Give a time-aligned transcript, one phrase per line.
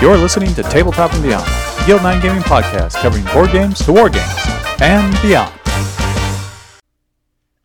[0.00, 3.92] You're listening to Tabletop and Beyond, a Guild 9 gaming podcast covering board games to
[3.92, 4.32] war games
[4.80, 5.52] and beyond.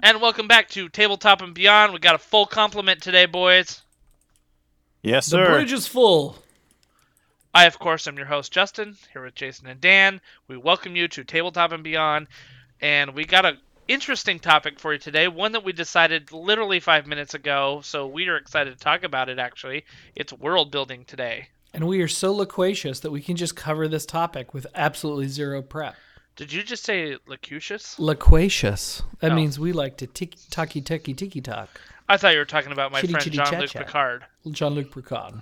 [0.02, 1.94] And welcome back to Tabletop and Beyond.
[1.94, 3.84] We got a full complement today, boys.
[5.04, 5.44] Yes, sir.
[5.44, 6.36] The bridge is full.
[7.54, 10.20] I, of course, am your host, Justin, here with Jason and Dan.
[10.48, 12.26] We welcome you to Tabletop and Beyond.
[12.82, 17.06] And we got an interesting topic for you today, one that we decided literally five
[17.06, 17.82] minutes ago.
[17.84, 19.86] So we are excited to talk about it, actually.
[20.16, 21.50] It's world building today.
[21.74, 25.62] And we are so loquacious that we can just cover this topic with absolutely zero
[25.62, 25.96] prep.
[26.36, 27.98] Did you just say loquacious?
[28.00, 29.02] Loquacious.
[29.20, 29.36] That Oh.
[29.36, 31.70] means we like to tiki talky tiki tiki talk.
[32.10, 33.86] I thought you were talking about my Chitty friend chitty Jean chat Luc chat.
[33.88, 34.26] Picard.
[34.52, 35.36] Jean Luc Picard.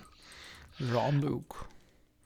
[0.79, 1.67] Jean Luc.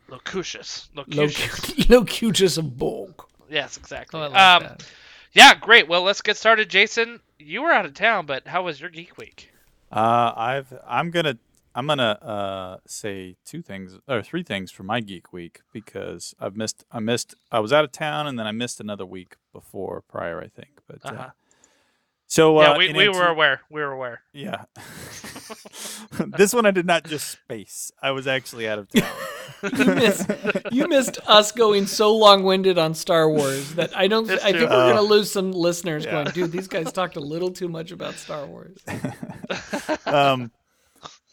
[0.07, 0.89] Locucious.
[0.95, 1.89] Locucious.
[1.89, 3.13] Locucious of Borg.
[3.49, 4.19] yes, exactly.
[4.19, 4.85] Oh, I like um, that.
[5.33, 5.87] Yeah, great.
[5.87, 6.69] Well, let's get started.
[6.69, 9.51] Jason, you were out of town, but how was your geek week?
[9.91, 11.37] Uh, I've I'm gonna
[11.77, 16.55] I'm gonna uh, say two things or three things for my geek week because I've
[16.55, 20.01] missed I missed I was out of town and then I missed another week before
[20.07, 21.29] prior I think but uh, Uh-huh.
[22.27, 23.61] so uh, yeah, we, we ante- were aware.
[23.69, 24.21] We were aware.
[24.31, 24.63] yeah
[26.37, 29.11] this one I did not just space I was actually out of town
[29.77, 30.31] You missed,
[30.71, 34.27] you missed us going so long-winded on Star Wars that I don't.
[34.27, 34.59] That's I true.
[34.61, 34.89] think we're Oh.
[34.89, 36.05] gonna lose some listeners.
[36.05, 36.11] Yeah.
[36.11, 38.77] Going, dude, these guys talked a little too much about Star Wars.
[40.05, 40.51] um,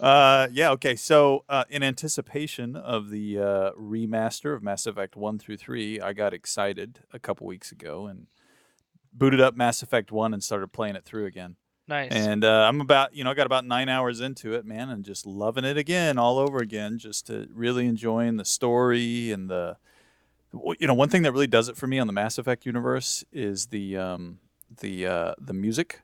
[0.02, 0.96] uh, yeah, okay.
[0.96, 6.12] So, uh, in anticipation of the uh, remaster of Mass Effect 1 through 3, I
[6.12, 8.26] got excited a couple weeks ago and
[9.12, 11.54] booted up Mass Effect 1 and started playing it through again.
[11.86, 12.10] Nice.
[12.10, 15.04] And uh, I'm about, you know, I got about nine hours into it, man, and
[15.04, 19.76] just loving it again, all over again, just to really enjoying the story and the,
[20.80, 23.24] you know, one thing that really does it for me on the Mass Effect universe
[23.32, 24.38] is the, um,
[24.80, 26.00] the, uh, the music.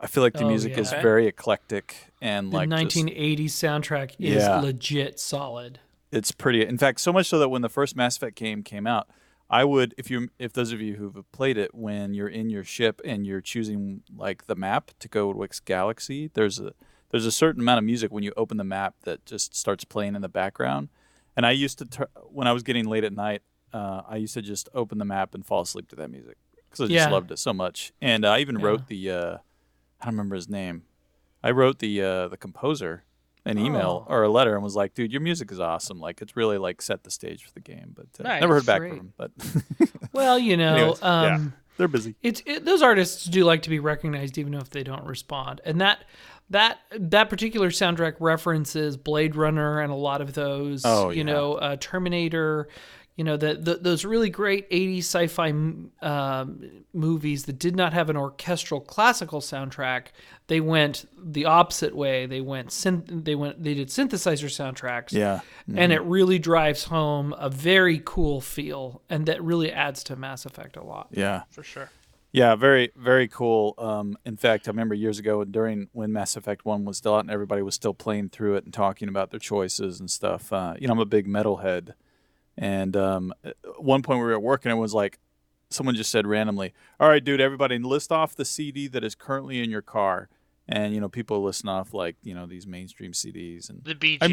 [0.00, 0.96] I feel like the Oh, music is yeah.
[0.98, 1.02] Okay.
[1.02, 4.60] very eclectic and The like just- 1980s soundtrack is Yeah.
[4.60, 5.78] legit solid.
[6.12, 6.64] it's pretty.
[6.66, 9.08] In fact, so much so that when the first Mass Effect game came out,
[9.48, 12.64] I would, if you, if those of you who've played it, when you're in your
[12.64, 16.72] ship and you're choosing like the map to go to which galaxy, there's a
[17.10, 20.14] there's a certain amount of music when you open the map that just starts playing
[20.16, 20.88] in the background.
[21.36, 24.34] And I used to, tur when I was getting late at night, uh, I used
[24.34, 26.36] to just open the map and fall asleep to that music
[26.68, 27.08] because I just Yeah.
[27.10, 27.92] loved it so much.
[28.00, 29.38] And I even wrote the, uh,
[30.00, 30.82] I don't remember his name.
[31.42, 33.04] I wrote the uh, the composer
[33.46, 34.12] an email Oh.
[34.12, 35.98] or a letter and was like, "Dude, your music is awesome.
[35.98, 38.40] Like, it's really like set the stage for the game." But uh, Nice.
[38.42, 38.90] never heard back Great.
[38.90, 39.12] from him.
[39.16, 39.30] But
[40.12, 41.34] Well, you know, Anyways, yeah.
[41.34, 42.14] um, they're busy.
[42.22, 45.80] it's it, those artists do like to be recognized even if they don't respond and
[45.80, 46.04] that
[46.50, 51.22] that that particular soundtrack references blade runner and a lot of those Oh, you yeah.
[51.22, 52.68] know uh, terminator
[53.20, 56.46] you know the, the those really great 80s sci-fi m- um,
[56.94, 60.04] movies that did not have an orchestral classical soundtrack
[60.46, 61.04] they went
[61.34, 65.40] the opposite way they went synth- they went they did synthesizer soundtracks Yeah.
[65.82, 70.46] and it really drives home a very cool feel and that really adds to mass
[70.46, 71.42] effect a lot Yeah.
[71.50, 71.90] for sure.
[72.32, 73.74] Yeah, very, very cool.
[73.76, 77.24] Um, in fact, I remember years ago during when Mass Effect One was still out
[77.26, 80.52] and everybody was still playing through it and talking about their choices and stuff.
[80.52, 81.94] Uh, you know, I'm a big metalhead,
[82.60, 85.18] and um, at one point we were at work and it was like,
[85.70, 89.60] someone just said randomly, "All right, dude, everybody, list off the CD that is currently
[89.62, 90.28] in your car."
[90.68, 94.18] And you know, people listen off like you know these mainstream CDs and The Bee
[94.20, 94.30] I'm-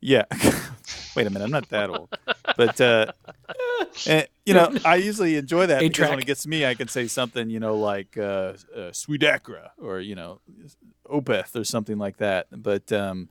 [0.00, 0.24] yeah.
[1.16, 2.16] Wait a minute, I'm not that old.
[2.56, 3.12] But uh,
[4.06, 6.88] eh, you know, I usually enjoy that because when it gets to me, I can
[6.88, 10.40] say something, you know, like uh, uh, Sweet Acra or you know,
[11.06, 12.46] Opeth or something like that.
[12.50, 13.28] But um,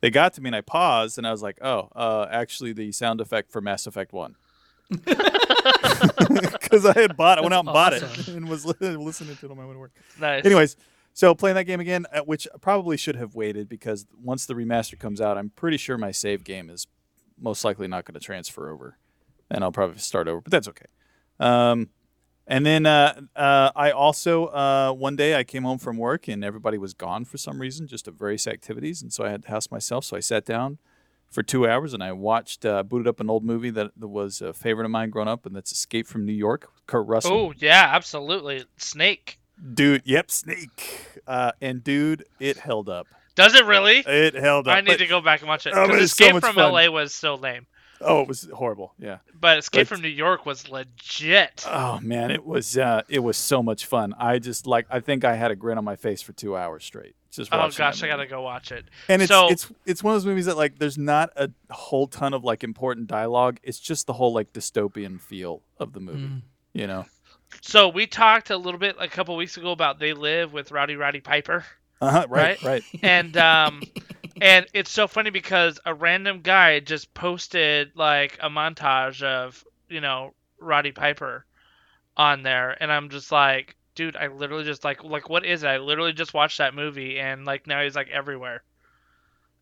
[0.00, 2.92] they got to me, and I paused, and I was like, "Oh, uh, actually, the
[2.92, 4.36] sound effect for Mass Effect One."
[6.28, 8.10] Because I had bought, I went out and bought awesome.
[8.10, 9.92] it and was li- listening to it on my way to work.
[10.20, 10.44] Nice.
[10.44, 10.76] Anyways,
[11.14, 14.54] so playing that game again, uh, which I probably should have waited because once the
[14.54, 16.86] remaster comes out, I'm pretty sure my save game is
[17.40, 18.98] most likely not going to transfer over,
[19.50, 20.40] and I'll probably start over.
[20.40, 20.86] But that's okay.
[21.38, 21.90] Um,
[22.46, 26.44] and then uh, uh, I also uh, one day I came home from work and
[26.44, 29.48] everybody was gone for some reason, just at various activities, and so I had the
[29.48, 30.04] house myself.
[30.04, 30.78] So I sat down
[31.30, 34.52] for two hours and I watched, uh, booted up an old movie that, was a
[34.52, 37.32] favorite of mine growing up, and that's Escape from New York, Kurt Russell.
[37.32, 38.64] Oh yeah, absolutely.
[38.76, 39.38] Snake.
[39.74, 41.18] Dude, yep, Snake.
[41.26, 43.06] Uh, and dude, it held up.
[43.34, 43.98] Does it really?
[43.98, 44.76] It held up.
[44.76, 45.72] I need to go back and watch it.
[45.74, 46.72] Oh, it's so Escape from fun.
[46.72, 47.66] LA was so lame,
[48.00, 48.94] Oh, it was horrible.
[48.98, 49.18] Yeah.
[49.38, 51.64] but Escape But- from New York was legit.
[51.68, 54.14] Oh man, it was uh, it was so much fun.
[54.18, 56.84] I just like I think I had a grin on my face for two hours
[56.84, 57.14] straight.
[57.30, 58.86] Just oh gosh, I gotta go watch it.
[59.08, 62.06] And it's So- it's it's one of those movies that like there's not a whole
[62.06, 63.58] ton of like important dialogue.
[63.62, 66.18] It's just the whole like dystopian feel of the movie.
[66.28, 66.42] Mm.
[66.72, 67.04] You know.
[67.62, 70.96] So we talked a little bit a couple weeks ago about They Live with Rowdy
[70.96, 71.64] Roddy Piper,
[72.00, 72.26] Uh huh.
[72.28, 72.60] Right.
[72.62, 72.82] Right?
[72.92, 73.02] Right.
[73.02, 73.82] and um,
[74.40, 80.00] and it's so funny because a random guy just posted like a montage of you
[80.00, 81.46] know Roddy Piper
[82.16, 85.68] on there, and I'm just like, dude, I literally just like like what is it?
[85.68, 88.62] I literally just watched that movie, and like now he's like everywhere.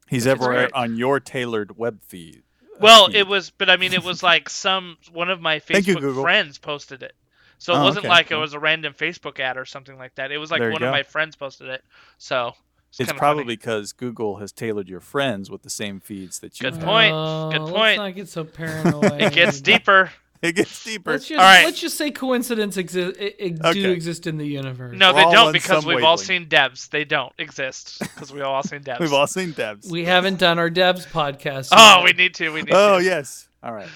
[0.09, 0.73] He's everywhere great.
[0.75, 2.43] on your tailored web feed.
[2.63, 3.17] uh, Well, feed.
[3.17, 6.21] it was, but I mean, it was like some one of my Thank you, Facebook
[6.23, 7.15] friends posted it.
[7.59, 8.09] So it Oh, wasn't okay.
[8.09, 10.33] like it was a random Facebook ad or something like that.
[10.33, 11.85] It was like one of my friends posted it.
[12.19, 12.55] So
[13.01, 13.57] it's, It's probably funny.
[13.57, 16.85] because Google has tailored your friends with the same feeds that you Good have.
[16.85, 17.13] point.
[17.15, 17.97] Oh, Good Let's point.
[17.99, 19.21] not get so paranoid.
[19.21, 20.11] it gets deeper.
[20.43, 21.13] It gets deeper.
[21.13, 21.65] Let's just, All right.
[21.65, 24.95] let's just say coincidence exi- i- i- do exist in the universe.
[24.95, 26.91] No, We're they don't because we've all seen Devs.
[26.91, 29.01] They don't exist because we've all seen Devs.
[29.01, 29.91] We've all seen Devs.
[29.91, 31.71] We haven't done our Devs podcast.
[31.73, 32.51] oh, we need to.
[32.51, 32.77] We need to.
[32.77, 33.05] oh to.
[33.05, 33.49] yes.
[33.63, 33.89] All right.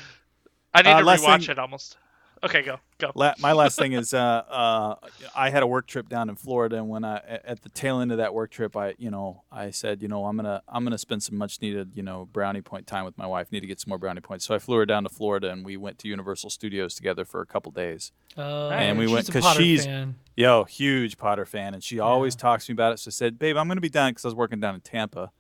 [0.73, 1.99] I need Uh, to last rewatch thing- it almost.
[2.45, 3.11] Okay, go go.
[3.15, 4.95] La- my last thing is, uh, uh,
[5.35, 8.13] I had a work trip down in Florida, and when I at the tail end
[8.13, 10.99] of that work trip, I, you know, I said, you know, I'm gonna I'm gonna
[10.99, 13.51] spend some much needed, you know, brownie point time with my wife.
[13.51, 14.45] Need to get some more brownie points.
[14.47, 17.41] So I flew her down to Florida, and we went to Universal Studios together for
[17.41, 18.13] a couple days.
[18.37, 20.17] Oh, And we she's went- a 'cause Potter she's- fan.
[20.37, 22.99] Yo, huge Potter fan, and she always talks to me about it.
[23.01, 25.33] So I said, babe, I'm gonna be down because I was working down in Tampa.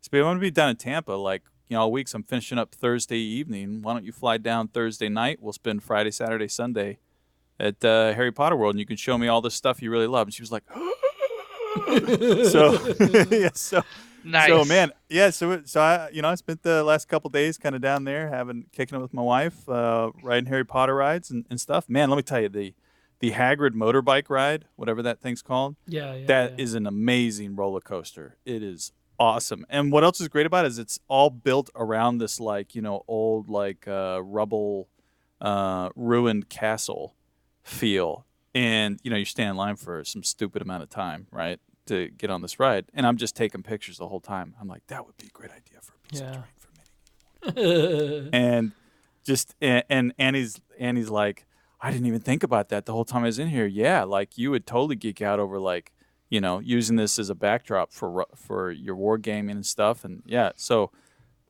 [0.00, 2.14] So babe, I'm gonna be down in Tampa, like you know, all weeks.
[2.14, 3.82] I'm finishing up Thursday evening.
[3.82, 5.38] Why don't you fly down Thursday night?
[5.40, 6.98] We'll spend Friday, Saturday, Sunday
[7.58, 10.06] at uh, Harry Potter World, and you can show me all this stuff you really
[10.06, 10.26] love.
[10.28, 10.64] And she was like,
[12.50, 12.78] so
[13.30, 13.82] yeah, so
[14.24, 14.48] Nice.
[14.48, 15.30] so man, yeah.
[15.30, 18.04] So it- so I you know I spent the last couple days kind of down
[18.04, 21.88] there having kicking it with my wife, uh, riding Harry Potter rides and, and stuff.
[21.88, 22.74] Man, let me tell you the
[23.20, 26.26] the Hagrid motorbike ride, whatever that thing's called, Yeah, yeah.
[26.26, 26.78] that is yeah.
[26.78, 28.36] an amazing roller coaster.
[28.44, 29.64] It is awesome.
[29.68, 32.82] And what else is great about it is it's all built around this like you
[32.82, 34.88] know old like uh, rubble
[35.40, 37.14] uh, ruined castle
[37.62, 38.24] feel.
[38.54, 42.08] And you know you stand in line for some stupid amount of time, right, to
[42.08, 42.86] get on this ride.
[42.94, 44.54] And I'm just taking pictures the whole time.
[44.60, 46.26] I'm like, that would be a great idea for a piece Yeah.
[46.26, 48.72] of terrain for mini and
[49.24, 51.46] just and, and Annie's Annie's like,
[51.80, 53.66] I didn't even think about that the whole time I was in here.
[53.66, 55.92] Yeah, like you would totally geek out over like
[56.28, 60.04] you know using this as a backdrop for for your wargaming and stuff.
[60.04, 60.90] And yeah, so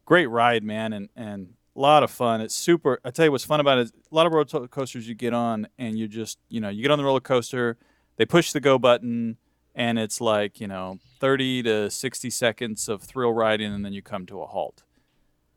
[0.04, 2.40] great ride, man, and and a lot of fun.
[2.40, 3.00] It's super.
[3.04, 3.90] I tell you what's fun about it.
[4.10, 6.90] A lot of roller coasters you get on, and you just you know you get
[6.90, 7.76] on the roller coaster,
[8.16, 9.38] they push the go button.
[9.78, 14.00] And it's like, you know, 30 to 60 seconds of thrill riding, and then you
[14.00, 14.84] come to a halt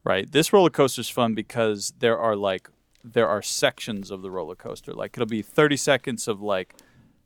[0.03, 0.31] right?
[0.31, 2.69] This roller coaster is fun because there are like
[3.03, 4.93] there are sections of the roller coaster.
[4.93, 6.75] Like it'll be 30 seconds of like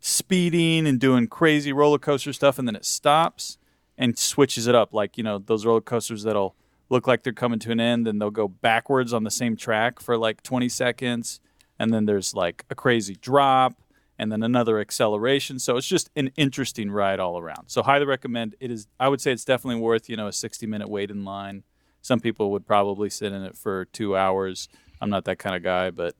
[0.05, 3.57] speeding and doing crazy roller coaster stuff and then it stops
[3.97, 6.53] and switches it up like, you know, those roller coasters that'll
[6.89, 10.01] look like they're coming to an end and they'll go backwards on the same track
[10.01, 11.39] for like 20 seconds
[11.79, 13.75] and then there's like a crazy drop
[14.19, 15.57] and then another acceleration.
[15.57, 17.69] So it's just an interesting ride all around.
[17.69, 18.57] So highly recommend.
[18.59, 21.23] It is I would say it's definitely worth, you know, a 60 minute wait in
[21.23, 21.63] line.
[22.01, 24.67] Some people would probably sit in it for two hours.
[24.99, 26.13] I'm not that kind of guy, but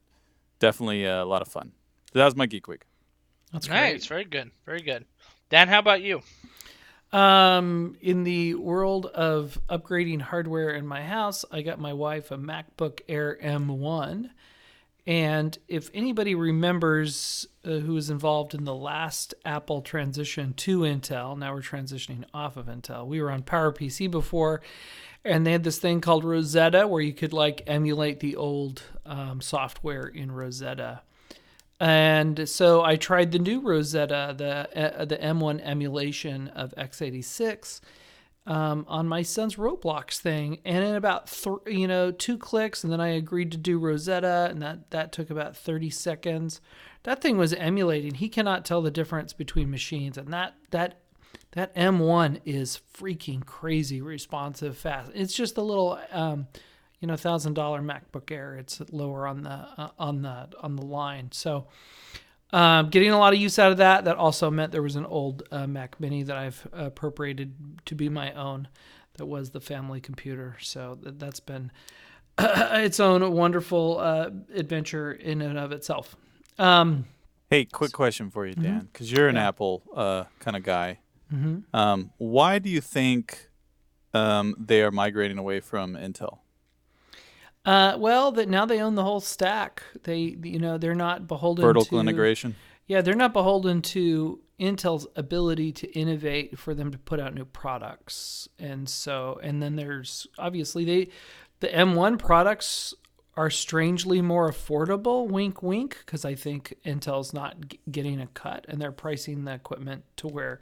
[0.60, 1.74] definitely a lot of fun.
[2.14, 2.86] So that was my geek week.
[3.54, 3.94] That's great.
[3.94, 4.06] nice.
[4.08, 4.52] Very good.
[4.66, 5.06] Very good.
[5.50, 6.22] Dan, how about you?
[7.14, 12.38] Um, in the world of upgrading hardware in my house, I got my wife a
[12.38, 14.32] MacBook Air M1.
[15.06, 21.38] And if anybody remembers uh, who was involved in the last Apple transition to Intel,
[21.38, 23.06] now we're transitioning off of Intel.
[23.06, 24.62] We were on PowerPC before,
[25.24, 29.42] and they had this thing called Rosetta where you could like emulate the old um,
[29.42, 31.02] software in Rosetta.
[31.80, 37.82] And so I tried the new Rosetta, the uh, the M1 emulation of x86
[38.46, 42.92] um, on my son's Roblox thing, and in about th- you know two clicks, and
[42.92, 46.60] then I agreed to do Rosetta, and that that took about 30 seconds.
[47.04, 48.16] That thing was emulating.
[48.16, 51.00] He cannot tell the difference between machines, and that that
[51.52, 55.12] that M1 is freaking crazy responsive, fast.
[55.16, 56.00] It's just a little.
[56.12, 56.48] Um,
[57.04, 58.56] you know, thousand dollar MacBook Air.
[58.56, 61.28] It's lower on the uh, on the on the line.
[61.34, 61.68] So,
[62.54, 64.06] um, getting a lot of use out of that.
[64.06, 67.54] That also meant there was an old uh, Mac Mini that I've appropriated
[67.88, 68.70] to be my own.
[69.18, 70.56] That was the family computer.
[70.62, 71.74] So that, that's been
[72.40, 76.16] its own wonderful uh, adventure in and of itself.
[76.58, 77.04] Um,
[77.50, 79.50] Hey, quick question for you, Dan, because you're an Yeah.
[79.50, 81.00] Apple uh, kind of guy.
[81.32, 81.64] mhm.
[81.74, 83.50] Um, why do you think
[84.14, 86.40] um, they are migrating away from Intel?
[87.66, 89.84] Uh, well, that now they own the whole stack.
[90.04, 92.56] They, you know, they're not beholden Vertical to integration.
[92.88, 97.46] Yeah, they're not beholden to Intel's ability to innovate for them to put out new
[97.46, 98.50] products.
[98.60, 101.10] And so, and then there's obviously they,
[101.62, 102.94] the M1 products
[103.36, 108.66] are strangely more affordable, wink, wink, because I think Intel's not g- getting a cut
[108.68, 110.62] and they're pricing the equipment to where,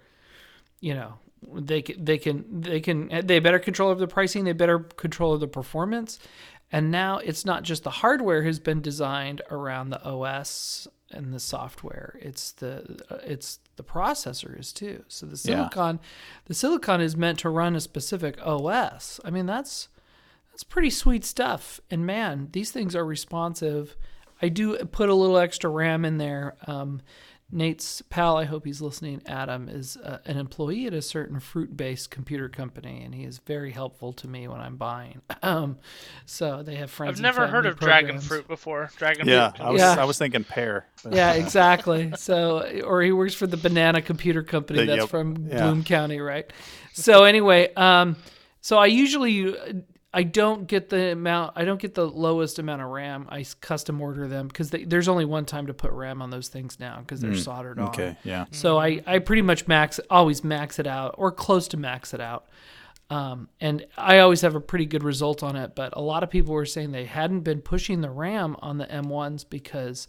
[0.79, 1.15] you know,
[1.53, 5.33] they can they can they can they better control of the pricing, they better control
[5.33, 6.19] of the performance,
[6.71, 11.39] and now it's not just the hardware has been designed around the OS and the
[11.39, 12.17] software.
[12.21, 15.03] It's the it's the processor is too.
[15.07, 15.57] So the Yeah.
[15.69, 15.99] silicon,
[16.45, 19.19] the silicon is meant to run a specific OS.
[19.25, 19.89] I mean that's
[20.51, 21.79] that's pretty sweet stuff.
[21.89, 23.95] And man, these things are responsive.
[24.41, 26.55] I do put a little extra RAM in there.
[26.67, 27.01] Um,
[27.53, 29.21] Nate's pal, I hope he's listening.
[29.25, 33.71] Adam is uh, an employee at a certain fruit-based computer company, and he is very
[33.71, 35.21] helpful to me when I'm buying.
[35.43, 35.79] Um,
[36.27, 37.17] so they have friends.
[37.17, 38.91] I've never heard family of dragon fruit before.
[38.95, 39.65] Dragon Yeah, fruit.
[39.65, 39.95] I was Yeah.
[39.99, 40.85] I was thinking pear.
[41.11, 42.13] Yeah, exactly.
[42.15, 44.81] So, or he works for the Banana Computer Company.
[44.81, 45.09] The- that's yep.
[45.09, 45.63] from Yeah.
[45.63, 46.45] Bloom County, right?
[46.93, 48.17] So anyway, um,
[48.61, 49.55] so I usually
[50.13, 51.53] I don't get the amount.
[51.55, 53.27] I don't get the lowest amount of RAM.
[53.29, 56.79] I custom order them because there's only one time to put RAM on those things
[56.79, 57.87] now because they're soldered on.
[57.87, 58.45] Mm, Okay, yeah.
[58.51, 62.19] So I, I pretty much max always max it out or close to max it
[62.19, 62.47] out.
[63.09, 66.29] Um, and I always have a pretty good result on it, but a lot of
[66.29, 70.07] people were saying they hadn't been pushing the RAM on the M1s because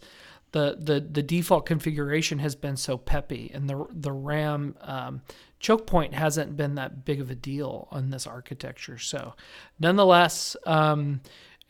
[0.51, 5.21] the the, the default configuration has been so peppy, and the the RAM um,
[5.63, 8.99] choke point hasn't been that big of a deal on this architecture.
[8.99, 9.33] So,
[9.79, 11.21] nonetheless, um,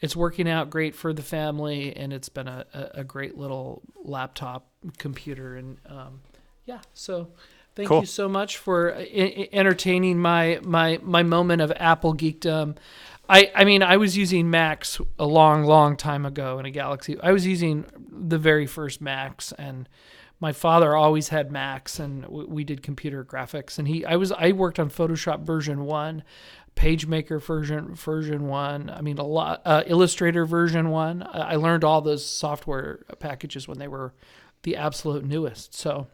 [0.01, 4.67] it's working out great for the family, and it's been a, a, great little laptop
[4.97, 6.21] computer, and um,
[6.65, 7.29] yeah, so.
[7.75, 8.01] Thank Cool.
[8.01, 12.77] you so much for uh, e- e- entertaining my my my moment of Apple geekdom.
[13.27, 17.19] I I mean I was using Macs a long long time ago in a Galaxy.
[17.19, 19.89] I was using the very first Macs and
[20.43, 24.33] my father always had Macs and w- we did computer graphics and he I was
[24.33, 26.21] I worked on Photoshop version 1,
[26.75, 28.89] PageMaker version version 1.
[28.89, 31.23] I mean a lot uh, Illustrator version 1.
[31.23, 34.13] I I learned all those software packages when they were
[34.63, 35.75] the absolute newest.
[35.75, 36.07] So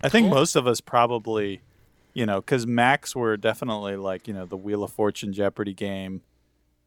[0.00, 1.60] I think most of us probably,
[2.14, 6.22] you know, because Macs were definitely like, you know, the Wheel of Fortune Jeopardy game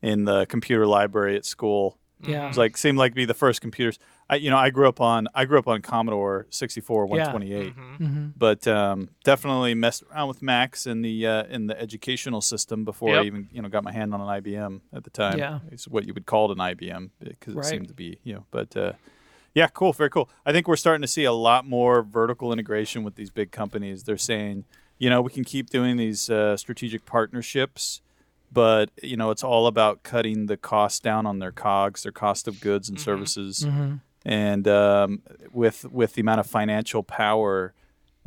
[0.02, 2.00] in the computer library at school.
[2.22, 2.46] Yeah.
[2.46, 4.00] It was like seemed like to be the first computers.
[4.30, 8.34] I, you know, I grew up on I grew up on Commodore 64 128, Mhm.
[8.36, 13.16] but um, definitely messed around with Macs in the uh, in the educational system before
[13.20, 15.38] I even you know got my hand on an IBM at the time.
[15.38, 15.60] Yeah.
[15.72, 17.66] it's what you would call it an IBM because it Right.
[17.66, 18.46] seemed to be you know.
[18.50, 18.94] But uh,
[19.54, 20.30] yeah, cool, very cool.
[20.46, 24.04] I think we're starting to see a lot more vertical integration with these big companies.
[24.04, 24.66] They're saying,
[24.98, 28.02] you know, we can keep doing these uh, strategic partnerships,
[28.52, 32.48] but you know, it's all about cutting the cost down on their cogs, their cost
[32.48, 34.02] of goods and services, Mhm.
[34.26, 35.22] and um,
[35.52, 37.74] with with the amount of financial power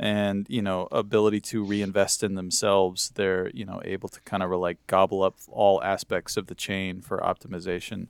[0.01, 4.51] and you know ability to reinvest in themselves, they're you know able to kind of
[4.51, 8.07] like gobble up all aspects of the chain for optimization.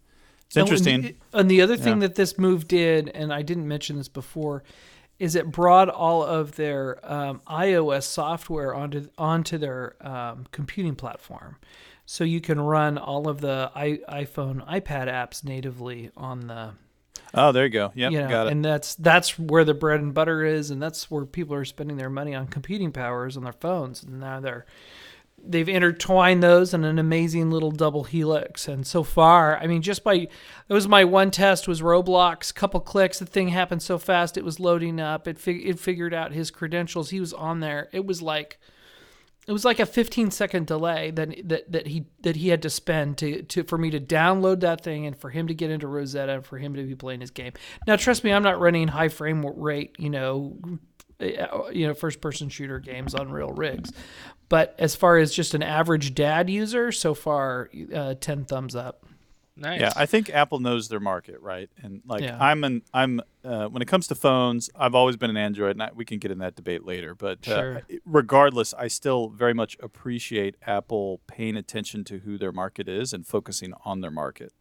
[0.47, 1.01] It's And interesting.
[1.01, 2.07] the- And the other thing Yeah.
[2.07, 4.63] that this move did, and I didn't mention this before,
[5.19, 11.57] is it brought all of their um, iOS software onto onto their um, computing platform,
[12.11, 16.71] so you can run all of the I, iPhone, iPad apps natively on the
[17.35, 17.91] oh, there you go.
[17.93, 18.51] Yeah, you know, got it.
[18.51, 21.97] and that's that's where the bread and butter is, and that's where people are spending
[21.97, 24.65] their money on computing powers on their phones, and now they're
[25.37, 28.67] they've intertwined those in an amazing little double helix.
[28.67, 30.27] And so far, I mean, just by
[30.67, 32.51] that was my one test was Roblox.
[32.51, 35.27] Couple clicks, the thing happened so fast, it was loading up.
[35.27, 37.11] It fig- it figured out his credentials.
[37.11, 37.87] He was on there.
[37.91, 38.57] It was like
[39.49, 42.69] it was like a 15 second delay that that, that he that he had to
[42.69, 45.87] spend to, to for me to download that thing and for him to get into
[45.87, 47.53] Rosetta and for him to be playing his game.
[47.87, 50.59] Now, trust me, I'm not running high frame rate, you know,
[51.19, 53.91] uh, you know, first person shooter games on real rigs.
[54.49, 59.03] But as far as just an average dad user, so far, uh, 10 thumbs up.
[59.59, 59.81] Nice.
[59.81, 61.69] Yeah, I think Apple knows their market, right?
[61.81, 62.37] And like Yeah.
[62.39, 65.83] I'm an I'm uh, when it comes to phones, I've always been an Android, and
[65.83, 67.15] I, we can get in that debate later.
[67.15, 67.81] But uh, Sure.
[68.05, 73.25] regardless, I still very much appreciate Apple paying attention to who their market is and
[73.25, 74.51] focusing on their market,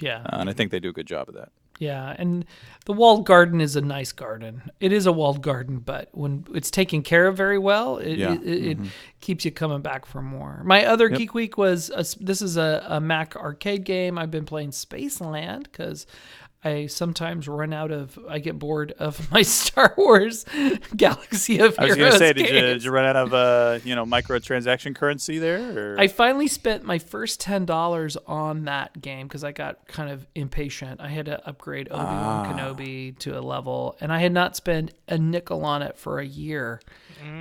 [0.00, 0.22] Yeah.
[0.22, 1.50] uh, and I think they do a good job of that.
[1.78, 2.46] Yeah, and
[2.86, 4.70] the walled garden is a nice garden.
[4.80, 8.32] It is a walled garden, but when it's taken care of very well, it, Yeah.
[8.32, 8.88] it, it, it mm-hmm.
[9.20, 10.62] keeps you coming back for more.
[10.64, 14.16] My other Geek Week was a, this is a, a Mac arcade game.
[14.18, 16.06] I've been playing Spaceland because
[16.64, 20.44] I sometimes run out of, I get bored of my Star Wars
[20.96, 21.78] Galaxy of Heroes.
[21.78, 24.04] I was going to say, did you, did you run out of uh, you know
[24.04, 25.94] microtransaction currency there?
[25.94, 26.00] Or?
[26.00, 30.26] I finally spent my first ten dollars on that game because I got kind of
[30.34, 31.00] impatient.
[31.00, 34.92] I had to upgrade Obi Wan Kenobi to a level, and I had not spent
[35.08, 36.80] a nickel on it for a year.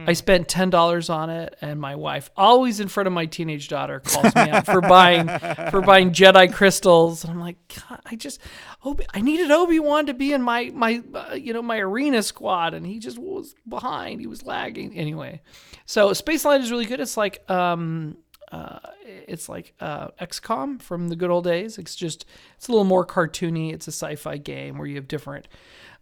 [0.07, 3.67] I spent ten dollars on it, and my wife, always in front of my teenage
[3.67, 5.27] daughter, calls me out for buying
[5.69, 7.23] for buying Jedi crystals.
[7.23, 7.57] And I'm like,
[7.89, 8.39] God, I just,
[8.83, 12.23] oh, I needed Obi Wan to be in my my uh, you know my arena
[12.23, 14.21] squad, and he just was behind.
[14.21, 15.41] He was lagging anyway.
[15.85, 16.99] So Spaceland is really good.
[16.99, 18.17] It's like um
[18.51, 18.79] uh
[19.27, 21.77] it's like uh XCOM from the good old days.
[21.77, 23.73] It's just it's a little more cartoony.
[23.73, 25.47] It's a sci-fi game where you have different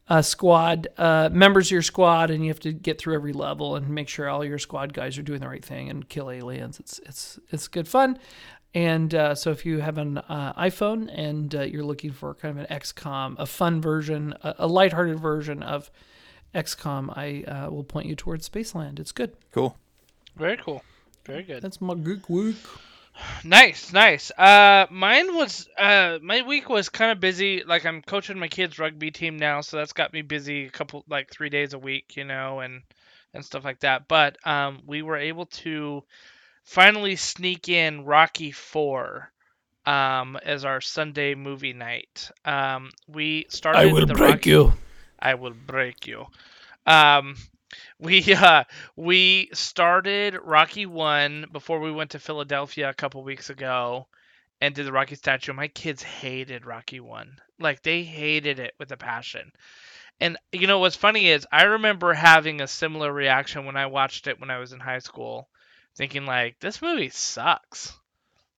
[0.10, 3.76] uh, squad uh, members of your squad, and you have to get through every level
[3.76, 6.80] and make sure all your squad guys are doing the right thing and kill aliens.
[6.80, 8.18] It's it's it's good fun.
[8.76, 12.58] And uh, so, if you have an uh, iPhone and uh, you're looking for kind
[12.58, 15.92] of an XCOM, a fun version, a, a lighthearted version of
[16.56, 19.00] XCOM, I uh, will point you towards Spaceland.
[19.00, 19.36] It's good.
[19.52, 19.78] Cool.
[20.36, 20.84] Very cool.
[21.26, 21.62] Very good.
[21.62, 22.56] That's my geek week.
[23.44, 24.32] Nice, nice.
[24.32, 27.64] Uh, mine was uh, my week was kind of busy.
[27.64, 31.04] Like I'm coaching my kids' rugby team now, so that's got me busy a couple,
[31.10, 32.82] like three days a week, you know, and
[33.34, 34.08] and stuff like that.
[34.08, 36.04] But um, we were able to
[36.64, 39.32] finally sneak in Rocky Four
[39.86, 42.32] um, as our Sunday movie night.
[42.46, 43.80] Um, we started.
[43.80, 44.74] I will the break Rocky- you.
[45.20, 46.26] I will break you.
[46.86, 47.36] Um,
[48.00, 48.64] we uh
[48.96, 54.08] we started Rocky One before we went to Philadelphia a couple weeks ago,
[54.62, 55.54] and did the Rocky statue.
[55.54, 59.52] My kids hated Rocky One, like they hated it with a passion.
[60.20, 64.28] And you know what's funny is I remember having a similar reaction when I watched
[64.28, 65.50] it when I was in high school,
[65.96, 67.94] thinking like this movie sucks.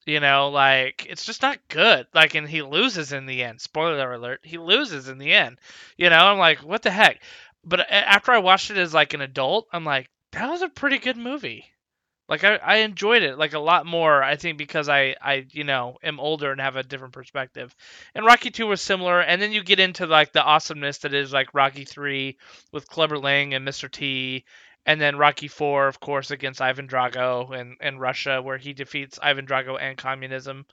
[0.05, 2.05] You know, like it's just not good.
[2.13, 3.59] Like, and he loses in the end.
[3.59, 5.57] Spoiler alert: he loses in the end.
[5.97, 7.21] You know, I'm like, what the heck?
[7.65, 10.99] But after I watched it as like an adult, I'm like, that was a pretty
[10.99, 11.65] good movie.
[12.27, 14.23] Like I, I enjoyed it like a lot more.
[14.23, 17.75] I think because I, I you know am older and have a different perspective.
[18.15, 21.31] And Rocky Two was similar, and then you get into like the awesomeness that is
[21.31, 22.37] like Rocky Three
[22.71, 23.91] with Clubber Lang and Mr.
[23.91, 24.43] T,
[24.87, 29.19] and then Rocky Four, of course, against Ivan Drago and and Russia, where he defeats
[29.21, 30.65] Ivan Drago and communism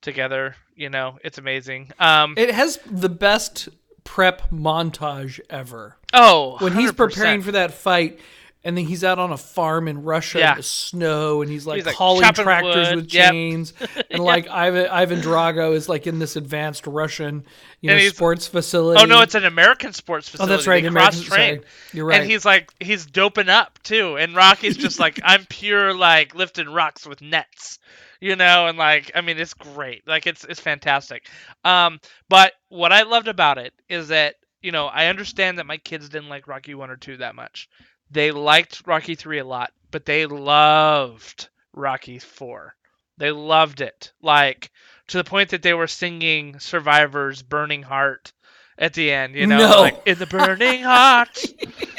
[0.00, 0.56] together.
[0.74, 1.90] You know, it's amazing.
[1.98, 3.68] Um, It has the best
[4.04, 5.96] prep montage ever.
[6.12, 8.20] oh, When he's preparing for that fight,
[8.66, 10.52] and then he's out on a farm in Russia Yeah.
[10.52, 12.96] in the snow, and he's like, He's, like, hauling tractors wood.
[12.96, 13.30] with Yep.
[13.32, 13.72] chains,
[14.10, 17.44] and like Ivan Ivan Drago is like in this advanced Russian,
[17.82, 19.02] you And know, sports facility.
[19.02, 20.52] Oh no, it's an American sports facility.
[20.52, 21.60] oh, that's right, cross train.
[21.92, 22.20] You're right.
[22.22, 24.16] And he's like he's doping up too.
[24.16, 27.78] And Rocky's just like I'm pure like lifting rocks with nets.
[28.24, 30.08] You know, and like I mean it's great.
[30.08, 31.28] Like it's it's fantastic.
[31.62, 35.76] Um but what I loved about it is that, you know, I understand that my
[35.76, 37.68] kids didn't like Rocky 1 or 2 that much.
[38.10, 42.74] They liked Rocky 3 a lot, but they loved Rocky 4.
[43.18, 44.14] They loved it.
[44.22, 44.70] Like
[45.08, 48.32] to the point that they were singing Survivor's Burning Heart
[48.78, 49.80] at the end, you know, No.
[49.80, 51.38] like in the burning heart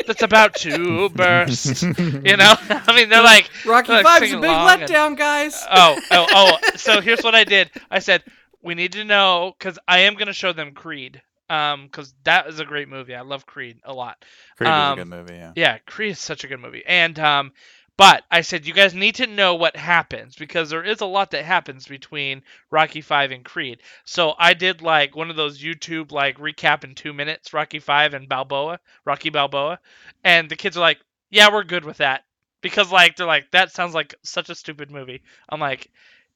[0.08, 1.84] that's about to burst.
[2.00, 5.64] You know, I mean, they're like Rocky like, Five's a big along and- letdown, guys.
[5.72, 6.58] oh, oh, oh.
[6.76, 7.70] So here's what I did.
[7.90, 8.24] I said
[8.62, 11.22] we need to know because I am going to show them Creed.
[11.48, 13.14] Um, because that is a great movie.
[13.14, 14.26] I love Creed a lot.
[14.58, 15.34] Creed was Um, a good movie.
[15.36, 15.52] Yeah.
[15.56, 16.84] Yeah, Creed is such a good movie.
[16.88, 17.52] And um,
[17.98, 21.32] but I said you guys need to know what happens because there is a lot
[21.32, 23.82] that happens between Rocky Five and Creed.
[24.04, 28.14] So I did like one of those YouTube like recap in two minutes, Rocky Five
[28.14, 29.80] and Balboa, Rocky Balboa,
[30.24, 32.26] and the kids are like, "Yeah, we're good with that,"
[32.62, 35.90] because like they're like, "That sounds like such a stupid movie." I'm like,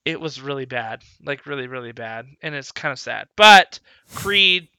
[0.05, 3.79] "It was really bad, like really, really bad, and it's kind of sad." But
[4.15, 4.69] Creed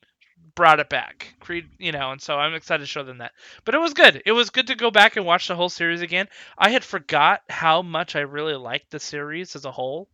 [0.54, 1.34] brought it back.
[1.40, 3.32] Creed, you know, and so I'm excited to show them that.
[3.64, 4.22] But it was good.
[4.26, 6.28] It was good to go back and watch the whole series again.
[6.58, 10.08] I had forgot how much I really liked the series as a whole.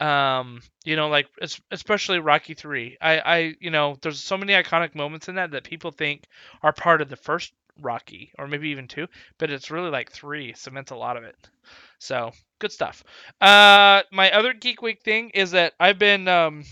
[0.00, 1.28] Um, you know, like
[1.70, 2.96] especially Rocky 3.
[3.00, 6.24] I I you know, there's so many iconic moments in that that people think
[6.62, 9.06] are part of the first Rocky or maybe even 2,
[9.38, 11.36] but it's really like 3 cements a lot of it.
[11.98, 13.04] So, good stuff.
[13.40, 16.64] Uh my other Geek Week thing is that I've been um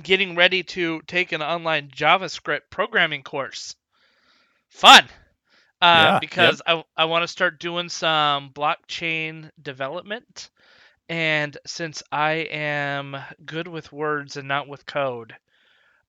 [0.00, 3.74] getting ready to take an online JavaScript programming course.
[4.68, 5.04] Fun.
[5.80, 10.50] Uh, Yeah, because I, I want to start doing some blockchain development.
[11.08, 15.34] And since I am good with words and not with code,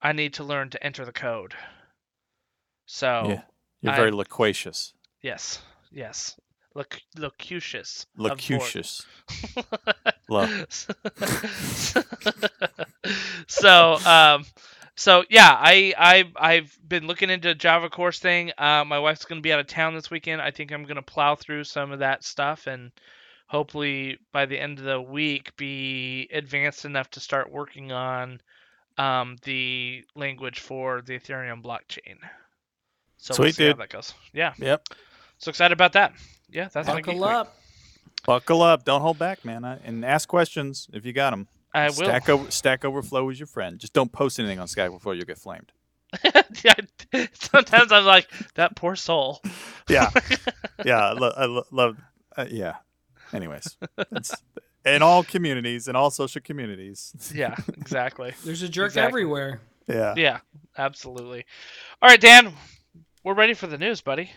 [0.01, 1.55] I need to learn to enter the code.
[2.85, 3.41] So, Yeah.
[3.81, 4.93] You're I- very loquacious.
[5.21, 6.39] yes, yes.
[6.75, 8.05] Loc- locutious.
[8.17, 8.31] of Borg.
[8.31, 9.05] Locucious.
[10.29, 10.63] Lo-
[13.47, 14.45] so um
[14.95, 19.39] so yeah i i i've been looking into java course thing uh my wife's going
[19.39, 21.91] to be out of town this weekend i think i'm going to plow through some
[21.91, 22.91] of that stuff and
[23.47, 28.39] hopefully by the end of the week be advanced enough to start working on
[28.97, 32.17] um the language for the ethereum blockchain
[33.17, 33.81] so we'll Sweet, see how dude.
[33.81, 34.87] that goes yeah Yep.
[35.37, 36.13] so excited about that
[36.53, 37.29] yeah that's my geek Buckle week.
[37.31, 37.57] up.
[38.25, 38.85] Buckle up.
[38.85, 39.65] Don't hold back, man.
[39.65, 41.47] I- And ask questions if you got them.
[41.73, 41.93] I will.
[41.93, 43.79] Stack over, Stack Overflow is your friend.
[43.79, 45.71] Just don't post anything on Stack Overflow; you'll get flamed.
[47.33, 49.41] sometimes I'm like that poor soul.
[49.89, 50.09] Yeah,
[50.85, 51.09] yeah.
[51.09, 51.97] I, lo- I lo- love.
[52.37, 52.75] Uh, yeah.
[53.33, 53.75] Anyways,
[54.13, 54.33] it's
[54.85, 57.13] in all communities, in all social communities.
[57.35, 58.33] Yeah, exactly.
[58.45, 59.07] There's a jerk Exactly.
[59.09, 59.59] everywhere.
[59.89, 60.13] Yeah.
[60.15, 60.39] Yeah,
[60.77, 61.43] absolutely.
[62.01, 62.53] All right, Dan,
[63.25, 64.31] we're ready for the news, buddy.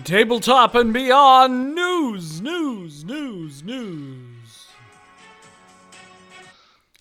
[0.00, 4.66] Tabletop and beyond news, news, news, news.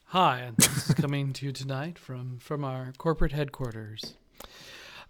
[0.08, 4.15] Hi, and this is coming to you tonight from from our corporate headquarters.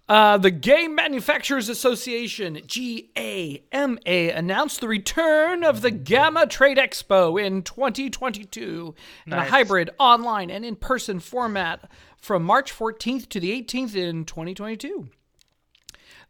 [0.08, 7.64] Uh, the Game Manufacturers Association (GAMA) announced the return of the GAMA Trade Expo in
[7.64, 8.94] 2022
[9.26, 15.10] in a hybrid online and in-person format from March 14th to the 18th in 2022.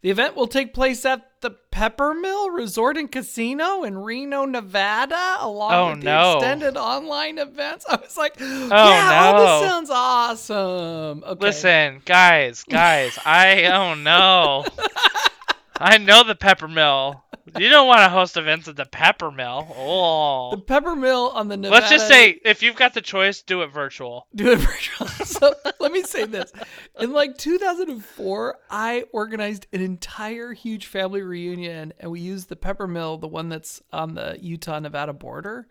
[0.02, 5.72] The event will take place at the Peppermill Resort and Casino in Reno, Nevada, along
[5.72, 6.32] Oh, with the no.
[6.38, 7.86] extended online events.
[7.88, 11.22] I was like, oh, yeah, oh, this sounds awesome.
[11.24, 11.46] Okay.
[11.46, 14.64] Listen, guys, guys, I oh no.
[15.82, 17.22] I know the Peppermill.
[17.58, 19.66] You don't want to host events at the Peppermill.
[19.76, 20.50] Oh.
[20.54, 20.62] The.
[20.62, 21.80] Peppermill on the Nevada.
[21.80, 24.28] Let's just say if you've got the choice, do it virtual.
[24.34, 25.06] do it virtual.
[25.26, 26.52] so let me say this:
[27.00, 33.20] in like 2004, I organized an entire huge family reunion, and we used the Peppermill,
[33.20, 35.66] the one that's on the Utah-Nevada border.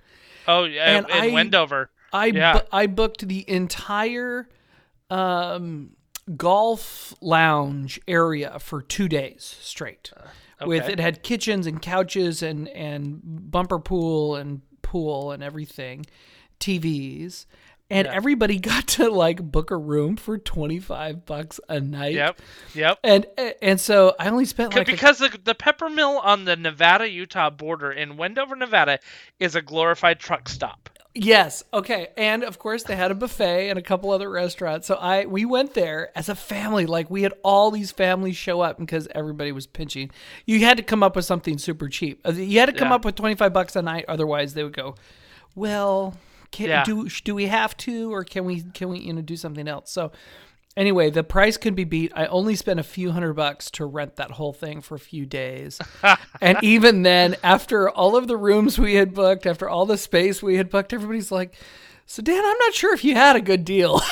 [0.47, 1.89] Oh, yeah, And in I- Wendover.
[2.13, 2.53] I Yeah.
[2.59, 4.49] bu- I booked the entire
[5.09, 5.91] um,
[6.37, 10.11] golf lounge area for two days straight.
[10.17, 10.93] Uh, With okay.
[10.93, 16.05] it had kitchens and couches and and bumper pool and pool and everything,
[16.59, 17.45] TVs,
[17.89, 22.13] and everybody got to like book a room for twenty five bucks a night.
[22.13, 22.41] Yep,
[22.73, 22.99] yep.
[23.03, 23.25] And
[23.61, 27.49] and so I only spent like a because the the Peppermill on the Nevada Utah
[27.49, 28.99] border in Wendover, Nevada,
[29.39, 30.89] is a glorified truck stop.
[31.13, 31.61] Yes.
[31.73, 32.07] Okay.
[32.15, 34.87] And of course they had a buffet and a couple other restaurants.
[34.87, 36.85] So I we went there as a family.
[36.85, 40.09] Like we had all these families show up because everybody was pinching.
[40.45, 42.21] You had to come up with something super cheap.
[42.25, 42.95] Uh, You had to come Yeah.
[42.95, 44.95] up with 25 bucks a night otherwise they would go,
[45.53, 46.15] "Well,
[46.51, 46.83] can Yeah.
[46.85, 49.91] do do we have to or can we can we you know do something else?"
[49.91, 50.13] So
[50.77, 52.13] Anyway, the price could be beat.
[52.15, 55.25] I only spent a few hundred bucks to rent that whole thing for a few
[55.25, 55.79] days.
[56.41, 60.41] and even then, after all of the rooms we had booked, after all the space
[60.41, 61.55] we had booked, everybody's like,
[62.05, 64.01] So, Dan, I'm not sure if you had a good deal.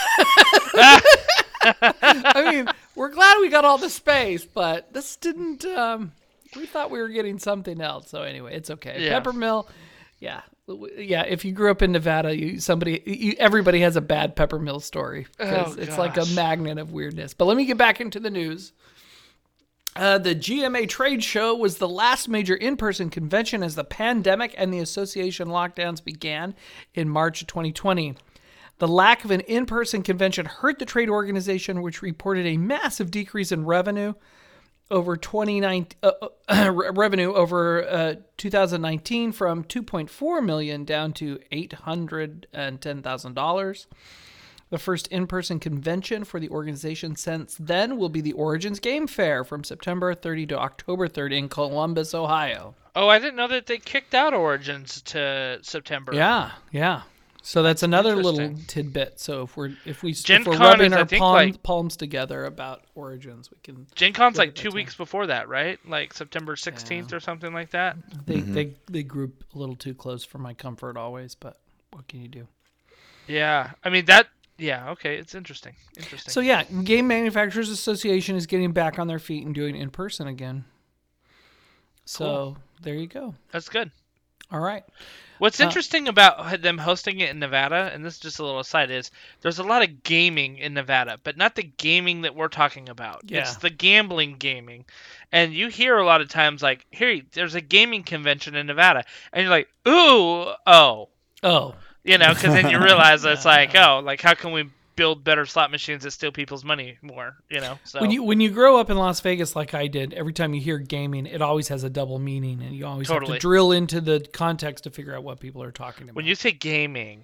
[1.61, 5.63] I mean, we're glad we got all the space, but this didn't.
[5.63, 6.11] Um,
[6.57, 8.09] we thought we were getting something else.
[8.09, 9.05] So, anyway, it's okay.
[9.05, 9.17] Yeah.
[9.21, 9.67] Peppermill,
[10.19, 10.41] yeah.
[10.97, 14.81] Yeah, if you grew up in Nevada, you somebody you, everybody has a bad peppermill
[14.81, 17.33] story because Oh, it's like a magnet of weirdness.
[17.33, 18.73] But let me get back into the news.
[19.95, 24.53] Uh, the GAMA trade show was the last major in person convention as the pandemic
[24.57, 26.55] and the association lockdowns began
[26.93, 28.15] in March of 2020.
[28.77, 33.11] The lack of an in person convention hurt the trade organization, which reported a massive
[33.11, 34.13] decrease in revenue
[34.91, 36.11] over 2019 uh,
[36.47, 43.85] uh, revenue over uh, 2019 from 2.4 million down to $810,000.
[44.71, 49.43] The first in-person convention for the organization since then will be the Origins Game Fair
[49.43, 52.75] from September 30 to October 3rd in Columbus, Ohio.
[52.95, 56.13] Oh, I didn't know that they kicked out Origins to September.
[56.13, 57.01] Yeah, yeah.
[57.49, 59.19] So that's another little tidbit.
[59.19, 61.63] So if we're if we Gen if we're Con rubbing is, our think, palm, like-
[61.63, 65.79] palms together about Origins, we can Gen Con's like two that weeks before that, right?
[65.83, 67.97] Like September 16th or something like that.
[68.27, 68.53] they mm-hmm.
[68.53, 71.57] they they group a little too close for my comfort always, but
[71.89, 72.47] what can you do?
[73.25, 73.71] Yeah.
[73.83, 74.27] I mean, that.
[74.59, 75.15] Yeah, okay.
[75.15, 75.73] It's interesting.
[75.97, 76.31] Interesting.
[76.31, 80.27] So yeah, Game Manufacturers Association is getting back on their feet and doing in person
[80.27, 80.65] again.
[82.05, 83.33] So there you go.
[83.51, 83.89] That's good.
[84.51, 84.83] All right.
[85.37, 88.59] What's Uh, interesting about them hosting it in Nevada, and this is just a little
[88.59, 89.09] aside, is
[89.41, 93.21] there's a lot of gaming in Nevada, but not the gaming that we're talking about.
[93.25, 93.41] Yeah.
[93.41, 94.85] It's the gambling gaming.
[95.31, 99.05] And you hear a lot of times like, here, there's a gaming convention in Nevada.
[99.31, 101.09] And you're like, ooh, oh.
[101.41, 105.23] Oh, You know, because then you realize it's like, oh, like, how can we build
[105.23, 107.37] better slot machines that steal people's money more?
[107.49, 107.79] You know?
[107.85, 110.53] So, when you when you grow up in Las Vegas like I did, every time
[110.53, 113.71] you hear gaming, it always has a double meaning, and you always have to drill
[113.71, 116.15] into the context to figure out what people are talking about.
[116.15, 117.23] when you say gaming,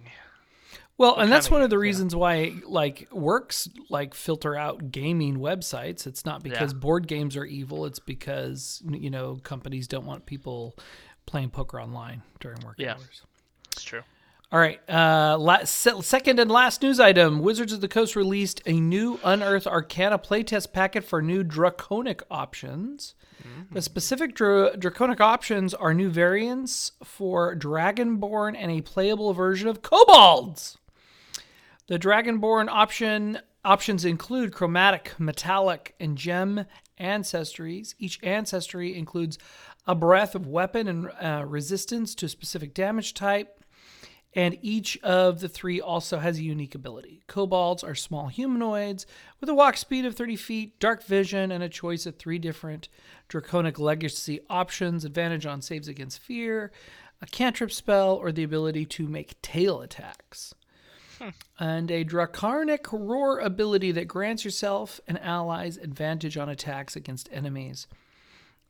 [0.98, 1.88] Well, and that's one of the games, yeah.
[1.90, 6.08] reasons why like works like filter out gaming websites.
[6.08, 6.80] It's not because Yeah.
[6.80, 7.86] board games are evil.
[7.86, 10.76] It's because you know companies don't want people
[11.26, 12.94] playing poker online during work Yeah.
[12.94, 13.22] hours.
[13.74, 14.04] it's true.
[14.56, 14.80] All right.
[14.90, 19.20] Uh, la- se- second and last news item: Wizards of the Coast released a new
[19.22, 23.16] Unearthed Arcana playtest packet for new Draconic options.
[23.72, 29.82] The specific dra- Draconic options are new variants for Dragonborn and a playable version of
[29.82, 30.78] Kobolds.
[31.88, 36.66] The Dragonborn option options include chromatic, metallic, and gem
[36.98, 37.94] ancestries.
[38.00, 39.38] Each ancestry includes
[39.86, 43.65] a breath of weapon and uh, resistance to specific damage type.
[44.36, 47.24] And each of the three also has a unique ability.
[47.28, 49.06] Kobolds are small humanoids
[49.40, 52.90] with a walk speed of 30 feet, dark vision, and a choice of three different
[53.30, 56.74] Draconic Legacy options advantage on saves against fear,
[57.22, 60.54] a cantrip spell, or the ability to make tail attacks.
[61.18, 61.30] Hmm.
[61.58, 67.88] And a Draconic Roar ability that grants yourself and allies advantage on attacks against enemies.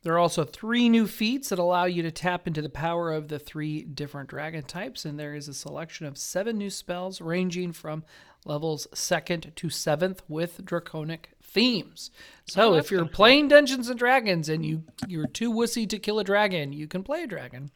[0.06, 3.26] There are also three new feats that allow you to tap into the power of
[3.26, 7.72] the three different dragon types, and there is a selection of seven new spells ranging
[7.72, 8.04] from
[8.44, 12.12] levels second to seventh with draconic themes.
[12.44, 16.24] So if you're playing Dungeons and Dragons and you you're too wussy to kill a
[16.24, 17.72] dragon, you can play a dragon.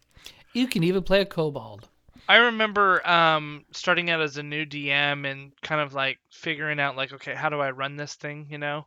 [0.52, 1.88] You can even play a kobold.
[2.28, 6.96] I remember um, starting out as a new DM and kind of like figuring out
[6.96, 8.86] like, okay, how do I run this thing, you know?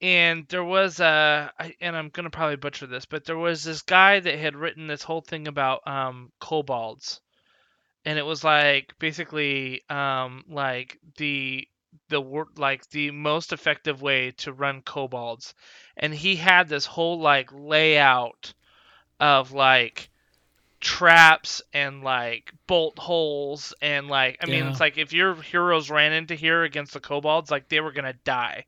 [0.00, 3.82] And there was a, I, and I'm gonna probably butcher this, but there was this
[3.82, 7.20] guy that had written this whole thing about um, kobolds,
[8.04, 11.68] and it was like basically um, like the
[12.08, 15.54] the wor- like the most effective way to run kobolds,
[15.96, 18.54] and he had this whole like layout
[19.20, 20.10] of like
[20.80, 24.68] traps and like bolt holes and like I mean Yeah.
[24.68, 28.12] it's like if your heroes ran into here against the kobolds like they were gonna
[28.24, 28.66] die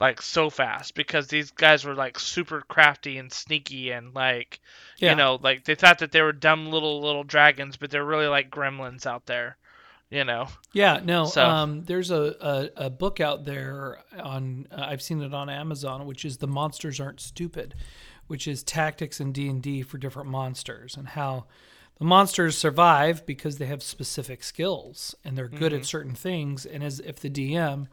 [0.00, 4.60] like so fast because these guys were like super crafty and sneaky and like
[4.98, 5.10] Yeah.
[5.10, 8.28] you know like they thought that they were dumb little little dragons but they're really
[8.28, 9.56] like gremlins out there
[10.10, 11.26] you know Yeah, no.
[11.26, 15.50] So- Um, there's a, a, a book out there on uh, I've seen it on
[15.50, 17.74] Amazon, which is "The Monsters Aren't Stupid,"
[18.26, 21.44] which is tactics in D and D for different monsters and how
[21.98, 26.64] the monsters survive because they have specific skills and they're good at certain things.
[26.64, 27.88] And as if the DM,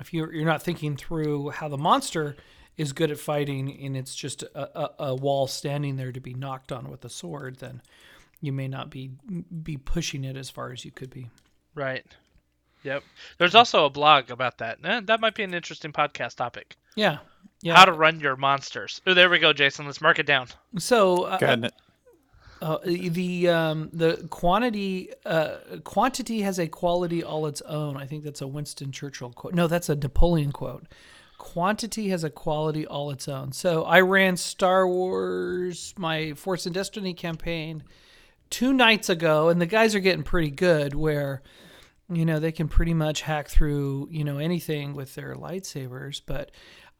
[0.00, 2.36] if you're you're not thinking through how the monster
[2.76, 6.32] is good at fighting and it's just a, a, a wall standing there to be
[6.34, 7.82] knocked on with a sword, then
[8.40, 9.10] you may not be
[9.62, 11.28] be pushing it as far as you could be.
[11.74, 12.04] right
[12.82, 13.02] yep
[13.36, 17.18] there's also a blog about that Eh, that might be an interesting podcast topic Yeah.
[17.60, 17.76] Yeah.
[17.76, 20.46] how to run your monsters oh there we go jason let's mark it down
[20.78, 21.74] so uh, Got it.
[22.60, 27.96] Uh, the um, the quantity uh, quantity has a quality all its own.
[27.96, 29.54] I think that's a Winston Churchill quote.
[29.54, 30.86] No, that's a Napoleon quote.
[31.38, 33.52] Quantity has a quality all its own.
[33.52, 37.82] So I ran Star Wars, my Force and Destiny campaign,
[38.50, 40.94] two nights ago, and the guys are getting pretty good.
[40.94, 41.42] Where
[42.12, 46.50] you know they can pretty much hack through you know anything with their lightsabers but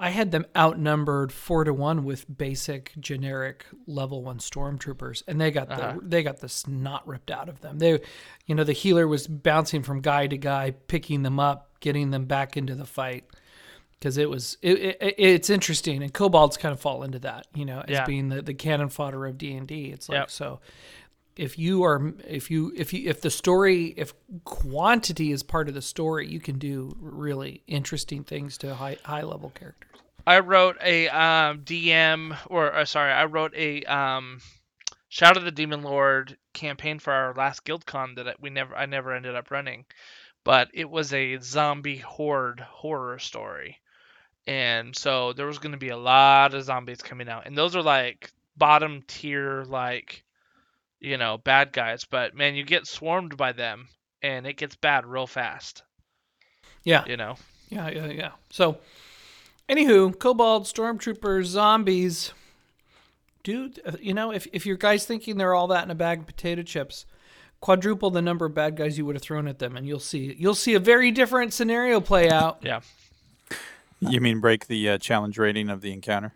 [0.01, 5.51] i had them outnumbered four to one with basic generic level one stormtroopers and they
[5.51, 5.99] got the uh-huh.
[6.03, 8.01] they got the snot ripped out of them they
[8.47, 12.25] you know the healer was bouncing from guy to guy picking them up getting them
[12.25, 13.25] back into the fight
[13.99, 17.65] because it was it, it, it's interesting and kobolds kind of fall into that you
[17.65, 18.05] know as Yeah.
[18.07, 20.31] being the, the cannon fodder of d&d it's like Yep.
[20.31, 20.61] so
[21.37, 24.13] if you are if you if you if the story if
[24.45, 29.23] quantity is part of the story you can do really interesting things to high high
[29.23, 29.90] level characters
[30.27, 34.41] I wrote a um, DM, or uh, sorry, I wrote a um,
[35.09, 39.15] Shadow of the Demon Lord campaign for our last GuildCon that we never, I never
[39.15, 39.85] ended up running,
[40.45, 43.79] but it was a zombie horde horror story,
[44.47, 47.75] and so there was going to be a lot of zombies coming out, and those
[47.77, 50.25] are like bottom tier, like
[51.01, 52.05] you know, bad guys.
[52.05, 53.89] But man, you get swarmed by them,
[54.23, 55.83] and it gets bad real fast.
[56.85, 57.37] yeah You know.
[57.69, 58.79] yeah yeah yeah so
[59.71, 62.33] anywho kobold stormtroopers zombies
[63.43, 66.21] dude uh, you know if, if your guys thinking they're all that in a bag
[66.21, 67.07] of potato chips
[67.61, 70.35] quadruple the number of bad guys you would have thrown at them and you'll see
[70.39, 72.81] you'll see a very different scenario play out Yeah.
[74.03, 76.33] You mean break the uh, challenge rating of the encounter?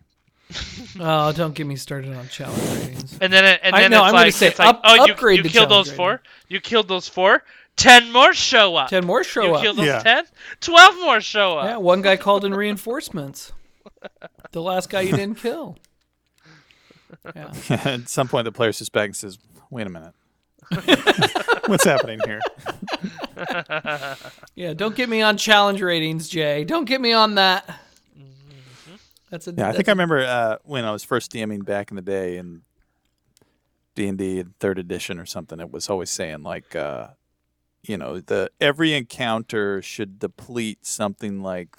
[1.01, 4.05] oh don't get me started on challenge ratings And then, it, and I then know,
[4.05, 5.97] it's I'm gonna say it's like up- oh, you, upgrade you the killed those challenge
[5.97, 6.23] four.
[6.49, 7.43] You killed those four.
[7.77, 8.89] Ten more show up.
[8.89, 9.99] 10 more show you up killed those Yeah.
[10.03, 10.25] ten.
[10.61, 11.67] Twelve more show up.
[11.67, 13.53] Yeah, one guy called in reinforcements.
[14.53, 15.77] The last guy you didn't kill.
[17.35, 17.53] Yeah.
[17.71, 19.39] At some point, the player sits back says,
[19.71, 20.15] "Wait a minute,
[21.67, 22.41] what's happening here?"
[24.55, 26.65] Yeah, don't get me on challenge ratings, Jay.
[26.65, 27.81] Don't get me on that.
[29.31, 31.91] That's a Yeah, I think I a- remember uh, when I was first DMing back
[31.91, 32.63] in the day, in
[33.95, 35.59] D and D third edition or something.
[35.61, 37.09] It was always saying like, uh,
[37.85, 41.77] you know, the every encounter should deplete something like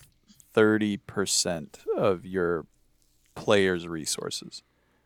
[0.54, 2.66] thirty percent of your
[3.36, 4.64] player's resources,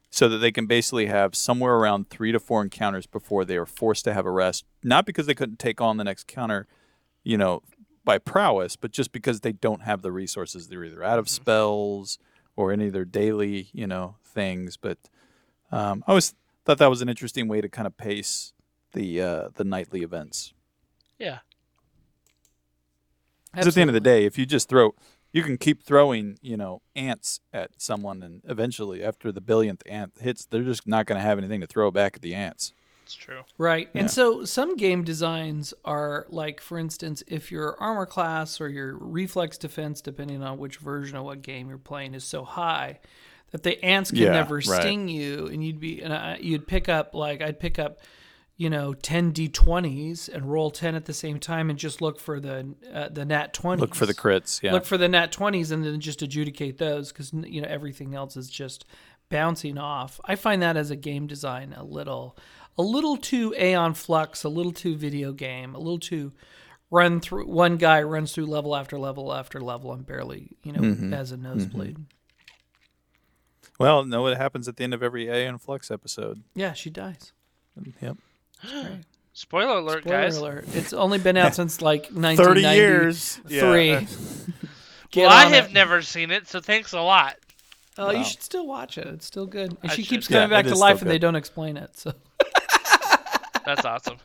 [0.09, 3.65] so that they can basically have somewhere around three to four encounters before they are
[3.65, 4.65] forced to have a rest.
[4.83, 6.67] Not because they couldn't take on the next counter,
[7.23, 7.63] you know,
[8.05, 10.67] by prowess, but just because they don't have the resources.
[10.67, 11.41] They're either out of Mm-hmm.
[11.41, 12.19] spells
[12.55, 14.77] or any of their daily, you know, things.
[14.77, 14.97] But
[15.71, 16.33] um, I always
[16.65, 18.53] thought that was an interesting way to kind of pace
[18.93, 20.53] the uh, the nightly events.
[21.19, 21.39] Yeah.
[23.51, 24.95] Because at the end of the day, if you just throw,
[25.31, 30.13] you can keep throwing, you know, ants at someone, and eventually, after the billionth ant
[30.19, 32.73] hits, they're just not going to have anything to throw back at the ants.
[33.03, 33.41] It's true.
[33.57, 33.89] Right.
[33.93, 34.01] Yeah.
[34.01, 38.95] And so some game designs are like, for instance, if your armor class or your
[38.97, 42.99] reflex defense, depending on which version of what game you're playing, is so high
[43.49, 44.63] that the ants can Yeah, never right.
[44.63, 47.97] sting you, and you'd be, and I, you'd pick up like I'd pick up,
[48.59, 52.39] you know, ten d20s and roll ten at the same time, and just look for
[52.41, 53.79] the uh, the nat 20s.
[53.79, 54.61] Look for the crits.
[54.61, 54.73] Yeah.
[54.73, 58.35] Look for the nat 20s and then just adjudicate those because you know everything else
[58.35, 58.83] is just
[59.29, 60.19] bouncing off.
[60.25, 62.37] I find that as a game design a little
[62.77, 66.33] a little too Aeon Flux, a little too video game, a little too
[66.91, 70.81] run through one guy runs through level after level after level and barely, you know,
[70.81, 71.13] Mm-hmm.
[71.13, 71.97] as a nosebleed.
[73.79, 76.43] well, no, it happens at the end of every Aeon Flux episode.
[76.55, 77.31] Yeah, she dies.
[78.01, 78.17] Yep.
[78.61, 79.01] Great.
[79.33, 80.37] Spoiler alert, Spoiler guys.
[80.37, 80.65] alert.
[80.73, 82.21] It's only been out since like 30
[82.63, 82.75] 1993.
[82.75, 83.39] years.
[83.47, 84.05] Yeah.
[85.15, 85.73] Well, I have it.
[85.73, 87.35] never seen it, so thanks a lot.
[87.97, 88.23] Oh, you Wow.
[88.23, 89.07] should still watch it.
[89.07, 89.71] It's still good.
[89.81, 90.09] And I she should.
[90.09, 91.97] keeps Yeah, coming back to life still and they don't explain it.
[91.97, 92.13] So
[93.65, 94.17] That's awesome.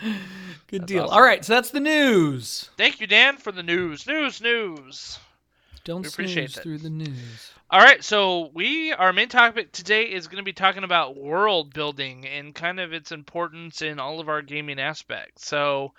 [0.00, 1.02] good That's deal.
[1.04, 1.14] awesome.
[1.14, 2.70] All right, so that's the news.
[2.76, 4.06] Thank you, Dan, for the news.
[4.06, 5.18] News, news.
[5.84, 7.52] Don't We appreciate snooze through the news.
[7.70, 11.72] All right, so we our main topic today is going to be talking about world
[11.72, 15.46] building and kind of its importance in all of our gaming aspects.
[15.46, 15.94] So,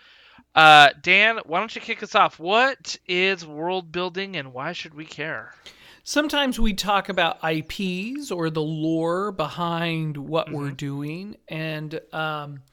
[0.55, 2.39] uh, Dan, why don't you kick us off?
[2.39, 5.55] What is world building and why should we care?
[6.03, 10.51] Sometimes we talk about IPs or the lore behind what Mm-hmm.
[10.51, 12.63] we're doing, and um,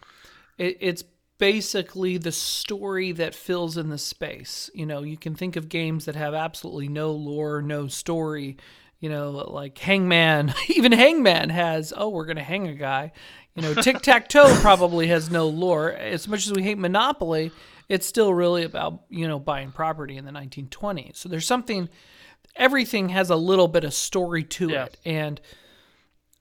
[0.59, 1.05] it, it's
[1.39, 4.71] basically the story that fills in the space.
[4.75, 8.57] You know, you can think of games that have absolutely no lore, no story.
[9.01, 10.53] You know, like Hangman.
[10.69, 13.13] Even Hangman has, oh, we're going to hang a guy.
[13.55, 15.93] You know, Tic Tac Toe probably has no lore.
[15.93, 17.53] As much as we hate Monopoly,
[17.89, 21.17] it's still really about, you know, buying property in the 1920s.
[21.17, 21.89] So there's something
[22.57, 24.85] everything has a little bit of story to Yeah.
[24.87, 25.41] it and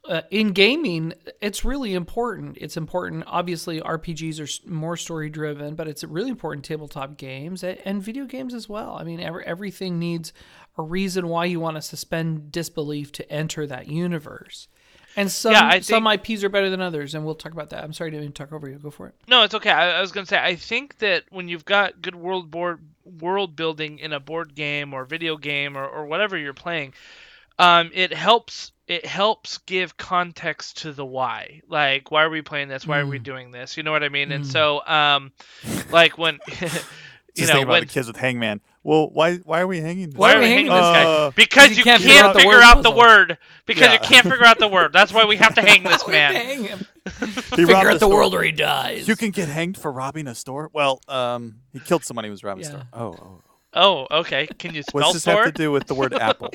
[0.07, 5.85] uh, in gaming it's really important it's important obviously rpgs are more story driven but
[5.87, 9.99] it's really important tabletop games and, and video games as well i mean every, everything
[9.99, 10.31] needs
[10.77, 14.67] a reason why you want to suspend disbelief to enter that universe
[15.15, 17.83] and some Yeah, I some ips are better than others and we'll talk about that
[17.83, 19.71] i'm sorry to talk over you go for it No, it's okay.
[19.71, 22.79] I, I was going to say I think that when you've got good world board
[23.19, 26.93] world building in a board game or video game or, or whatever you're playing,
[27.59, 31.61] um, it helps it helps give context to the why.
[31.67, 32.87] Like, why are we playing this?
[32.87, 33.75] Why are we doing this?
[33.75, 34.31] You know what I mean?
[34.31, 35.31] And so, um,
[35.91, 36.79] like when you Just
[37.37, 38.61] know think about when the kids with Hangman.
[38.87, 40.11] Well, why why are we hanging?
[40.11, 41.25] This Why why are are we we hanging hanging this this guy?
[41.27, 41.29] guy?
[41.35, 43.37] Because you you can't can't, figure out the figure word out the word.
[43.65, 44.93] Because you can't figure out the word.
[44.93, 46.33] That's why we have to hang this man.
[46.33, 46.85] Hang him.
[47.05, 48.13] He robbed figure out the store.
[48.13, 50.69] world or he dies You can get hanged for robbing a store.
[50.71, 52.69] Well, um, he killed somebody who was robbing Yeah.
[52.69, 52.83] a store.
[52.93, 53.41] Oh, oh.
[53.73, 54.47] Oh, okay.
[54.57, 56.53] Can you spell What's this have to do with the word apple?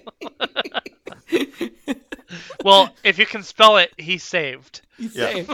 [2.65, 4.81] Well, if you can spell it, he's saved.
[4.97, 5.33] He's Yeah.
[5.33, 5.51] saved.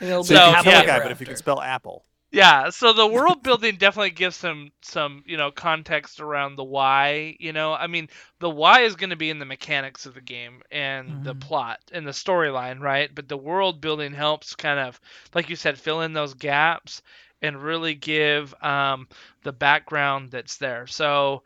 [0.00, 0.82] It'll So be you can kill yeah.
[0.82, 4.36] a guy, but if you can spell apple, Yeah, so the world building definitely gives
[4.36, 7.74] some some, you know, context around the why, you know.
[7.74, 8.08] I mean,
[8.40, 11.78] the why is going to be in the mechanics of the game and the plot
[11.92, 13.14] and the storyline, right?
[13.14, 15.00] But the world building helps kind of
[15.34, 17.02] like you said fill in those gaps
[17.42, 19.08] and really give um
[19.42, 20.86] the background that's there.
[20.88, 21.44] So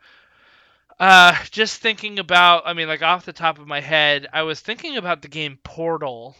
[0.99, 4.59] uh just thinking about I mean like off the top of my head, I was
[4.61, 6.35] thinking about the game Portal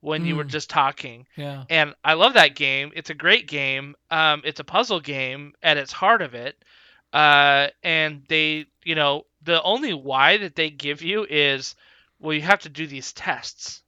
[0.00, 0.50] when you were Mm.
[0.50, 2.92] just talking yeah and I love that game.
[2.94, 3.94] It's a great game.
[4.10, 6.64] Um, it's a puzzle game at its heart of it.
[7.12, 11.74] Uh, and they, you know, the only why that they give you is,
[12.18, 13.82] well, you have to do these tests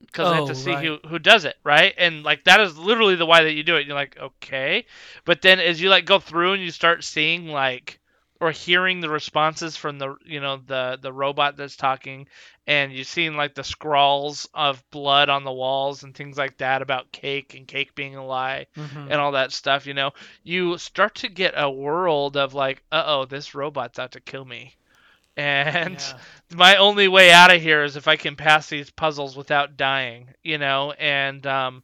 [0.00, 0.82] because I have Oh, to see right.
[0.82, 1.94] who who does it, right?
[1.96, 3.86] And like that is literally the why that you do it.
[3.86, 4.86] You're like, okay,
[5.24, 7.98] but then as you like go through and you start seeing like
[8.42, 12.28] or hearing the responses from the you know the the robot that's talking
[12.66, 16.82] and you've seen like the scrawls of blood on the walls and things like that
[16.82, 19.08] about cake and cake being a lie Mhm.
[19.10, 20.12] and all that stuff you know
[20.44, 24.74] you start to get a world of like uh-oh this robot's out to kill me
[25.36, 26.18] and Yeah.
[26.56, 30.28] my only way out of here is if I can pass these puzzles without dying,
[30.42, 31.82] you know, and um,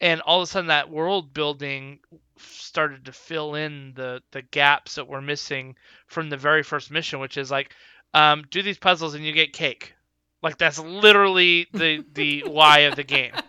[0.00, 2.00] and all of a sudden that world building
[2.40, 5.76] started to fill in the the gaps that were missing
[6.06, 7.72] from the very first mission, which is like,
[8.14, 9.94] um, do these puzzles and you get cake,
[10.42, 13.32] like that's literally the the why of the game.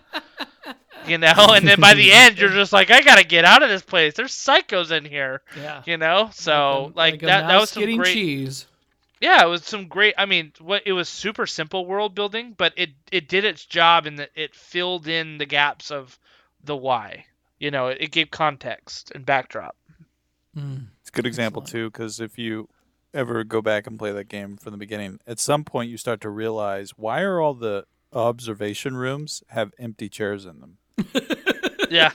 [1.07, 3.69] You know, and then by the end, you're just like, I gotta get out of
[3.69, 4.13] this place.
[4.13, 5.41] There's psychos in here.
[5.57, 5.81] Yeah.
[5.85, 7.47] You know, so a- like, a that.
[7.47, 8.13] That was some getting great.
[8.13, 8.67] cheese.
[9.19, 10.13] Yeah, it was some great.
[10.17, 14.05] I mean, what it was super simple world building, but it it did its job
[14.05, 16.17] in that it filled in the gaps of
[16.63, 17.25] the why.
[17.61, 19.75] You know, it, it gave context and backdrop.
[20.57, 20.87] Mm.
[20.99, 21.83] It's a good example Excellent.
[21.85, 22.67] too, because if you
[23.13, 26.21] ever go back and play that game from the beginning, at some point you start
[26.21, 30.77] to realize why are all the observation rooms have empty chairs in them,
[31.91, 32.11] Yeah,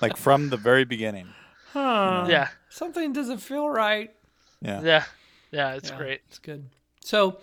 [0.00, 1.28] like from the very beginning.
[1.72, 2.26] Huh.
[2.28, 4.12] yeah, Something doesn't feel right.
[4.60, 4.80] Yeah.
[4.82, 5.04] yeah,
[5.52, 5.74] yeah.
[5.74, 6.20] It's Yeah, great.
[6.28, 6.68] It's good.
[7.04, 7.38] So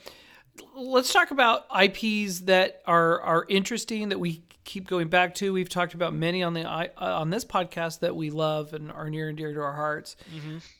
[0.75, 5.53] let's talk about IPs that are are interesting that we keep going back to.
[5.53, 9.09] We've talked about many on the uh, on this podcast that we love and are
[9.09, 10.17] near and dear to our hearts.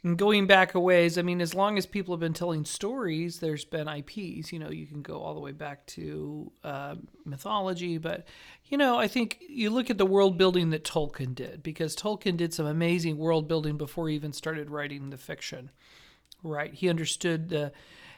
[0.03, 3.39] And going back a ways, I mean, as long as people have been telling stories,
[3.39, 4.51] there's been IPs.
[4.51, 8.25] You know, you can go all the way back to uh, mythology, but
[8.65, 12.35] you know, I think you look at the world building that Tolkien did because Tolkien
[12.35, 15.71] did some amazing world building before he even started writing the fiction
[16.43, 17.71] right he understood the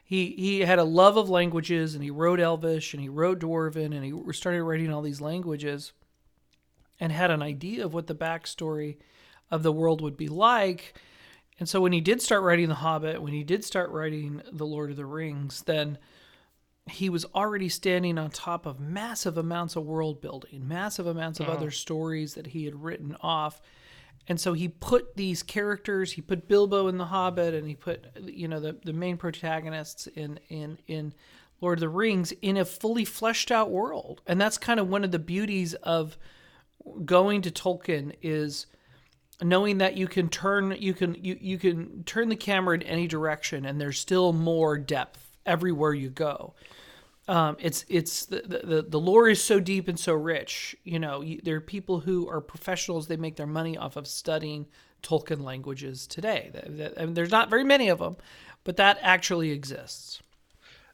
[0.08, 3.93] he he had a love of languages and he wrote elvish and he wrote dwarven
[3.93, 5.91] and he started writing all these languages
[6.97, 8.95] and had an idea of what the backstory
[9.51, 10.95] of the world would be like.
[11.60, 14.66] And so when he did start writing the hobbit when he did start writing the
[14.66, 15.97] lord of the rings then
[16.89, 21.49] he was already standing on top of massive amounts of world building massive amounts of
[21.49, 23.62] other stories that he had written off
[24.28, 28.05] and so he put these characters, he put Bilbo in The Hobbit, and he put
[28.23, 31.13] you know the, the main protagonists in in in
[31.61, 35.03] Lord of the Rings in a fully fleshed out world, and that's kind of one
[35.03, 36.17] of the beauties of
[37.05, 38.67] going to Tolkien is
[39.41, 43.07] knowing that you can turn you can you, you can turn the camera in any
[43.07, 46.53] direction, and there's still more depth everywhere you go
[47.28, 50.75] um, it's it's the, the the lore is so deep and so rich.
[50.84, 53.07] You know, you, there are people who are professionals.
[53.07, 54.65] They make their money off of studying
[55.03, 56.51] Tolkien languages today.
[56.53, 58.17] That, that- there's not very many of them,
[58.63, 60.21] but that actually exists.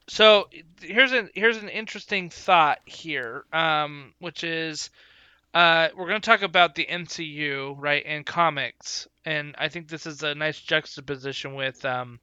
[0.07, 0.49] So
[0.81, 4.89] here's an here's an interesting thought here, um, which is
[5.53, 10.05] uh, we're going to talk about the MCU, right, and comics, and I think this
[10.07, 12.19] is a nice juxtaposition with um,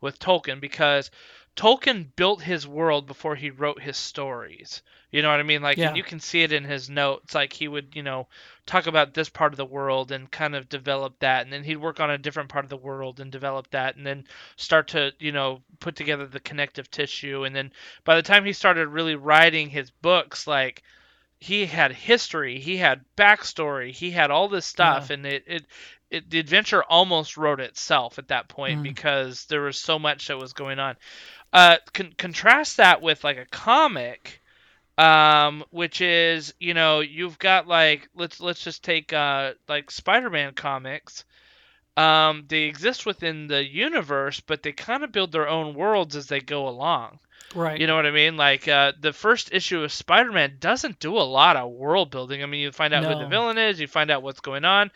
[0.00, 1.10] with Tolkien because
[1.56, 4.82] Tolkien built his world before he wrote his stories.
[5.12, 5.62] You know what I mean?
[5.62, 5.88] Like, Yeah.
[5.88, 7.34] and you can see it in his notes.
[7.34, 8.26] Like, he would, you know,
[8.66, 11.76] talk about this part of the world and kind of develop that, and then he'd
[11.76, 14.24] work on a different part of the world and develop that, and then
[14.56, 17.44] start to, you know, put together the connective tissue.
[17.44, 20.82] And then by the time he started really writing his books, like,
[21.38, 25.66] he had history, he had backstory, he had all this stuff, and it, it,
[26.10, 28.82] it the adventure almost wrote itself at that point Mm.
[28.82, 30.96] because there was so much that was going on.
[31.54, 34.42] Uh, con- contrast that with like a comic,
[34.98, 40.54] um, which is you know you've got like let's let's just take uh like Spider-Man
[40.54, 41.24] comics.
[41.96, 46.26] Um, they exist within the universe, but they kind of build their own worlds as
[46.28, 47.20] they go along.
[47.54, 47.80] Right.
[47.80, 48.36] You know what I mean?
[48.36, 52.42] Like uh, the first issue of Spider-Man doesn't do a lot of world building.
[52.42, 54.90] I mean, you find out who the villain is, you find out what's going on,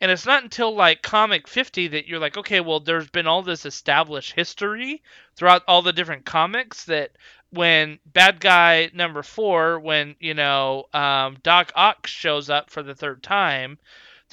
[0.00, 3.42] and it's not until like comic 50 that you're like, okay, well, there's been all
[3.42, 5.02] this established history
[5.34, 7.12] throughout all the different comics that
[7.50, 12.94] when bad guy number four, when you know um, Doc Ock shows up for the
[12.94, 13.78] third time,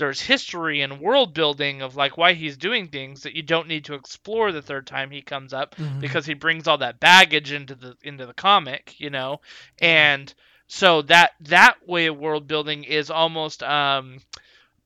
[0.02, 3.86] there's history and world building of like why he's doing things that you don't need
[3.86, 6.00] to explore the third time he comes up Mhm.
[6.02, 9.40] because he brings all that baggage into the into the comic, you know,
[9.80, 10.34] and
[10.68, 14.18] so that that way of world building is almost um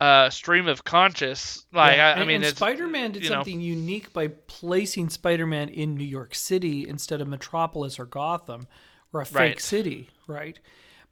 [0.01, 2.15] a stream of conscious like Yeah.
[2.17, 3.35] I, I mean Spider-Man did you know.
[3.37, 8.67] something unique by placing Spider-Man in New York City instead of Metropolis or Gotham
[9.13, 9.61] or a fake Right.
[9.61, 10.59] city, right?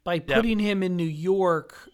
[0.04, 1.88] By putting him in New York,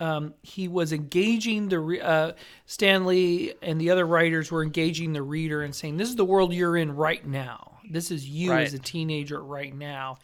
[0.00, 2.32] um, he was engaging the re- uh,
[2.66, 6.24] Stan Lee and the other writers were engaging the reader and saying, "This is the
[6.24, 7.78] world you're in right now.
[7.90, 8.66] This is you Right.
[8.66, 10.18] as a teenager right now."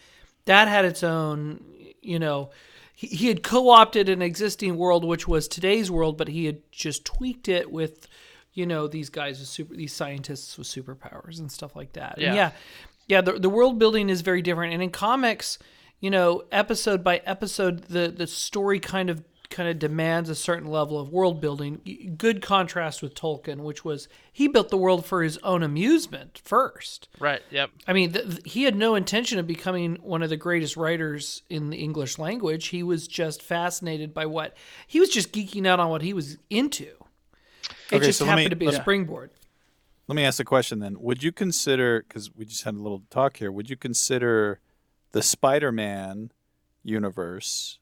[0.47, 1.61] That had its own,
[2.03, 2.51] you know.
[2.95, 7.05] He, he had co-opted an existing world, which was today's world, but he had just
[7.05, 8.07] tweaked it with,
[8.53, 12.15] you know, these guys with super, these scientists with superpowers and stuff like that.
[12.17, 12.35] And Yeah.
[12.35, 12.51] yeah,
[13.07, 13.21] yeah.
[13.21, 15.59] The the world building is very different, and in comics,
[16.01, 20.69] you know, episode by episode, the the story kind of kind of demands a certain
[20.71, 22.15] level of world building.
[22.17, 27.09] Good contrast with Tolkien, which was he built the world for his own amusement first.
[27.19, 27.43] Right.
[27.51, 27.71] Yep.
[27.89, 31.43] I mean, th- th- he had no intention of becoming one of the greatest writers
[31.51, 32.69] in the English language.
[32.69, 36.39] He was just fascinated by what he was just geeking out on what he was
[36.49, 36.85] into.
[37.91, 39.31] It Okay, just so happened me- to be a springboard.
[40.07, 41.01] Let me ask a question then.
[41.01, 44.61] Would you consider, because we just had a little talk here, would you consider
[45.11, 46.31] the Spider Man
[46.85, 47.80] universe,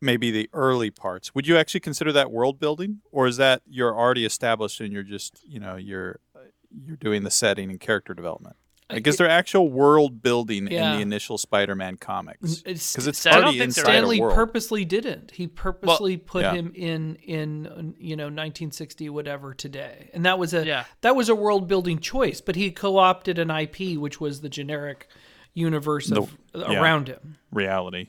[0.00, 3.00] maybe the early parts, would you actually consider that world building?
[3.10, 6.40] Or is that you're already established and you're just, you know, you're uh,
[6.70, 8.56] you're doing the setting and character development?
[8.90, 12.62] Like, is there actual world building in the initial Spider Man comics?
[12.62, 13.82] Because it's I don't already inside.
[13.82, 14.34] Stan Lee a world.
[14.34, 15.32] purposely didn't.
[15.32, 16.54] He purposely put yeah.
[16.54, 20.84] him in in you know 1960 whatever today, and that was a Yeah.
[21.02, 22.40] that was a world building choice.
[22.40, 25.06] But he co opted an IP, which was the generic
[25.52, 26.80] universe of, yeah.
[26.80, 27.36] around him.
[27.52, 28.08] reality.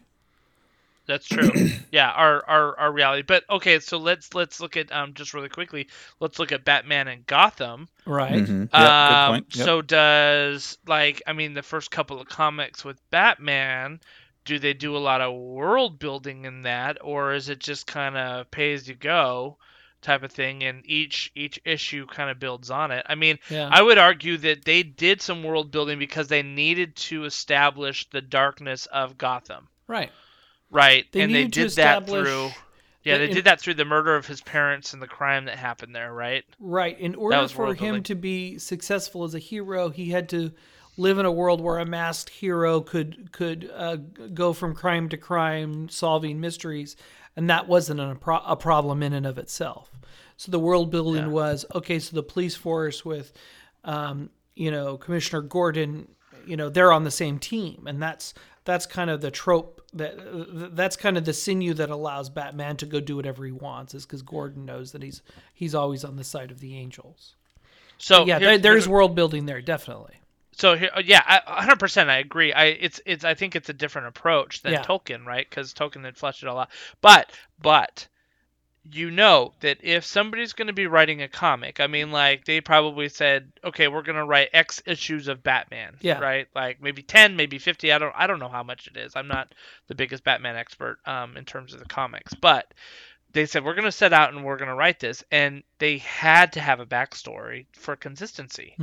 [1.10, 1.50] That's true.
[1.92, 3.24] yeah, our, our our reality.
[3.24, 5.90] But okay, so let's let's look at um just really quickly.
[6.20, 7.90] Let's look at Batman and Gotham.
[8.06, 8.36] Right.
[8.36, 8.70] Mhm.
[8.72, 9.56] Yeah, good um, point.
[9.56, 9.66] Yep.
[9.66, 14.02] So does like I mean the first couple of comics with Batman,
[14.46, 18.16] do they do a lot of world building in that, or is it just kind
[18.16, 19.58] of pay as you go
[20.04, 23.04] type of thing, and each each issue kind of builds on it?
[23.10, 23.68] I mean, Yeah.
[23.72, 28.22] I would argue that they did some world building because they needed to establish the
[28.22, 29.70] darkness of Gotham.
[29.88, 30.12] right.
[30.72, 32.50] Right, They and they did that through.
[33.04, 35.58] Yeah, they in- did that through the murder of his parents and the crime that
[35.58, 36.14] happened there.
[36.14, 36.44] Right.
[36.60, 37.00] Right.
[37.00, 40.52] In order for him to be successful as a hero, he had to
[40.98, 43.96] live in a world where a masked hero could could uh,
[44.34, 46.98] go from crime to crime, solving mysteries,
[47.36, 49.90] and that wasn't a, pro- a problem in and of itself.
[50.38, 51.30] So the world building Yeah.
[51.30, 52.00] was okay.
[52.00, 53.32] So the police force with,
[53.86, 56.10] um, you know, Commissioner Gordon,
[56.46, 58.34] you know, they're on the same team, and that's
[58.66, 62.86] that's kind of the trope that that's kind of the sinew that allows Batman to
[62.86, 65.22] go do whatever he wants is because Gordon knows that he's
[65.54, 67.36] he's always on the side of the angels.
[67.98, 70.16] So yeah, there, there's world building there definitely.
[70.52, 72.10] So here, uh, yeah, 100%.
[72.10, 72.52] I agree.
[72.52, 74.84] I it's it's I think it's a different approach than Yeah.
[74.84, 75.50] Tolkien, right?
[75.50, 76.70] Because Tolkien had fleshed it all out.
[77.02, 77.32] But
[77.62, 78.08] but
[78.92, 82.62] you know that if somebody's going to be writing a comic, I mean, like they
[82.62, 86.20] probably said, okay, we're going to write X issues of Batman, Yeah.
[86.20, 86.48] right?
[86.56, 87.92] Like maybe 10, maybe 50.
[87.92, 89.16] I don't I don't know how much it is.
[89.16, 89.54] I'm not
[89.88, 92.74] the biggest Batman expert um, in terms of the comics, but
[93.34, 96.00] they said we're going to set out and we're going to write this, and they
[96.00, 98.76] had to have a backstory for consistency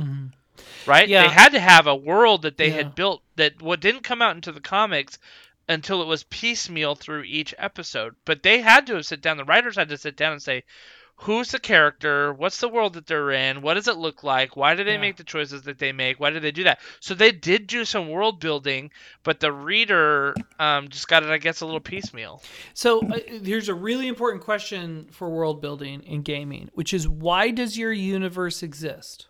[0.87, 1.07] right?
[1.07, 1.27] Yeah.
[1.27, 2.75] They had to have a world that they Yeah.
[2.77, 5.19] had built that what didn't come out into the comics
[5.69, 8.15] until it was piecemeal through each episode.
[8.25, 9.37] But they had to have sit down.
[9.37, 10.63] The writers had to sit down and say,
[11.21, 12.31] "Who's the character?
[12.33, 13.61] What's the world that they're in?
[13.61, 14.55] What does it look like?
[14.55, 15.01] Why do they Yeah.
[15.01, 16.19] make the choices that they make?
[16.19, 18.91] Why did they do that?" So they did do some world building,
[19.23, 22.41] but the reader um, just got it, I guess, a little piecemeal.
[22.73, 27.51] So uh, here's a really important question for world building in gaming, which is why
[27.51, 29.27] does your universe exist?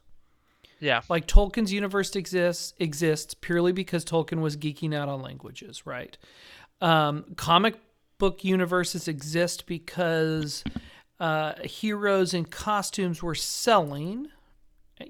[0.79, 1.01] Yeah.
[1.09, 6.17] Like Tolkien's universe exists exists purely because Tolkien was geeking out on languages, right?
[6.81, 7.75] Um, comic
[8.19, 10.63] book universes exist because
[11.19, 14.27] uh, heroes in costumes were selling.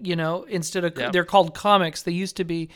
[0.01, 1.11] You know, instead of Yeah.
[1.11, 2.70] they're called comics, they used to be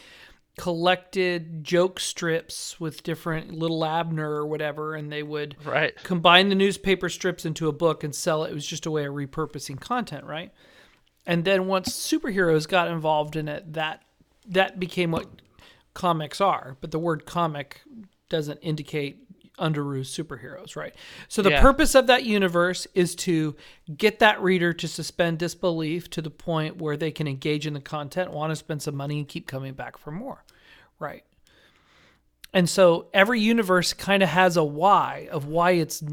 [0.58, 5.94] collected joke strips with different little Abner or whatever, and they would Right.
[6.04, 8.52] combine the newspaper strips into a book and sell it.
[8.52, 10.52] It was just a way of repurposing content, right?
[11.26, 14.04] And then once superheroes got involved in it, that
[14.48, 15.28] that became what
[15.94, 16.78] comics are.
[16.82, 17.82] But the word comic
[18.30, 19.18] doesn't indicate
[19.60, 20.96] Underoos superheroes, right?
[21.28, 21.62] So the Yeah.
[21.62, 23.56] purpose of that universe is to
[23.96, 27.82] get that reader to suspend disbelief to the point where they can engage in the
[27.82, 30.44] content, want to spend some money, and keep coming back for more,
[30.98, 31.24] right?
[32.54, 36.04] And so every universe kind of has a why of why it's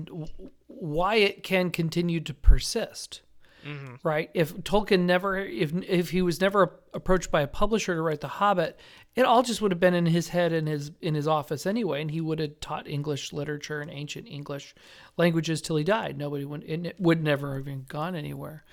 [0.67, 3.23] why it can continue to persist.
[3.67, 3.97] Mm-hmm.
[4.03, 4.31] Right?
[4.35, 8.29] If Tolkien never if if he was never approached by a publisher to write The
[8.29, 8.79] Hobbit,
[9.15, 12.01] it all just would have been in his head in his in his office anyway
[12.01, 14.75] and he would have taught English literature and ancient English
[15.17, 16.17] languages till he died.
[16.17, 18.65] Nobody would it would never have even gone anywhere.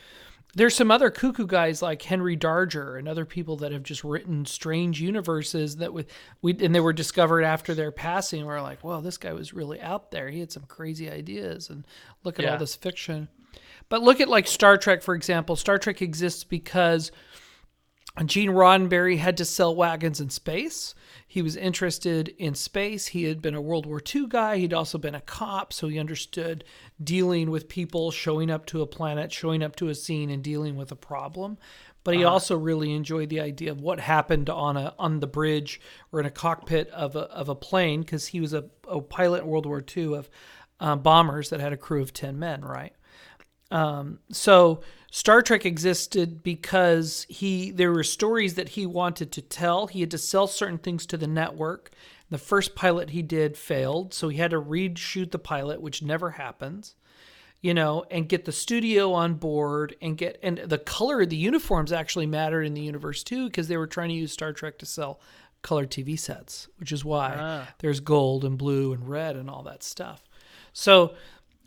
[0.57, 4.45] There's some other cuckoo guys like Henry Darger and other people that have just written
[4.45, 6.05] strange universes that would
[6.41, 8.45] we and they were discovered after their passing.
[8.45, 10.29] We're like, well, this guy was really out there.
[10.29, 11.85] He had some crazy ideas, and
[12.23, 13.27] look at all this fiction.
[13.89, 15.55] But look at like Star Trek, for example.
[15.55, 17.11] Star Trek exists because
[18.23, 20.95] Gene Roddenberry had to sell wagons in space.
[21.27, 23.07] He was interested in space.
[23.07, 24.57] He had been a World War II guy.
[24.57, 26.63] He'd also been a cop, so he understood
[27.03, 30.77] dealing with people, showing up to a planet, showing up to a scene, and dealing
[30.77, 31.57] with a problem.
[32.05, 35.81] But he also really enjoyed the idea of what happened on a on the bridge
[36.11, 39.41] or in a cockpit of a of a plane because he was a, a pilot
[39.41, 40.29] in World War II of
[40.79, 42.93] uh, bombers that had a crew of 10 men, right?
[43.71, 49.87] Um, so Star Trek existed because he there were stories that he wanted to tell.
[49.87, 51.91] He had to sell certain things to the network.
[52.29, 56.31] The first pilot he did failed, so he had to reshoot the pilot, which never
[56.31, 56.95] happens.
[57.61, 61.35] You know, and get the studio on board and get and the color of the
[61.35, 64.77] uniforms actually mattered in the universe too because they were trying to use Star Trek
[64.79, 65.19] to sell
[65.63, 67.67] color TV sets, which is why Ah.
[67.79, 70.23] there's gold and blue and red and all that stuff.
[70.73, 71.15] So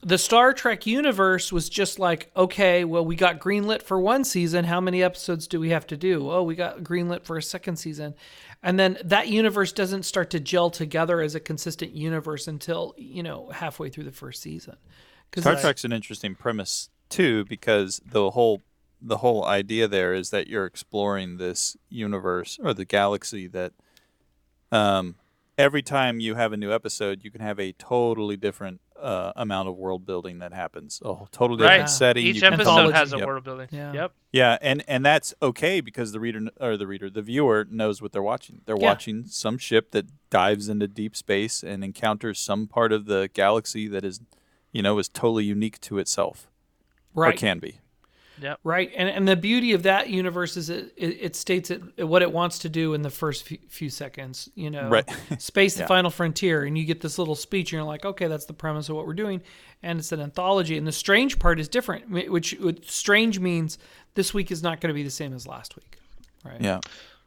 [0.02, 4.64] the Star Trek universe was just like, okay, well, we got greenlit for one season.
[4.64, 6.30] How many episodes do we have to do?
[6.30, 8.14] Oh, we got greenlit for a second season.
[8.62, 13.22] And then that universe doesn't start to gel together as a consistent universe until, you
[13.22, 14.76] know, halfway through the first season.
[15.36, 18.62] Star it's- Trek's an interesting premise too, because the whole
[19.00, 23.72] the whole idea there is that you're exploring this universe or the galaxy that
[24.72, 25.14] um,
[25.56, 29.68] every time you have a new episode, you can have a totally different uh, amount
[29.68, 31.00] of world building that happens.
[31.04, 31.88] A whole totally different Right.
[31.90, 32.26] setting.
[32.26, 32.92] Each You episode Anthology.
[32.94, 33.26] has a Yep.
[33.26, 33.68] world building.
[33.70, 33.92] Yeah.
[33.92, 34.12] Yep.
[34.32, 38.12] Yeah, and and that's okay because the reader or the reader, the viewer knows what
[38.12, 38.60] they're watching.
[38.66, 38.86] They're Yeah.
[38.86, 43.88] watching some ship that dives into deep space and encounters some part of the galaxy
[43.88, 44.20] that is,
[44.72, 46.48] you know, is totally unique to itself
[47.14, 47.34] Right.
[47.34, 47.80] or can be.
[48.64, 52.22] Right, and and the beauty of that universe is it it, it states it what
[52.22, 54.48] it wants to do in the first few, few seconds.
[54.54, 55.08] You know, Right.
[55.38, 55.86] space the Yeah.
[55.86, 58.88] final frontier, and you get this little speech, and you're like, okay, that's the premise
[58.88, 59.42] of what we're doing,
[59.82, 60.76] and it's an anthology.
[60.78, 63.78] And the strange part is different, which, which strange means
[64.14, 65.98] this week is not going to be the same as last week.
[66.44, 66.60] Right.
[66.60, 66.80] Yeah.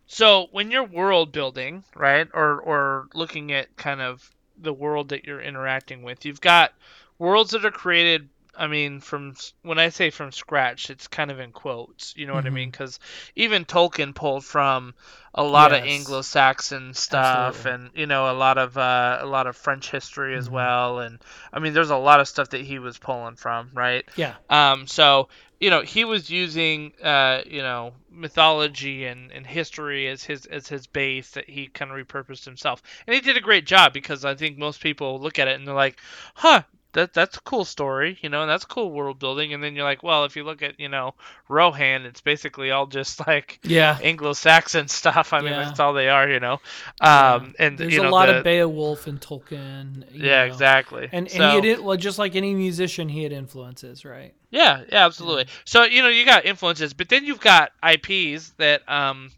[0.08, 5.26] So when you're world building, right, or or looking at kind of the world that
[5.26, 6.74] you're interacting with, you've got
[7.18, 8.30] worlds that are created.
[8.58, 12.16] I mean, from when I say from scratch, it's kind of in quotes.
[12.18, 12.70] You know what I mean?
[12.70, 13.00] Because
[13.36, 14.94] even Tolkien pulled from
[15.34, 17.72] a lot of Anglo-Saxon stuff, Absolutely.
[17.72, 21.00] and you know a lot of uh, a lot of French history as well.
[21.00, 21.20] And
[21.54, 24.04] I mean, there's a lot of stuff that he was pulling from, right?
[24.16, 24.36] Yeah.
[24.50, 25.30] Um, so
[25.60, 30.68] you know he was using uh, you know mythology and, and history as his as
[30.68, 34.26] his base that he kind of repurposed himself, and he did a great job because
[34.26, 36.00] I think most people look at it and they're like,
[36.36, 36.64] huh.
[36.94, 39.54] That, that's a cool story, you know, and that's cool world building.
[39.54, 41.14] And then you're like, well, if you look at, you know,
[41.48, 43.98] Rohan, it's basically all just like Yeah.
[44.04, 45.32] Anglo-Saxon stuff.
[45.34, 45.64] I mean, Yeah.
[45.66, 46.60] that's all they are, you know.
[47.00, 50.06] Um, and There's you a lot the- of Beowulf and Tolkien.
[50.12, 50.52] yeah, know.
[50.52, 51.06] exactly.
[51.12, 54.34] And, and So- he had it, well, just like any musician, he had influences, right?
[54.50, 55.46] Yeah, yeah, absolutely.
[55.64, 59.32] So you know you got influences, but then you've got IPs that um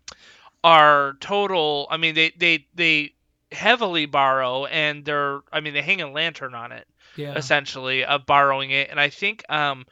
[0.63, 1.87] are total.
[1.91, 3.13] I mean, they they they
[3.51, 5.41] heavily borrow, and they're.
[5.51, 7.35] I mean, they hang a lantern on it Yeah.
[7.35, 9.85] essentially of borrowing it, and I think um.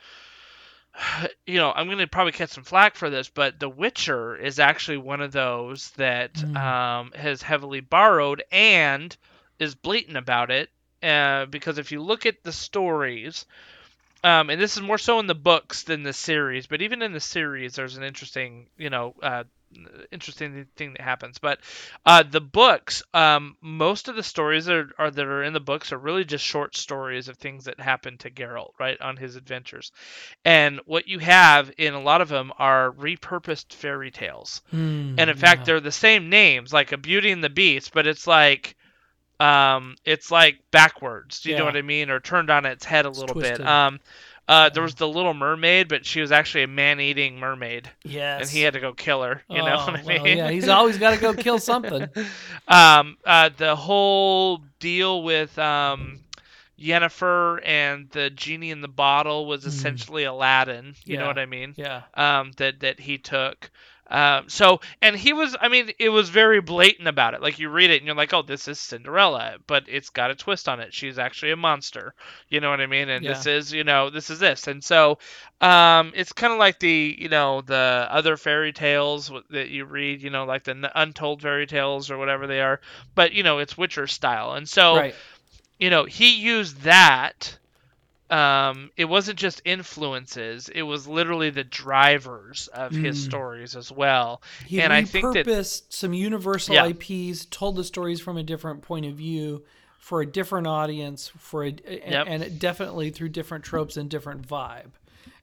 [1.47, 4.97] You know, I'm gonna probably catch some flack for this, but The Witcher is actually
[4.97, 6.55] one of those that Mm.
[6.57, 9.15] um, has heavily borrowed and
[9.59, 10.69] is blatant about it.
[11.03, 13.45] Uh, because if you look at the stories,
[14.23, 17.11] um, and this is more so in the books than the series, but even in
[17.11, 19.43] the series, there's an interesting, you know, uh,
[20.11, 21.39] interesting thing that happens.
[21.39, 21.59] But
[22.05, 25.59] uh, the books, um, most of the stories that are, are that are in the
[25.59, 29.35] books are really just short stories of things that happen to Geralt, right, on his
[29.35, 29.91] adventures.
[30.45, 34.61] And what you have in a lot of them are repurposed fairy tales.
[34.71, 35.65] Hmm, And in fact, yeah.
[35.65, 38.75] they're the same names, like a Beauty and the Beast, but it's like,
[39.39, 41.41] um, it's like backwards.
[41.41, 42.09] Do you know what I mean?
[42.11, 43.57] Or turned on its head a It's little twisted.
[43.59, 43.67] bit.
[43.67, 43.99] Um,
[44.51, 48.41] uh, there was the Little Mermaid, but she was actually a man-eating mermaid, yes.
[48.41, 49.41] and he had to go kill her.
[49.49, 50.37] You know Oh, what I mean?
[50.37, 52.07] yeah, he's always got to go kill something.
[52.67, 56.19] um, uh, the whole deal with um,
[56.79, 59.67] Yennefer and the genie in the bottle was Mm.
[59.67, 60.95] essentially Aladdin.
[61.05, 61.73] You know what I mean?
[61.77, 62.01] Yeah.
[62.15, 63.69] um, that that he took.
[64.11, 67.41] Um, so and he was, I mean, it was very blatant about it.
[67.41, 70.35] Like you read it and you're like, oh, this is Cinderella, but it's got a
[70.35, 70.93] twist on it.
[70.93, 72.13] She's actually a monster.
[72.49, 73.07] You know what I mean?
[73.07, 74.67] And this is, you know, this is this.
[74.67, 75.17] And so,
[75.61, 80.21] um, it's kind of like the, you know, the other fairy tales that you read,
[80.21, 82.81] you know, like the untold fairy tales or whatever they are.
[83.15, 84.53] But you know, it's Witcher style.
[84.53, 85.15] And so, right.
[85.79, 87.57] you know, he used that.
[88.31, 93.25] Um, it wasn't just influences; it was literally the drivers of his Mm.
[93.29, 94.41] stories as well.
[94.65, 96.85] He and I think that- repurposed some universal Yeah.
[96.85, 99.63] IPs, told the stories from a different point of view
[99.99, 102.25] for a different audience, for a, and, Yep.
[102.27, 104.91] and definitely through different tropes and different vibe,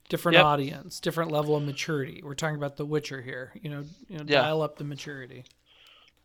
[0.09, 0.45] different Yep.
[0.45, 2.21] audience, different level of maturity.
[2.23, 3.53] We're talking about The Witcher here.
[3.61, 4.41] You know, you know, Yeah.
[4.41, 5.45] dial up the maturity.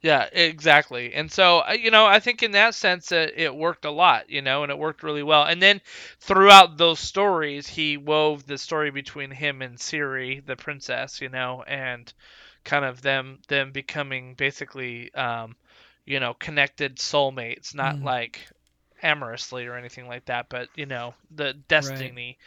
[0.05, 1.14] Yeah, exactly.
[1.14, 4.42] And so, you know, I think in that sense, uh, it worked a lot, you
[4.42, 5.44] know, and it worked really well.
[5.44, 5.80] And then
[6.20, 11.64] throughout those stories, he wove the story between him and Ciri, the princess, you know,
[11.66, 12.12] and
[12.64, 15.57] kind of them them becoming basically, um,
[16.07, 18.05] you know, connected soulmates, not Mm.
[18.05, 18.40] like
[19.02, 22.38] amorously or anything like that, but you know, the destiny.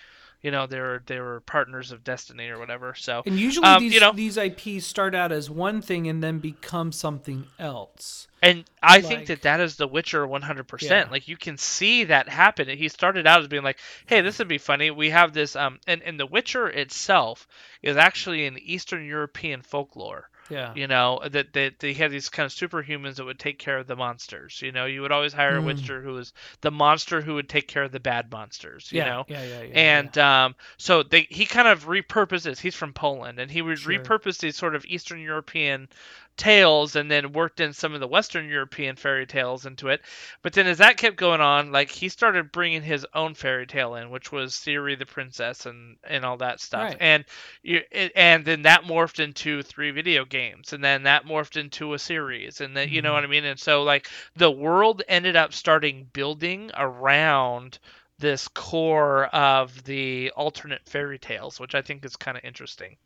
[0.41, 2.93] You know, they were they were partners of destiny or whatever.
[2.95, 6.23] So And usually um, these you know, these IPs start out as one thing and
[6.23, 8.27] then become something else.
[8.41, 10.81] And I think that that is The Witcher 100%.
[10.83, 11.07] Yeah.
[11.09, 12.69] Like you can see that happen.
[12.69, 14.91] He started out as being like, "Hey, this would be funny.
[14.91, 17.47] We have this um and and The Witcher itself
[17.81, 20.29] is actually an Eastern European folklore.
[20.49, 20.75] Yeah.
[20.75, 23.87] You know, that that they had these kind of superhumans that would take care of
[23.87, 24.61] the monsters.
[24.61, 25.63] You know, you would always hire a Mm.
[25.63, 29.03] Witcher who was the monster who would take care of the bad monsters, you yeah,
[29.03, 29.27] know.
[29.27, 29.79] yeah, yeah, yeah.
[29.79, 32.59] And um, so they he kind of repurposes.
[32.59, 33.91] He's from Poland, and he would Sure.
[33.99, 35.89] repurpose these sort of Eastern European
[36.37, 40.01] tales, and then worked in some of the Western European fairy tales into it.
[40.43, 43.95] But then as that kept going on, like he started bringing his own fairy tale
[43.95, 46.91] in, which was Ciri the princess and and all that stuff.
[46.91, 46.97] Right.
[46.99, 47.25] And
[47.63, 47.81] you
[48.15, 52.61] and then that morphed into three video games, and then that morphed into a series,
[52.61, 53.13] and then you know Mhm.
[53.13, 53.45] what I mean.
[53.45, 57.79] And so like the world ended up starting building around
[58.19, 62.97] this core of the alternate fairy tales, which I think is kind of interesting.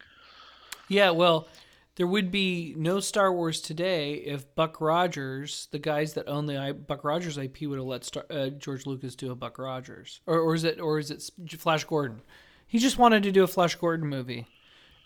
[0.88, 1.48] Yeah, well,
[1.96, 6.58] there would be no Star Wars today if Buck Rogers, the guys that own the
[6.58, 10.22] I, Buck Rogers IP, would have let Star, uh, George Lucas do a Buck Rogers,
[10.26, 11.30] or, or is it, or is it
[11.60, 12.22] Flash Gordon?
[12.68, 14.48] He just wanted to do a Flash Gordon movie,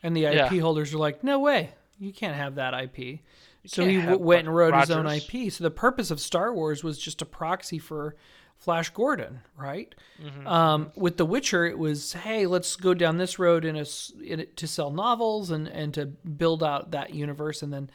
[0.04, 0.62] and the IP Yeah.
[0.62, 3.20] holders were like, "No way, you can't have that IP."
[3.68, 5.52] so he w- went and wrote his own IP.
[5.52, 8.16] So the purpose of Star Wars was just a proxy for
[8.58, 9.94] Flash Gordon, right?
[10.24, 10.48] Mm-hmm.
[10.48, 13.86] Um, with The Witcher, it was, hey, let's go down this road in a,
[14.24, 17.62] in a, to sell novels and, and to build out that universe.
[17.62, 17.90] And then,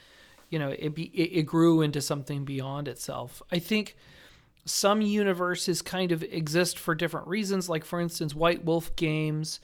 [0.48, 3.42] you know, it, be, it, it grew into something beyond itself.
[3.50, 3.96] I think
[4.64, 7.68] some universes kind of exist for different reasons.
[7.68, 9.60] Like, for instance, White Wolf games,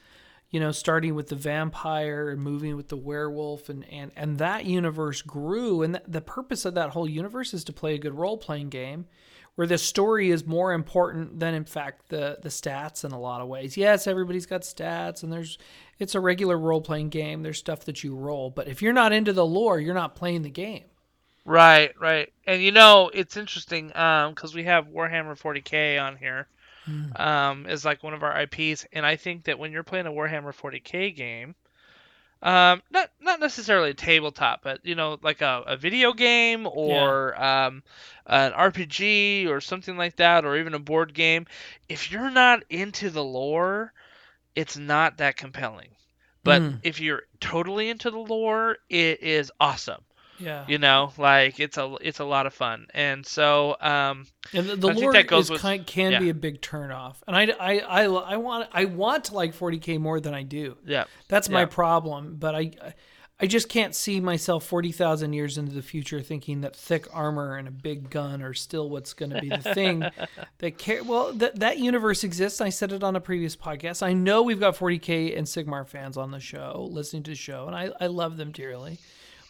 [0.56, 4.64] you know, starting with the vampire and moving with the werewolf, and, and, and that
[4.64, 5.82] universe grew.
[5.82, 8.70] And th- the purpose of that whole universe is to play a good role playing
[8.70, 9.04] game
[9.56, 13.42] where the story is more important than in fact the the stats in a lot
[13.42, 13.76] of ways.
[13.76, 15.58] Yes, everybody's got stats and there's
[15.98, 17.42] it's a regular role playing game.
[17.42, 20.40] There's stuff that you roll, but if you're not into the lore, you're not playing
[20.40, 20.84] the game.
[21.44, 22.32] Right, right.
[22.46, 26.48] And you know, it's interesting um cuz we have Warhammer 40K on here.
[27.16, 30.10] Um is like one of our IPs and I think that when you're playing a
[30.12, 31.54] Warhammer 40K game,
[32.42, 37.40] um not not necessarily a tabletop, but you know, like a, a video game or
[37.42, 37.82] um
[38.26, 41.46] an RPG or something like that or even a board game,
[41.88, 43.92] if you're not into the lore,
[44.54, 45.90] it's not that compelling.
[46.44, 46.82] But Mm.
[46.82, 50.04] if you're totally into the lore, it is awesome
[50.38, 50.64] Yeah.
[50.68, 54.76] you know like it's a it's a lot of fun and so um And the,
[54.76, 56.18] the lore that goes is with- kind, can yeah.
[56.20, 57.16] be a big turnoff.
[57.26, 60.76] And I, I, I, I want I want to like 40k more than I do.
[60.84, 62.36] yeah That's my problem.
[62.38, 62.72] But I
[63.38, 67.68] I just can't see myself 40,000 years into the future thinking that thick armor and
[67.68, 70.02] a big gun are still what's going to be the thing
[70.58, 71.04] that care.
[71.04, 72.62] Well, that that universe exists.
[72.62, 74.02] I said it on a previous podcast.
[74.02, 77.66] I know we've got 40K and Sigmar fans on the show, listening to the show,
[77.66, 78.98] and I, I love them dearly.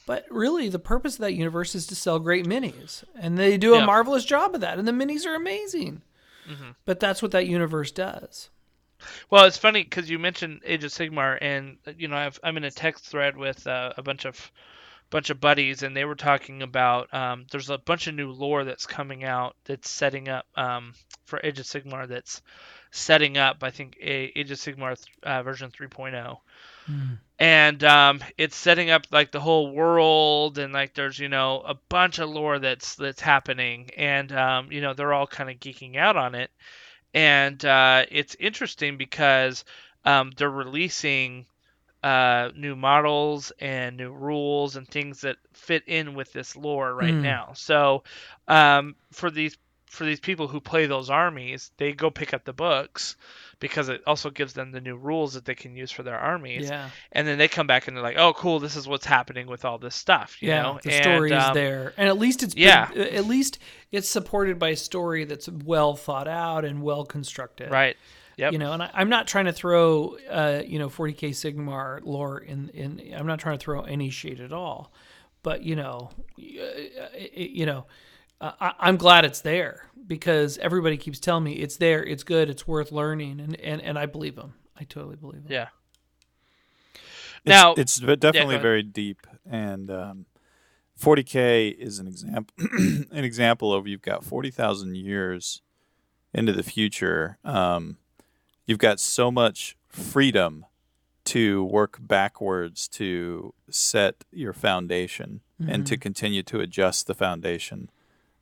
[0.07, 3.05] But really, the purpose of that universe is to sell great minis.
[3.17, 4.79] And they do a marvelous job of that.
[4.79, 6.03] And the minis are amazing.
[6.85, 8.51] But that's what that universe does.
[9.31, 12.65] well it's funny because you mentioned age of sigmar and you know I've, i'm in
[12.65, 14.51] a text thread with uh, a bunch of
[15.11, 18.65] bunch of buddies and they were talking about um, there's a bunch of new lore
[18.65, 20.95] that's coming out that's setting up um,
[21.27, 22.41] for age of sigmar that's
[22.91, 26.39] setting up i think a age of sigmar uh, version 3.0
[27.39, 31.75] and um, it's setting up like the whole world and like there's you know a
[31.89, 33.91] bunch of lore that's that's happening.
[33.97, 36.51] And um, you know they're all kind of geeking out on it.
[37.15, 39.65] And uh, it's interesting because
[40.05, 41.47] um, they're releasing
[42.03, 47.17] uh, new models and new rules and things that fit in with this lore right
[47.17, 47.23] Hmm.
[47.23, 47.53] now.
[47.55, 48.05] So
[48.49, 49.57] um, for these
[49.87, 53.17] for these people who play those armies they go pick up the books
[53.59, 56.69] because it also gives them the new rules that they can use for their armies
[56.69, 56.91] Yeah.
[57.13, 58.59] and then they come back and they're like, "Oh, cool!
[58.61, 60.81] This is what's happening with all this stuff." You yeah, know?
[60.83, 62.91] the and, story is um, there, and at least it's been- yeah.
[62.95, 63.59] at least
[63.93, 67.71] it's supported by a story that's well thought out and well constructed.
[67.71, 67.97] right?
[68.37, 68.53] Yep.
[68.53, 72.39] You know, and I, I'm not trying to throw, uh, you know, 40k Sigmar lore
[72.39, 72.69] in.
[72.75, 74.93] In I'm not trying to throw any shade at all,
[75.43, 77.87] but you know, uh, you know,
[78.41, 82.49] uh, I, I'm glad it's there because everybody keeps telling me it's there, it's good,
[82.51, 84.55] it's worth learning, and and, and I believe them.
[84.79, 85.53] I totally believe them.
[85.53, 85.69] yeah.
[86.95, 88.63] It's, Now- it's definitely ahead.
[88.63, 90.27] very deep, and um,
[91.01, 92.55] 40k is an example.
[92.59, 95.63] an example of you've got 40,000 years
[96.35, 97.39] into the future.
[97.45, 97.99] Um,
[98.67, 100.67] you've got so much freedom
[101.25, 107.91] to work backwards to set your foundation and to continue to adjust the foundation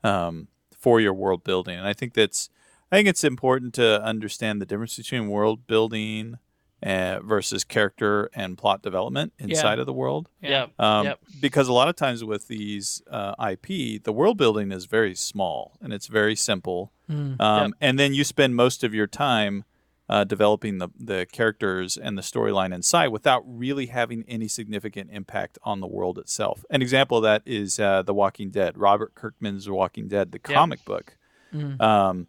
[0.04, 0.48] um,
[0.78, 1.76] for your world building.
[1.76, 2.48] And I think that's
[2.92, 6.38] I think it's important to understand the difference between world building
[6.82, 10.28] uh, versus character and plot development inside of the world.
[10.42, 10.66] Yeah.
[10.78, 11.18] Um, Yep.
[11.40, 15.78] Because a lot of times with these uh, IP, the world building is very small
[15.80, 16.92] and it's very simple.
[17.10, 17.40] Mm.
[17.40, 17.70] Um, Yep.
[17.80, 19.64] And then you spend most of your time
[20.08, 25.58] uh, developing the, the characters and the storyline inside without really having any significant impact
[25.62, 26.64] on the world itself.
[26.70, 30.40] An example of that is uh, The Walking Dead, Robert Kirkman's The Walking Dead, the
[30.46, 30.54] Yep.
[30.54, 31.16] comic book.
[31.54, 31.80] Mm.
[31.80, 32.26] Um,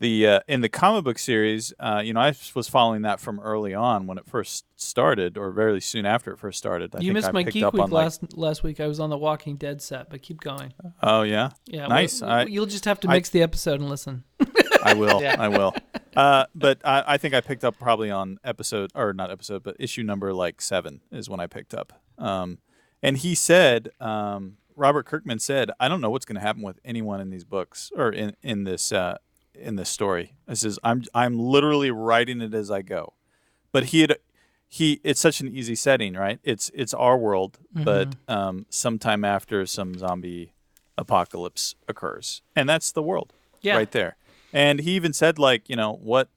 [0.00, 3.38] the uh, in the comic book series, uh, you know, I was following that from
[3.38, 6.94] early on when it first started, or very soon after it first started.
[6.94, 8.80] I you think missed I my picked geek up week on like, last last week.
[8.80, 10.74] I was on the Walking Dead set, but keep going.
[11.02, 12.20] oh yeah, Yeah, Nice.
[12.20, 14.24] we- I- you'll just have to I- mix the episode and listen.
[14.82, 15.22] I will.
[15.22, 15.36] Yeah.
[15.38, 15.72] I will.
[16.16, 19.76] Uh, but I, I think I picked up probably on episode or not episode, but
[19.78, 21.92] issue number like seven is when I picked up.
[22.18, 22.58] Um,
[23.02, 26.78] and he said, um, Robert Kirkman said, I don't know what's going to happen with
[26.84, 29.18] anyone in these books or in in this uh,
[29.54, 30.34] in this story.
[30.46, 33.14] This is I'm I'm literally writing it as I go.
[33.72, 34.16] But he had
[34.68, 36.38] he it's such an easy setting, right?
[36.42, 40.52] It's it's our world, but um, sometime after some zombie
[40.96, 43.76] apocalypse occurs, and that's the world Yeah.
[43.76, 44.16] right there.
[44.54, 46.28] And he even said, like, you know, what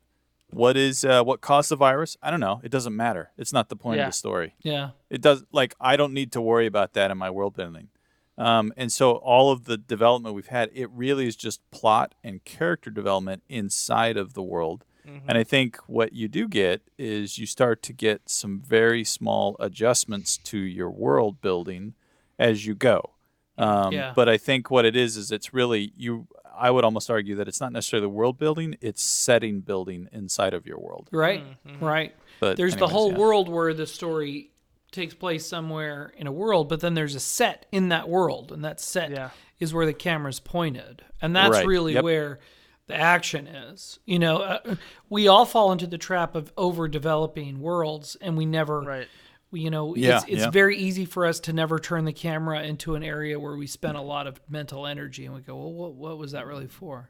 [0.49, 2.17] what is uh, what caused the virus?
[2.21, 2.61] I don't know.
[2.63, 3.31] It doesn't matter.
[3.37, 4.07] It's not the point Yeah.
[4.07, 4.55] of the story.
[4.63, 4.89] Yeah.
[5.09, 7.89] It does like I don't need to worry about that in my world building.
[8.37, 12.43] Um, and so all of the development we've had, it really is just plot and
[12.43, 14.83] character development inside of the world.
[15.25, 19.55] And I think what you do get is you start to get some very small
[19.57, 21.93] adjustments to your world building
[22.37, 23.11] as you go.
[23.57, 24.11] Um, Yeah.
[24.13, 26.27] But I think what it is is it's really you.
[26.57, 30.53] I would almost argue that it's not necessarily the world building; it's setting building inside
[30.53, 31.07] of your world.
[31.11, 31.43] Right.
[31.67, 31.83] Mm-hmm.
[31.83, 32.15] Right.
[32.39, 33.17] But There's the whole yeah.
[33.17, 34.51] world where the story
[34.91, 38.63] takes place somewhere in a world, but then there's a set in that world, and
[38.63, 39.29] that set Yeah.
[39.59, 41.65] is where the camera's pointed, and that's Right.
[41.65, 42.03] really Yep.
[42.03, 42.39] where
[42.87, 43.99] the action is.
[44.05, 44.75] You know, uh,
[45.09, 49.07] we all fall into the trap of overdeveloping worlds, and we never, Right.
[49.51, 50.49] We- you know, Yeah, it's, it's yeah.
[50.49, 53.97] very easy for us to never turn the camera into an area where we spend
[53.97, 57.09] a lot of mental energy, and we go, well, what, what was that really for?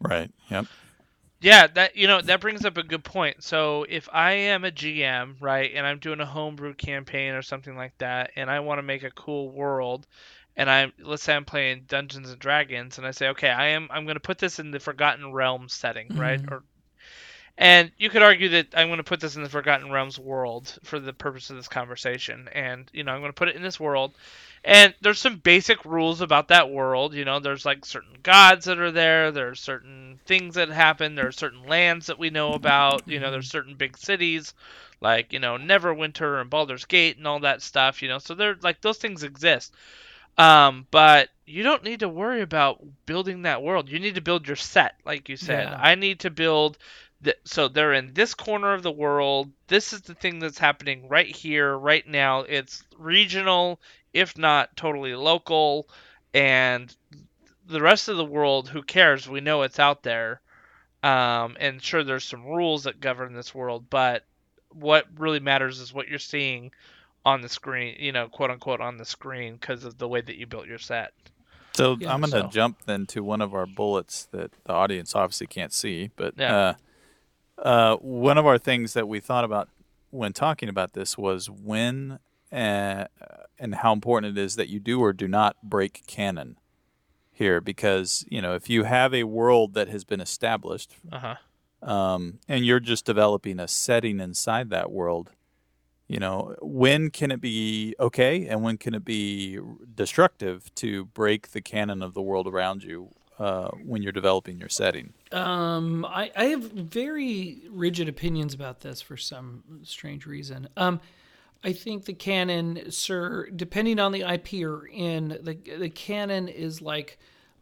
[0.00, 0.30] Right.
[0.50, 0.66] Yep.
[1.40, 3.42] Yeah, that you know that brings up a good point.
[3.42, 7.76] So if I am a GM, right, and I'm doing a homebrew campaign or something
[7.76, 10.06] like that, and I want to make a cool world,
[10.56, 13.88] and I'm let's say I'm playing Dungeons and Dragons, and I say, okay, I am
[13.90, 16.40] I'm going to put this in the Forgotten Realms setting, right?
[16.40, 16.54] Mm-hmm.
[16.54, 16.62] Or
[17.58, 20.78] and you could argue that I'm going to put this in the Forgotten Realms world
[20.82, 23.62] for the purpose of this conversation, and you know I'm going to put it in
[23.62, 24.12] this world,
[24.64, 27.14] and there's some basic rules about that world.
[27.14, 29.30] You know, there's like certain gods that are there.
[29.30, 31.14] There's certain things that happen.
[31.14, 33.06] There are certain lands that we know about.
[33.06, 34.54] You know, there's certain big cities,
[35.00, 38.02] like you know Neverwinter and Baldur's Gate and all that stuff.
[38.02, 39.74] You know, so they're like those things exist.
[40.38, 43.88] Um, but you don't need to worry about building that world.
[43.88, 45.68] You need to build your set, like you said.
[45.68, 45.78] Yeah.
[45.80, 46.78] I need to build.
[47.22, 49.50] The, so they're in this corner of the world.
[49.68, 52.40] This is the thing that's happening right here, right now.
[52.40, 53.80] It's regional,
[54.12, 55.88] if not totally local,
[56.34, 56.94] and
[57.66, 59.28] the rest of the world, who cares?
[59.28, 60.40] We know it's out there.
[61.04, 64.24] Um, and sure, there's some rules that govern this world, but
[64.70, 66.70] what really matters is what you're seeing
[67.24, 70.36] on the screen, you know, quote unquote, on the screen because of the way that
[70.36, 71.12] you built your set.
[71.74, 74.72] So Yeah, I'm going to so- jump then to one of our bullets that the
[74.72, 76.56] audience obviously can't see, but Yeah.
[76.56, 76.74] uh,
[77.62, 79.68] uh, one of our things that we thought about
[80.10, 82.18] when talking about this was when
[82.50, 83.06] uh,
[83.58, 86.58] and how important it is that you do or do not break canon
[87.30, 91.18] here, because you know if you have a world that has been established Uh
[91.82, 91.90] huh.
[91.90, 95.30] um, and you're just developing a setting inside that world
[96.08, 99.58] you know when can it be okay and when can it be
[99.94, 103.08] destructive to break the canon of the world around you
[103.42, 109.00] uh, when you're developing your setting Um, I, I have very rigid opinions about this
[109.00, 110.68] for some strange reason.
[110.76, 111.00] Um,
[111.64, 116.80] I think the canon, sir, depending on the IP you're in, the the canon is
[116.80, 117.18] like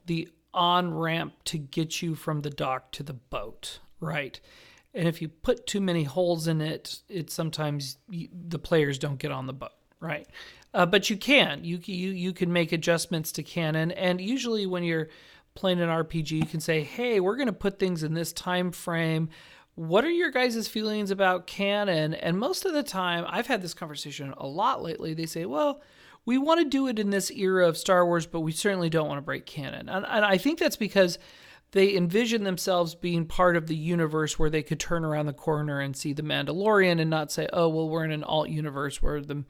[0.07, 4.39] the on ramp to get you from the dock to the boat, right?
[4.93, 9.19] And if you put too many holes in it, it sometimes you, the players don't
[9.19, 10.27] get on the boat, right?
[10.75, 14.83] Uh, but you can you you you can make adjustments to canon, and usually when
[14.83, 15.09] you're
[15.61, 18.73] playing an RPG, you can say, "Hey, we're going to put things in this time
[18.73, 19.29] frame."
[19.75, 22.15] What are your guys' feelings about canon?
[22.15, 25.15] And most of the time, I've had this conversation a lot lately.
[25.15, 25.81] They say, "Well,
[26.25, 29.09] we want to do it in this era of Star Wars, but we certainly don't
[29.09, 31.19] want to break canon." And, and I think that's because
[31.73, 35.79] they envision themselves being part of the universe where they could turn around the corner
[35.81, 39.21] and see the Mandalorian and not say, "Oh, well, we're in an alt universe where
[39.21, 39.45] the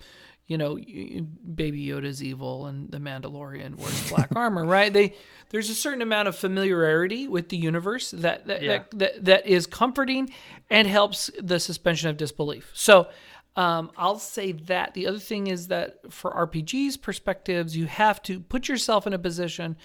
[0.51, 4.93] you know, Baby Yoda's evil and the Mandalorian wears black armor, right?
[4.93, 5.15] They
[5.51, 8.69] there's a certain amount of familiarity with the universe that that, Yeah.
[8.79, 10.29] that, that that is comforting
[10.69, 12.69] and helps the suspension of disbelief.
[12.75, 13.07] So
[13.55, 14.95] um, I'll say that.
[14.95, 19.21] The other thing is that for RPGs perspectives, you have to put yourself in a
[19.21, 19.77] position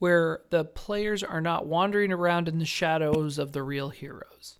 [0.00, 4.58] where the players are not wandering around in the shadows of the real heroes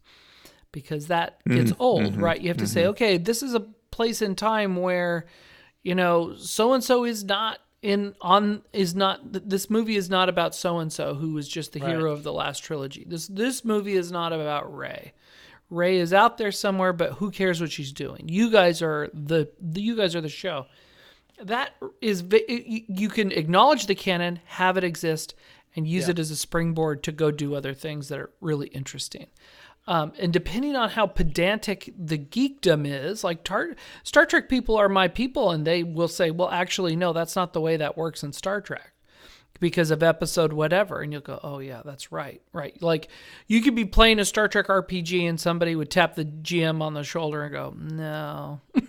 [0.70, 1.82] because that gets mm-hmm.
[1.82, 2.22] old, mm-hmm.
[2.24, 2.40] right?
[2.40, 2.90] You have to say, mm-hmm.
[2.90, 3.66] okay, this is a
[3.98, 5.26] place in time where,
[5.82, 10.28] you know, so and so is not in on is not this movie is not
[10.28, 13.04] about so and so who was just the hero of the last trilogy.
[13.08, 15.14] This this movie is not about Rey.
[15.68, 18.28] Rey is out there somewhere, but who cares what she's doing?
[18.28, 20.66] You guys are the, the you guys are the show.
[21.42, 25.34] That is you you can acknowledge the canon, have it exist,
[25.74, 29.26] and use it as a springboard to go do other things that are really interesting.
[29.88, 34.88] Um, and depending on how pedantic the geekdom is, like tar- Star Trek people are
[34.88, 38.22] my people, and they will say, "Well, actually, no, that's not the way that works
[38.22, 38.92] in Star Trek."
[39.60, 43.08] because of episode whatever and you'll go oh yeah that's right right like
[43.48, 46.94] you could be playing a star trek rpg and somebody would tap the gm on
[46.94, 48.60] the shoulder and go no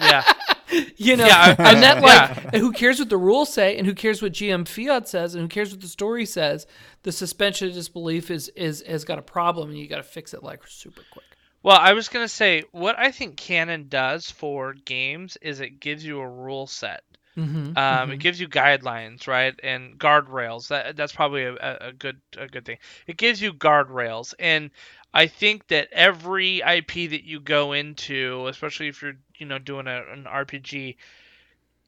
[0.00, 0.24] Yeah.
[0.96, 3.94] you know Yeah, and that like and who cares what the rules say and who
[3.94, 6.66] cares what gm fiat says and who cares what the story says
[7.02, 10.34] the suspension of disbelief is is has got a problem and you got to fix
[10.34, 14.74] it like super quick Well, I was gonna say what I think canon does for
[14.74, 17.02] games is it gives you a rule set.
[17.36, 17.76] mm-hmm.
[17.76, 20.68] Um, It gives you guidelines, right, and guardrails.
[20.68, 22.78] That that's probably a, a good a good thing.
[23.06, 24.70] It gives you guardrails, and
[25.14, 29.86] I think that every IP that you go into, especially if you're you know doing
[29.88, 30.96] a, an RPG,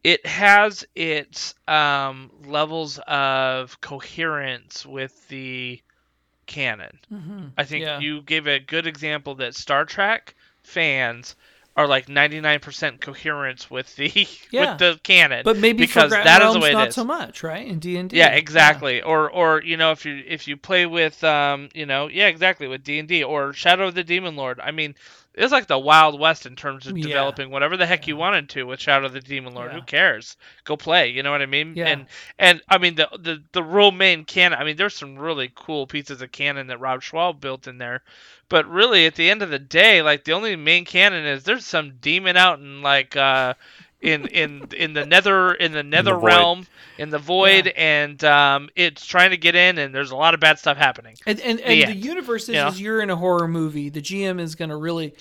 [0.03, 5.81] it has its um, levels of coherence with the
[6.47, 6.99] canon.
[7.13, 7.47] Mm-hmm.
[7.57, 8.01] I think Yeah.
[8.01, 11.37] you gave a good example that Star Trek fans
[11.77, 14.13] are like 99% coherence with the
[14.51, 14.71] Yeah.
[14.73, 15.43] with the canon.
[15.45, 16.95] but maybe because for Forgotten that is the way not is.
[16.95, 19.03] so much right in d&d Yeah, exactly.
[19.03, 22.69] Or or you know if you if you play with um you know yeah exactly
[22.69, 24.61] with D and D or Shadow of the Demon Lord.
[24.61, 24.95] I mean
[25.35, 27.07] it's like the Wild West in terms of Yeah.
[27.09, 29.73] developing whatever the heck you wanted to with Shadow of the Demon Lord.
[29.73, 29.79] Yeah.
[29.81, 30.37] Who cares?
[30.65, 31.09] Go play.
[31.09, 31.75] You know what I mean?
[31.75, 31.89] Yeah.
[31.89, 32.07] And
[32.39, 34.59] and I mean the the the real main canon.
[34.59, 38.03] I mean there's some really cool pieces of canon that Rob Schwalb built in there.
[38.49, 41.65] But really, at the end of the day, like the only main canon is there's
[41.65, 43.55] some demon out in like uh,
[44.05, 46.25] in in in the nether in the nether void.
[46.25, 46.67] realm
[46.99, 50.41] in the void, and um, it's trying to get in, and there's a lot of
[50.41, 51.17] bad stuff happening.
[51.27, 52.05] And and, The and the end.
[52.05, 52.69] universe is, You know?
[52.69, 53.89] is you're in a horror movie.
[53.89, 55.15] The GM is going to really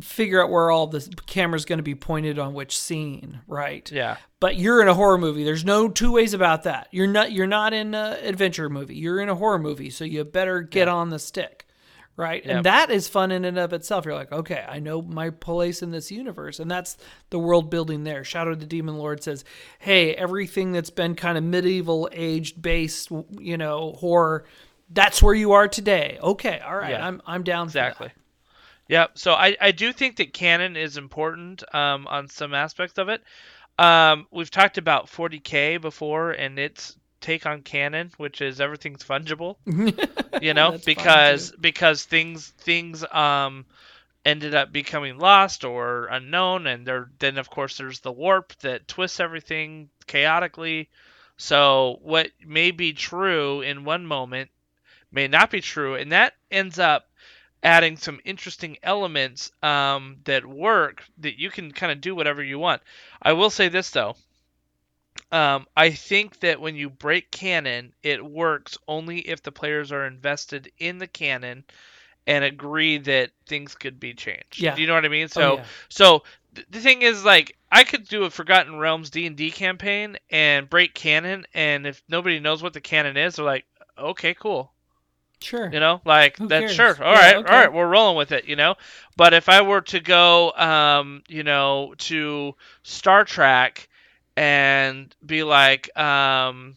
[0.00, 3.88] figure out where all the camera's going to be pointed on which scene, right?
[3.92, 5.44] Yeah, But you're in a horror movie.
[5.44, 6.88] There's no two ways about that.
[6.90, 8.96] You're not you're not in an adventure movie.
[8.96, 11.66] You're in a horror movie, so you better get on the stick.
[12.20, 12.44] Right?
[12.44, 12.56] Yep.
[12.56, 14.04] And that is fun in and of itself.
[14.04, 16.60] You're like, okay, I know my place in this universe.
[16.60, 16.98] And that's
[17.30, 18.24] the world building there.
[18.24, 19.44] Shadow of the Demon Lord says,
[19.78, 24.44] hey, everything that's been kind of medieval aged based, you know, horror,
[24.90, 26.18] that's where you are today.
[26.22, 26.90] Okay, all right.
[26.90, 27.06] Yeah.
[27.06, 27.88] I'm I'm down for that.
[27.92, 28.10] exactly.
[28.88, 33.08] Yeah, so I, I do think that canon is important um, on some aspects of
[33.08, 33.22] it.
[33.78, 39.56] Um, we've talked about 40k before and its take on canon, which is everything's fungible.
[40.42, 43.66] you know, because because things things um
[44.24, 48.88] ended up becoming lost or unknown, and there then of course there's the warp that
[48.88, 50.88] twists everything chaotically.
[51.36, 54.50] So what may be true in one moment
[55.10, 57.08] may not be true, and that ends up
[57.62, 62.58] adding some interesting elements um, that work that you can kind of do whatever you
[62.58, 62.82] want.
[63.22, 64.16] I will say this though.
[65.32, 70.06] Um, I think that when you break canon, it works only if the players are
[70.06, 71.64] invested in the canon
[72.26, 74.64] and agree that things could be changed.
[74.64, 74.74] Yeah.
[74.74, 75.28] Do you know what I mean?
[75.36, 75.68] Oh, So, yeah.
[75.88, 76.24] so
[76.54, 80.18] th- the thing is, like, I could do a Forgotten Realms D and D campaign
[80.30, 83.66] and break canon, and if nobody knows what the canon is, they're like,
[83.98, 84.72] okay, cool.
[85.40, 85.72] Sure.
[85.72, 86.66] You know, like Who cares?
[86.66, 87.02] sure.
[87.02, 87.44] All Yeah, right, okay.
[87.44, 88.46] all right, we're rolling with it.
[88.46, 88.76] You know,
[89.16, 93.88] but if I were to go, um, you know, to Star Trek
[94.40, 96.76] and be like, um,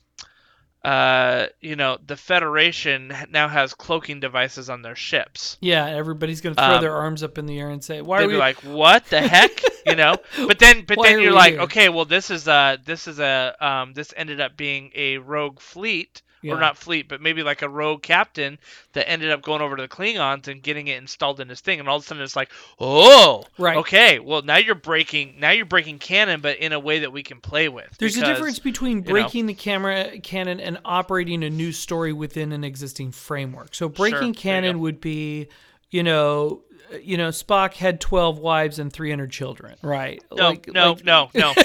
[0.84, 5.58] uh, you know, the Federation now has cloaking devices on their ships.
[5.62, 8.28] Yeah, everybody's gonna throw Um, their arms up in the air and say, "Why are
[8.28, 10.18] we like, "What the heck?" you know.
[10.46, 11.62] But then, but Why then you're like, here?
[11.62, 15.62] okay, well, this is a this is a um, this ended up being a rogue
[15.62, 16.54] fleet, Yeah.
[16.54, 18.60] or not fleet, but maybe like a rogue captain
[18.92, 21.80] that ended up going over to the Klingons and getting it installed in his thing,
[21.80, 23.78] and all of a sudden it's like, oh, Right.
[23.78, 27.24] okay, well now you're breaking now you're breaking canon, but in a way that we
[27.24, 27.96] can play with.
[27.98, 29.12] There's a difference between know.
[29.12, 33.74] breaking the camera canon and operating a new story within an existing framework.
[33.74, 35.48] So breaking Sure, canon would be
[35.90, 36.62] you know,
[37.02, 40.22] you know, Spock had twelve wives and three hundred children, right?
[40.36, 41.54] No, Like- no, like- no, no.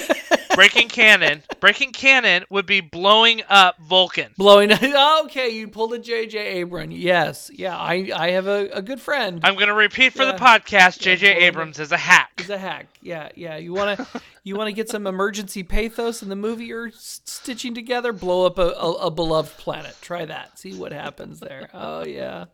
[0.59, 1.41] breaking canon.
[1.61, 4.33] Breaking canon would be blowing up Vulcan.
[4.37, 4.73] Blowing.
[5.23, 6.61] okay, you pulled a J.J.
[6.61, 6.91] Abram.
[6.91, 7.77] Yes, yeah.
[7.77, 9.39] I I have a, a good friend.
[9.43, 10.99] I'm going to repeat for the podcast.
[10.99, 11.31] J.J.
[11.31, 12.31] up- Abrams is a hack.
[12.37, 12.87] He's a hack.
[13.01, 13.55] Yeah, yeah.
[13.55, 14.05] You wanna
[14.43, 18.11] you wanna get some emergency pathos in the movie you're stitching together?
[18.11, 19.95] Blow up a, a, a beloved planet.
[20.01, 20.59] Try that.
[20.59, 21.69] See what happens there.
[21.73, 22.45] Oh yeah.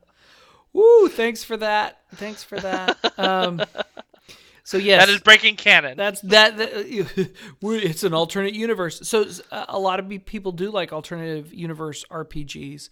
[0.73, 1.07] Woo!
[1.07, 2.01] Thanks for that.
[2.15, 2.97] Thanks for that.
[3.17, 3.61] Um,
[4.65, 5.95] so yes, That is breaking canon.
[5.95, 6.57] that's that.
[6.57, 6.71] that
[7.61, 8.99] it's an alternate universe.
[9.07, 12.89] So a lot of people do like alternative universe RPGs,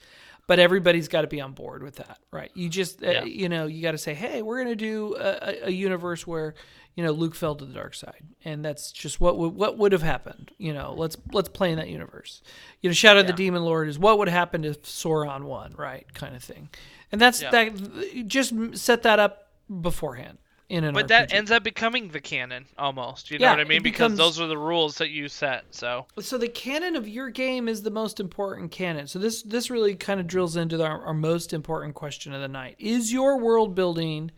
[0.48, 2.52] but everybody's got to be on board with that, right?
[2.54, 3.24] You just uh, Yeah.
[3.26, 6.54] you know you got to say, hey, we're gonna do a, a- universe where
[6.96, 9.94] you know Luke fell to the dark side, and that's just what would what would
[9.94, 10.52] have happened.
[10.60, 12.42] You know, let's let's play in that universe.
[12.82, 16.06] You know, Shadow of the Demon Lord is what would happen if Sauron won, right?
[16.14, 16.70] Kind of thing,
[17.12, 17.50] and that's Yeah.
[17.50, 18.28] that.
[18.28, 19.48] Just set that up
[19.82, 20.38] beforehand
[20.74, 21.10] in an but RPG.
[21.10, 23.30] that ends up becoming the canon almost.
[23.30, 23.78] You know Yeah, what I mean?
[23.78, 25.66] it Because those are the rules that you set.
[25.70, 29.06] So so the canon of your game is the most important canon.
[29.08, 32.48] So this this really kind of drills into our, our most important question of the
[32.48, 32.76] night.
[32.80, 34.32] Is your world building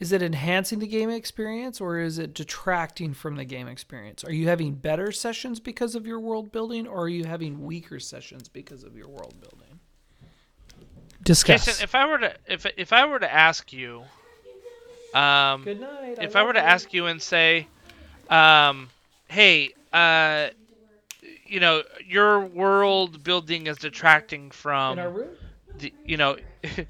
[0.00, 4.24] is it enhancing the game experience or is it detracting from the game experience?
[4.24, 8.00] Are you having better sessions because of your world building or are you having weaker
[8.00, 9.78] sessions because of your world building?
[11.22, 11.66] Discuss.
[11.66, 14.02] Jason, if I were to if if I were to ask you,
[15.14, 16.18] um, Good night.
[16.20, 17.66] if I were to ask you and say,
[18.30, 18.88] um,
[19.28, 20.48] hey, uh,
[21.46, 25.28] you know, your world building is detracting from, in our room,
[25.78, 26.86] the, you know, I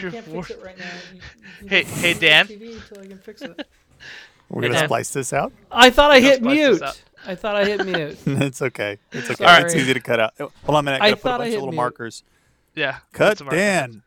[0.00, 0.84] your can't fix it right now.
[1.12, 1.20] You-
[1.62, 2.46] you Hey- hey, Dan?
[2.46, 3.66] TV until I can fix it.
[4.48, 4.84] We're gonna Yeah.
[4.84, 5.52] splice this out.
[5.72, 6.80] I thought I hit mute.
[7.26, 8.16] I thought I hit mute.
[8.26, 8.98] it's okay.
[9.10, 9.44] It's okay.
[9.44, 9.64] Sorry.
[9.64, 10.34] It's easy to cut out.
[10.38, 11.02] Hold on a minute.
[11.02, 11.76] I I gotta put a bunch of little mute.
[11.76, 12.22] markers.
[12.76, 13.44] yeah, Cut that's a.
[13.50, 14.02] Dan.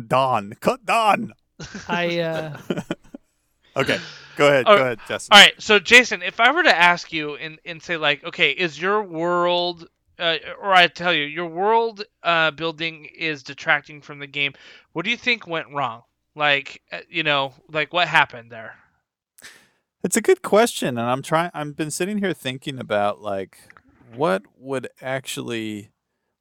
[0.00, 0.54] Don.
[0.60, 1.32] Cut Don.
[1.88, 2.56] I uh
[3.76, 3.98] Okay.
[4.36, 4.66] Go ahead.
[4.66, 5.34] Go ahead, Justin.
[5.34, 8.50] All right, so Jason, if I were to ask you and, and say like, okay,
[8.50, 9.88] is your world,
[10.18, 14.54] uh, or I tell you, your world uh, building is detracting from the game,
[14.92, 16.02] what do you think went wrong?
[16.34, 18.74] Like, uh, you know, like what happened there?
[20.04, 21.50] It's a good question, and I'm trying.
[21.54, 23.58] I've been sitting here thinking about like,
[24.14, 25.90] what would actually,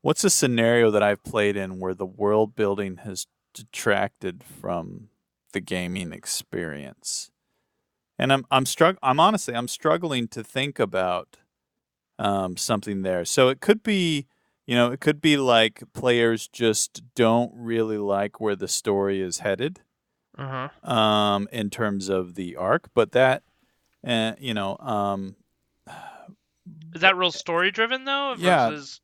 [0.02, 5.10] what's a scenario that I've played in where the world building has detracted from
[5.54, 7.32] the gaming experience,
[8.18, 11.38] and I'm I'm strugg- I'm honestly I'm struggling to think about
[12.22, 13.26] um, something there.
[13.26, 14.28] So it could be,
[14.68, 19.40] you know, it could be like players just don't really like where the story is
[19.40, 19.82] headed
[20.38, 20.70] huh.
[20.84, 23.44] um, in terms of the arc, but that,
[24.06, 25.36] uh, you know, um,
[26.94, 28.36] Is that real story driven though?
[28.38, 28.70] Yeah.
[28.70, 29.02] Versus,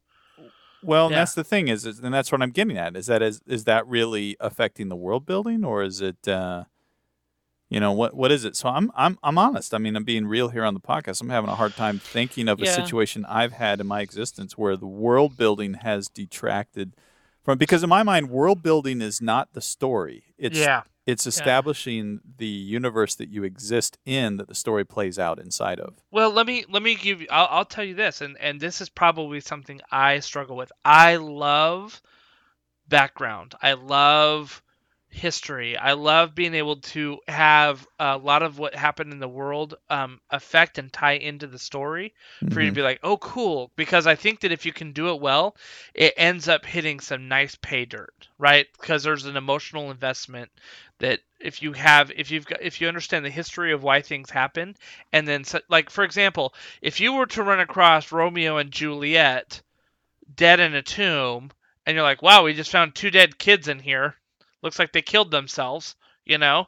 [0.88, 1.19] well, and Yeah.
[1.19, 3.65] that's the thing is, is, and that's what I'm getting at is that is is
[3.65, 6.63] that really affecting the world building, or is it, uh,
[7.69, 8.55] you know, what what is it?
[8.55, 9.73] So I'm I'm I'm honest.
[9.73, 11.21] I mean, I'm being real here on the podcast.
[11.21, 14.77] I'm having a hard time thinking of a situation I've had in my existence where
[14.77, 16.93] the world building has detracted
[17.43, 20.23] from because in my mind, world building is not the story.
[20.38, 20.83] It's yeah.
[21.07, 25.95] It's establishing the universe that you exist in that the story plays out inside of.
[26.11, 27.27] Well, let me let me give you.
[27.31, 30.71] I'll, I'll tell you this, and and this is probably something I struggle with.
[30.83, 32.01] I love
[32.89, 33.55] background.
[33.61, 34.61] I love
[35.18, 35.76] history.
[35.76, 40.22] I love being able to have a lot of what happened in the world um,
[40.30, 42.13] affect and tie into the story
[42.51, 43.72] for you to be like, oh, cool.
[43.76, 45.55] Because I think that if you can do it well,
[45.93, 48.68] it ends up hitting some nice pay dirt, right?
[48.80, 50.49] Because there's an emotional investment
[50.99, 54.30] that if you have, if you've got, if you understand the history of why things
[54.30, 54.76] happen,
[55.13, 59.61] and then so, like for example, if you were to run across Romeo and Juliet
[60.36, 61.51] dead in a tomb,
[61.86, 64.15] and you're like, wow, we just found two dead kids in here.
[64.63, 65.95] Looks like they killed themselves,
[66.25, 66.67] you know.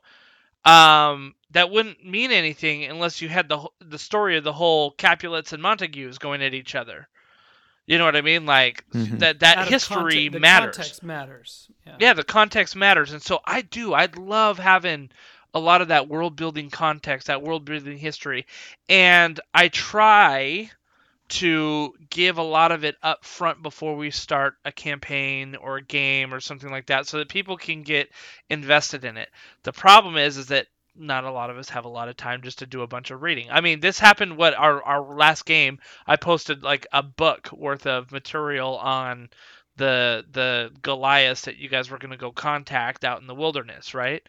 [0.65, 5.53] Um, that wouldn't mean anything unless you had the the story of the whole Capulets
[5.53, 7.07] and Montagues going at each other.
[7.87, 8.45] You know what I mean?
[8.45, 9.20] Like Mhm.
[9.20, 9.95] that that out history
[10.29, 10.75] context- the matters.
[10.75, 11.67] Context matters.
[11.87, 11.95] Yeah.
[11.99, 13.93] Yeah, the context matters, and so I do.
[13.93, 15.09] I'd love having
[15.55, 18.45] a lot of that world building context, that world building history,
[18.87, 20.70] and I try
[21.30, 25.84] to give a lot of it up front before we start a campaign or a
[25.84, 28.10] game or something like that, so that people can get
[28.50, 29.30] invested in it.
[29.64, 32.42] The problem is, is that not a lot of us have a lot of time
[32.42, 33.47] just to do a bunch of reading.
[33.50, 34.38] I mean, this happened.
[34.38, 39.30] What our our last game, I posted like a book worth of material on
[39.78, 43.93] the the Goliaths that you guys were going to go contact out in the wilderness,
[43.93, 44.22] right?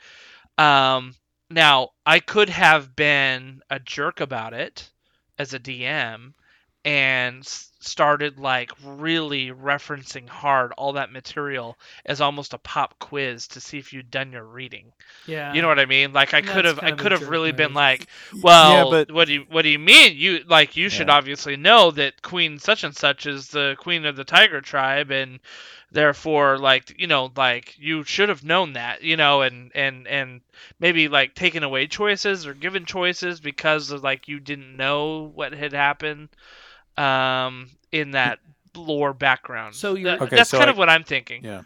[0.58, 1.14] Um,
[1.50, 4.90] now I could have been a jerk about it
[5.38, 6.34] as a DM
[6.84, 7.46] and
[7.82, 13.78] started like really referencing hard all that material as almost a pop quiz to see
[13.78, 14.92] if you'd done your reading.
[15.26, 15.54] Yeah.
[15.54, 16.12] You know what I mean?
[16.12, 18.06] Like I could have I kind of a could have jerk really been like,
[18.42, 20.16] well, Yeah, but- what do you what do you mean?
[20.16, 24.16] You like you should obviously know that Queen such and such is the queen of
[24.16, 25.40] the tiger tribe and
[25.92, 30.40] therefore like you know like you should have known that you know and and and
[30.78, 35.52] maybe like taken away choices or given choices because of like you didn't know what
[35.52, 36.28] had happened
[36.96, 38.38] um in that
[38.76, 41.62] lore background So you're- That- Okay, that's so kind I- of what i'm thinking Yeah.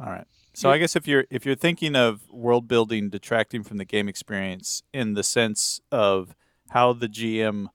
[0.00, 0.26] All right.
[0.54, 4.08] So I guess if you're if you're thinking of world building detracting from the game
[4.08, 6.34] experience in the sense of
[6.70, 7.68] how the GM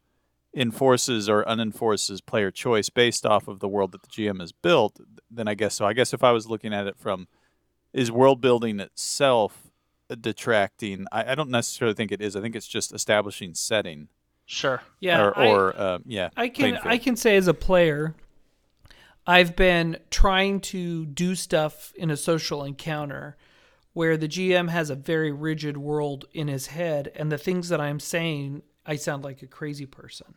[0.55, 4.99] enforces or unenforces player choice based off of the world that the GM has built,
[5.29, 5.85] then I guess so.
[5.85, 7.27] I guess if I was looking at it from
[7.91, 9.71] is world building itself
[10.21, 12.35] detracting, I, I don't necessarily think it is.
[12.35, 14.09] I think it's just establishing setting
[14.45, 15.21] sure yeah.
[15.21, 16.29] or, I- uh, yeah.
[16.35, 16.77] I can.
[16.83, 18.15] I can say as a player,
[19.25, 23.37] I've been trying to do stuff in a social encounter
[23.93, 27.79] where the GM has a very rigid world in his head, and the things that
[27.79, 30.33] I'm saying, I sound like a crazy person.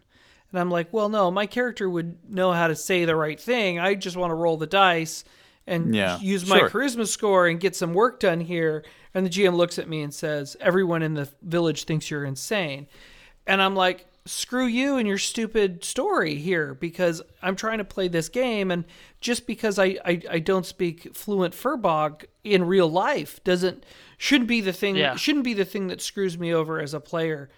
[0.52, 3.78] And I'm like, well, no, my character would know how to say the right thing.
[3.78, 5.24] I just want to roll the dice
[5.66, 6.70] and Yeah, use my sure.
[6.70, 8.84] charisma score and get some work done here.
[9.12, 12.86] And the GM looks at me and says, everyone in the village thinks you're insane.
[13.46, 18.08] And I'm like, screw you and your stupid story here because I'm trying to play
[18.08, 18.70] this game.
[18.70, 18.84] And
[19.20, 23.84] just because I, I, I don't speak fluent Firbolg in real life doesn't,
[24.18, 25.14] shouldn't be the thing, Yeah.
[25.16, 27.48] shouldn't be the thing that screws me over as a player,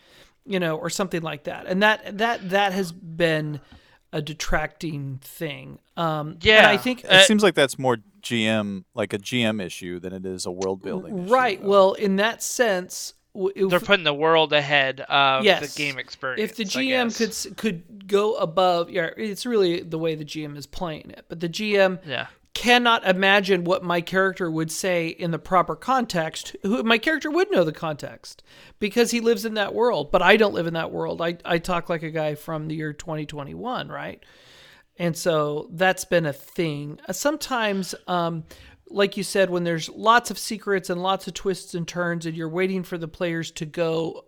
[0.45, 1.67] you know, or something like that.
[1.67, 3.61] And that, that, that has been
[4.13, 5.79] a detracting thing.
[5.97, 6.71] Um, and Yeah.
[6.71, 10.47] I think, it seems like that's more GM like a GM issue than it is
[10.47, 11.29] a world building.
[11.29, 11.61] right.
[11.63, 11.69] though.
[11.69, 15.75] Well, in that sense, if- they're putting the world ahead of Yes.
[15.75, 20.15] the game experience if the GM could could go above, yeah, it's really the way
[20.15, 21.27] the GM is playing it.
[21.29, 22.27] But the GM yeah
[22.59, 26.57] cannot imagine what my character would say in the proper context.
[26.65, 28.43] Who my character would know the context
[28.81, 31.23] because he lives in that world, but I don't live in that world.
[31.23, 34.25] I I talk like a guy from the year 2021, right?
[34.99, 36.99] And so that's been a thing.
[37.09, 38.43] Uh, Sometimes, um,
[38.89, 42.37] like you said, when there's lots of secrets and lots of twists and turns, and
[42.37, 44.25] you're waiting for the players to go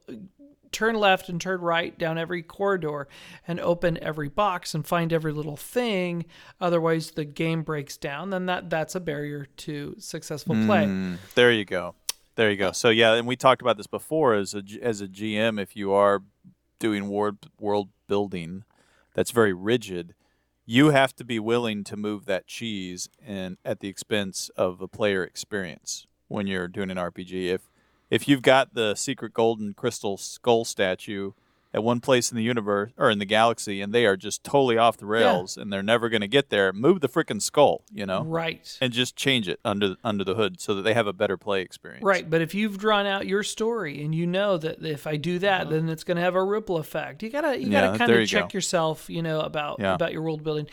[0.72, 3.08] turn left and turn right down every corridor
[3.46, 6.24] and open every box and find every little thing,
[6.60, 10.84] otherwise the game breaks down, then that that's a barrier to successful play.
[10.84, 11.94] Mm, there you go.
[12.36, 12.72] There you go.
[12.72, 15.60] So yeah, and we talked about this before as a as a GM.
[15.60, 16.22] If you are
[16.78, 18.64] doing world world building,
[19.14, 20.14] that's very rigid.
[20.64, 24.86] You have to be willing to move that cheese and at the expense of the
[24.86, 27.48] player experience when you're doing an RPG.
[27.48, 27.62] If
[28.10, 31.32] if you've got the secret golden crystal skull statue
[31.72, 34.76] at one place in the universe or in the galaxy and they are just totally
[34.76, 38.04] off the rails and they're never going to get there, move the freaking skull, you
[38.04, 38.24] know?
[38.24, 38.76] Right.
[38.80, 41.62] and just change it under under the hood so that they have a better play
[41.62, 42.02] experience.
[42.02, 45.38] Right, but if you've drawn out your story and you know that if I do
[45.38, 47.22] that, then it's going to have a ripple effect.
[47.22, 48.56] You gotta you Yeah, gotta kind of you check go.
[48.56, 49.94] yourself, you know, about Yeah.
[49.94, 50.66] about your world building.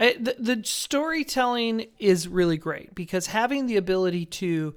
[0.00, 4.74] Uh, the, the storytelling is really great because having the ability to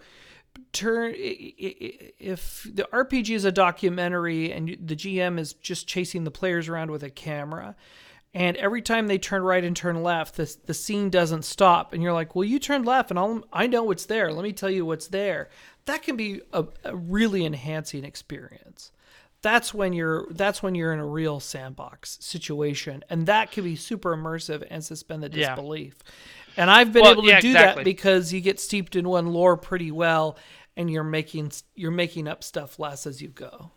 [0.71, 6.67] turn if the RPG is a documentary and the GM is just chasing the players
[6.67, 7.75] around with a camera.
[8.35, 11.93] And every time they turn right and turn left, the, the scene doesn't stop.
[11.93, 14.33] And you're like, well, you turned left, and I'll, I know what's there.
[14.33, 15.49] Let me tell you what's there.
[15.85, 18.91] That can be a, a really enhancing experience.
[19.43, 23.75] That's when you're that's when you're in a real sandbox situation, and that can be
[23.75, 26.13] super immersive and suspend the Yeah.
[26.55, 26.57] Disbelief.
[26.57, 27.83] And I've been Well, able to yeah, do exactly.
[27.83, 30.37] that because you get steeped in one lore pretty well,
[30.75, 33.71] and you're making you're making up stuff less as you go.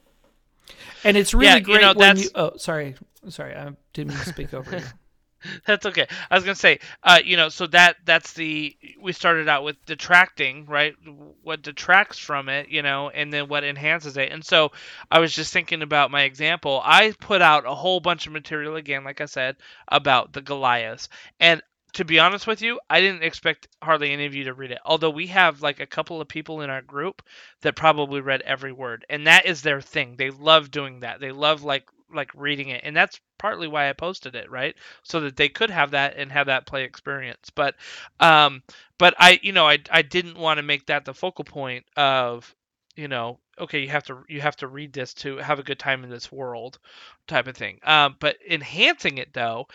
[1.04, 2.30] And it's really Yeah, you great know, when you.
[2.34, 2.96] Oh, sorry,
[3.28, 4.92] sorry, I didn't mean to speak over you.
[5.66, 6.06] That's okay.
[6.30, 9.76] I was gonna say, uh, you know, so that that's the we started out with
[9.86, 10.94] detracting, right?
[11.42, 14.32] What detracts from it, you know, and then what enhances it.
[14.32, 14.72] And so
[15.10, 16.80] I was just thinking about my example.
[16.84, 19.56] I put out a whole bunch of material again, like I said,
[19.88, 21.08] about the Goliaths,
[21.38, 21.62] and
[21.96, 24.78] to be honest with you, I didn't expect hardly any of you to read it.
[24.84, 27.22] Although we have like a couple of people in our group
[27.62, 30.16] that probably read every word, and that is their thing.
[30.16, 31.20] They love doing that.
[31.20, 34.76] They love like like reading it, and that's partly why I posted it, right?
[35.04, 37.50] So that they could have that and have that play experience.
[37.54, 37.74] But
[38.20, 38.62] um
[38.98, 42.54] but I you know I I didn't want to make that the focal point of
[42.94, 45.78] you know okay you have to you have to read this to have a good
[45.78, 46.78] time in this world
[47.26, 49.66] type of thing um but enhancing it though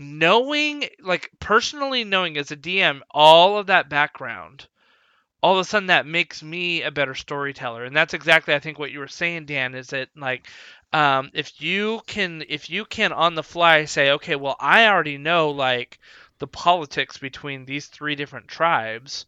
[0.00, 4.66] knowing like personally knowing as a dm all of that background
[5.42, 7.84] all of a sudden that makes me a better storyteller.
[7.84, 10.48] And that's exactly i think what you were saying dan is that like
[10.92, 15.18] um, if you can if you can on the fly say okay well i already
[15.18, 15.98] know like
[16.38, 19.26] the politics between these three different tribes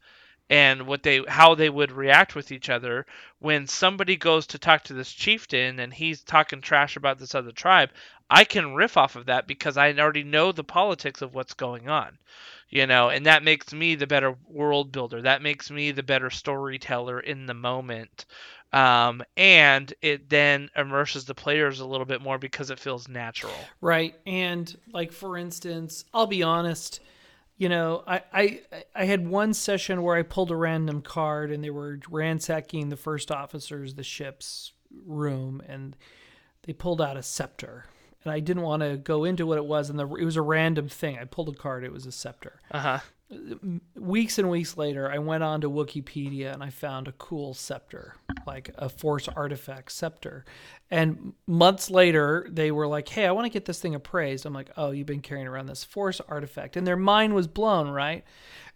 [0.52, 3.06] and what they how they would react with each other
[3.38, 7.52] when somebody goes to talk to this chieftain and he's talking trash about this other
[7.52, 7.88] tribe
[8.28, 11.88] i can riff off of that because i already know the politics of what's going
[11.88, 12.18] on
[12.68, 16.28] you know and that makes me the better world builder that makes me the better
[16.28, 18.26] storyteller in the moment
[18.74, 23.52] um, and it then immerses the players a little bit more because it feels natural.
[23.82, 24.14] Right.
[24.26, 27.00] And like for instance, I'll be honest,
[27.56, 28.60] you know, I, I
[28.94, 32.96] I had one session where I pulled a random card and they were ransacking the
[32.96, 34.72] first officers, the ship's
[35.06, 35.96] room, and
[36.64, 37.86] they pulled out a scepter.
[38.24, 40.42] And I didn't want to go into what it was, and the, it was a
[40.42, 41.18] random thing.
[41.18, 42.60] I pulled a card; it was a scepter.
[42.70, 42.98] Uh huh
[43.94, 48.14] weeks and weeks later, I went on to Wikipedia and I found a cool scepter,
[48.46, 50.44] like a Force artifact scepter.
[50.90, 54.52] And months later, they were like, "Hey, I want to get this thing appraised." I'm
[54.52, 58.24] like, "Oh, you've been carrying around this Force artifact," and their mind was blown, right?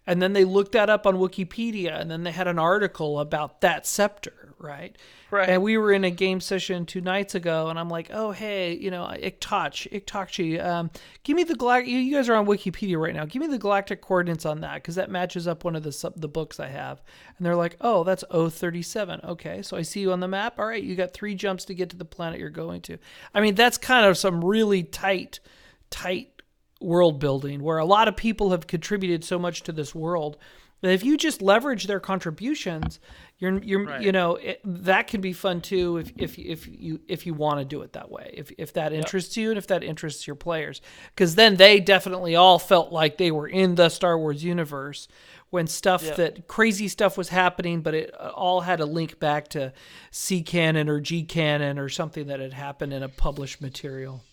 [0.07, 3.59] And then they looked that up on Wikipedia, and then they had an article about
[3.59, 4.97] that scepter, right?
[5.29, 5.49] Right.
[5.49, 8.73] And we were in a game session two nights ago, and I'm like, oh, hey,
[8.73, 10.89] you know, Iktach, Iktachchi, um,
[11.23, 11.89] give me the galactic.
[11.89, 13.25] You guys are on Wikipedia right now.
[13.25, 16.21] Give me the galactic coordinates on that because that matches up one of the sub-
[16.21, 17.01] the books I have.
[17.37, 19.19] And they're like, oh, that's 037.
[19.25, 20.57] Okay, so I see you on the map.
[20.57, 22.97] All right, you got three jumps to get to the planet you're going to.
[23.33, 25.41] I mean, that's kind of some really tight,
[25.89, 26.36] tight
[26.79, 30.37] world building where a lot of people have contributed so much to this world
[30.81, 32.99] that if you just leverage their contributions
[33.39, 34.01] you're you're right.
[34.01, 37.59] you know it, that can be fun too if if if you if you want
[37.59, 39.43] to do it that way if if that interests yep.
[39.43, 43.31] you and if that interests your players because then they definitely all felt like they
[43.31, 45.07] were in the Star Wars universe
[45.49, 46.15] when stuff yep.
[46.17, 49.71] that crazy stuff was happening but it uh, all had a link back to
[50.11, 54.23] C canon or G canon or something that had happened in a published material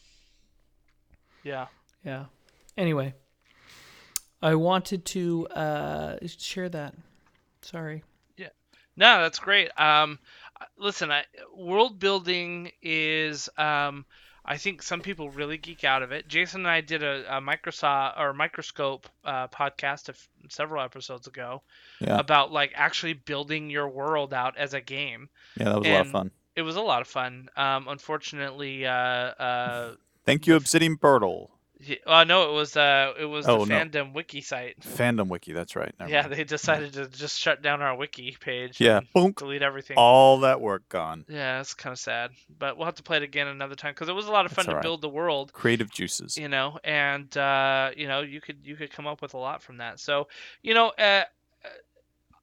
[1.43, 1.67] yeah
[2.05, 2.25] yeah
[2.77, 3.15] anyway
[4.43, 6.95] I wanted to uh, share that
[7.63, 8.05] sorry
[8.37, 8.49] Yeah.
[8.97, 9.71] no, that's great.
[9.81, 10.19] Um,
[10.79, 11.25] listen, I,
[11.57, 13.49] world building is.
[13.57, 14.05] Um,
[14.47, 16.29] I think some people really geek out of it.
[16.29, 20.19] Jason and I did a, a Microsoft or Microscope uh, podcast of
[20.51, 21.63] several episodes ago
[21.99, 22.19] yeah.
[22.19, 25.31] about like actually building your world out as a game.
[25.57, 26.31] Yeah, that was and a lot of fun.
[26.57, 27.49] It was a lot of fun.
[27.57, 29.95] Um, unfortunately, uh, uh,
[30.27, 31.51] thank you, Obsidian Portal.
[32.07, 33.85] Uh, no, it was uh, it was oh, the no.
[33.85, 34.81] fandom wiki site.
[34.81, 35.95] Fandom wiki, that's right.
[35.99, 36.35] Never yeah, mind.
[36.35, 38.81] they decided to just shut down our wiki page.
[38.81, 39.33] Yeah, Boom.
[39.33, 39.97] delete everything.
[39.97, 41.25] All that work gone.
[41.29, 44.09] Yeah, it's kind of sad, but we'll have to play it again another time because
[44.09, 44.83] it was a lot of fun to right.
[44.83, 45.53] build the world.
[45.53, 49.35] Creative juices, you know, and uh, you know you could you could come up with
[49.35, 50.01] a lot from that.
[50.01, 50.29] So
[50.63, 51.25] you know, uh,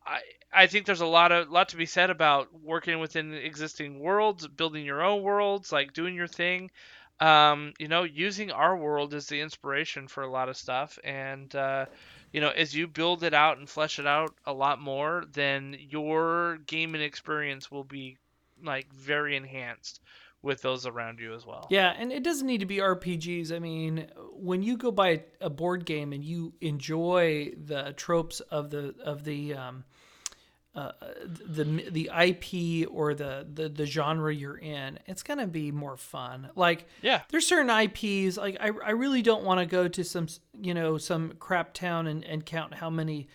[0.05, 0.19] I
[0.53, 4.47] I think there's a lot of lot to be said about working within existing worlds,
[4.47, 6.71] building your own worlds, like doing your thing
[7.21, 10.97] um, you know, using our world as the inspiration for a lot of stuff.
[11.03, 11.85] And, uh,
[12.33, 15.77] you know, as you build it out and flesh it out a lot more, then
[15.79, 18.17] your gaming experience will be
[18.63, 20.01] like very enhanced
[20.41, 21.67] with those around you as well.
[21.69, 23.55] Yeah, and it doesn't need to be RPGs.
[23.55, 28.71] I mean, when you go buy a board game and you enjoy the tropes of
[28.71, 29.83] the of the um,
[30.73, 30.91] uh,
[31.25, 36.49] the the IP or the, the the genre you're in, it's gonna be more fun.
[36.55, 38.37] Like, yeah, there's certain IPs.
[38.37, 40.27] Like, I I really don't want to go to some
[40.61, 43.27] you know some crap town and and count how many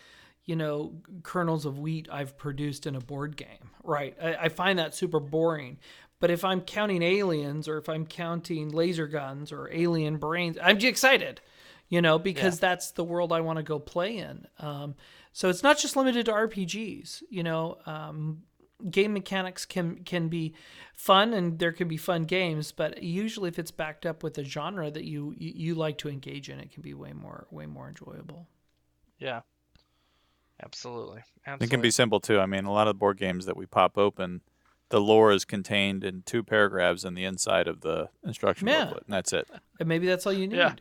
[0.46, 0.94] you know
[1.24, 3.70] kernels of wheat I've produced in a board game.
[3.84, 5.78] Right, I, I find that super boring.
[6.18, 10.78] But if I'm counting aliens or if I'm counting laser guns or alien brains, I'm
[10.78, 11.42] excited,
[11.90, 12.68] you know, because yeah.
[12.70, 14.46] that's the world I want to go play in.
[14.58, 14.94] Um,
[15.36, 17.22] so it's not just limited to RPGs.
[17.28, 18.44] You know, um,
[18.90, 20.54] game mechanics can can be
[20.94, 22.72] fun, and there can be fun games.
[22.72, 26.08] But usually, if it's backed up with a genre that you you, you like to
[26.08, 28.48] engage in, it can be way more way more enjoyable.
[29.18, 29.42] Yeah.
[30.64, 31.20] Absolutely.
[31.46, 31.66] Absolutely.
[31.66, 32.40] It can be simple too.
[32.40, 34.40] I mean, a lot of board games that we pop open,
[34.88, 38.86] the lore is contained in two paragraphs in the inside of the instruction yeah.
[38.86, 39.50] booklet, and that's it.
[39.78, 40.56] And maybe that's all you need.
[40.56, 40.76] Yeah.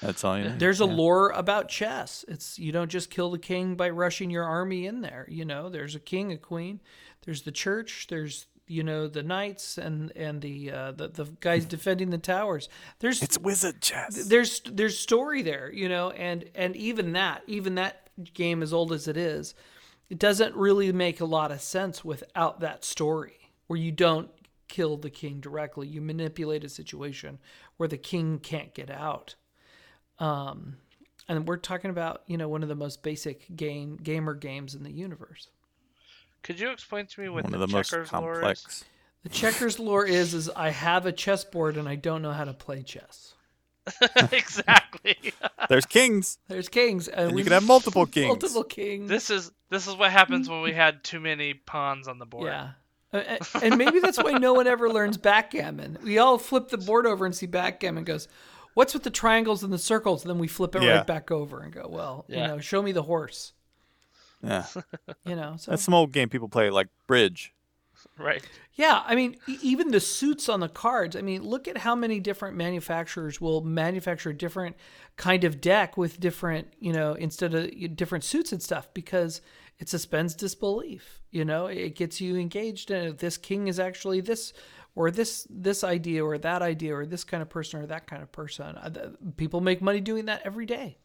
[0.00, 0.58] That's all you need.
[0.58, 0.94] There's a yeah.
[0.94, 2.24] lore about chess.
[2.28, 5.26] It's you don't just kill the king by rushing your army in there.
[5.28, 6.80] You know, there's a king, a queen,
[7.24, 11.64] there's the church, there's you know the knights and and the uh, the the guys
[11.64, 12.68] defending the towers.
[13.00, 14.26] There's it's wizard chess.
[14.28, 18.92] There's there's story there, you know, and and even that even that game as old
[18.92, 19.54] as it is,
[20.08, 24.30] it doesn't really make a lot of sense without that story where you don't
[24.68, 25.86] kill the king directly.
[25.86, 27.38] You manipulate a situation
[27.76, 29.34] where the king can't get out.
[30.22, 30.76] Um,
[31.28, 34.84] and we're talking about you know one of the most basic game gamer games in
[34.84, 35.48] the universe.
[36.42, 38.84] Could you explain to me what one the of the most complex?
[39.24, 42.52] The checkers lore is is I have a chessboard and I don't know how to
[42.52, 43.34] play chess.
[44.32, 45.16] exactly.
[45.68, 48.28] There's kings, There's kings, and, and we you can have multiple kings.
[48.28, 49.08] multiple kings.
[49.08, 52.46] this is this is what happens when we had too many pawns on the board.
[52.46, 52.70] yeah.
[53.12, 55.98] Uh, and maybe that's why no one ever learns backgammon.
[56.02, 58.26] We all flip the board over and see backgammon goes,
[58.74, 60.22] What's with the triangles and the circles?
[60.22, 60.98] And then we flip it Yeah.
[60.98, 63.52] right back over and go, Well, you know, show me the horse.
[64.42, 64.66] Yeah,
[65.24, 67.52] You know, so that's some old game people play, like bridge.
[68.18, 68.42] Right.
[68.74, 71.14] Yeah, I mean, e- even the suits on the cards.
[71.14, 74.76] I mean, look at how many different manufacturers will manufacture a different
[75.16, 79.40] kind of deck with different, you know, instead of different suits and stuff because
[79.78, 81.20] it suspends disbelief.
[81.30, 84.52] You know, it gets you engaged in this king is actually this
[84.94, 88.22] or this this idea or that idea or this kind of person or that kind
[88.22, 88.76] of person.
[88.76, 90.98] Uh, People make money doing that every day.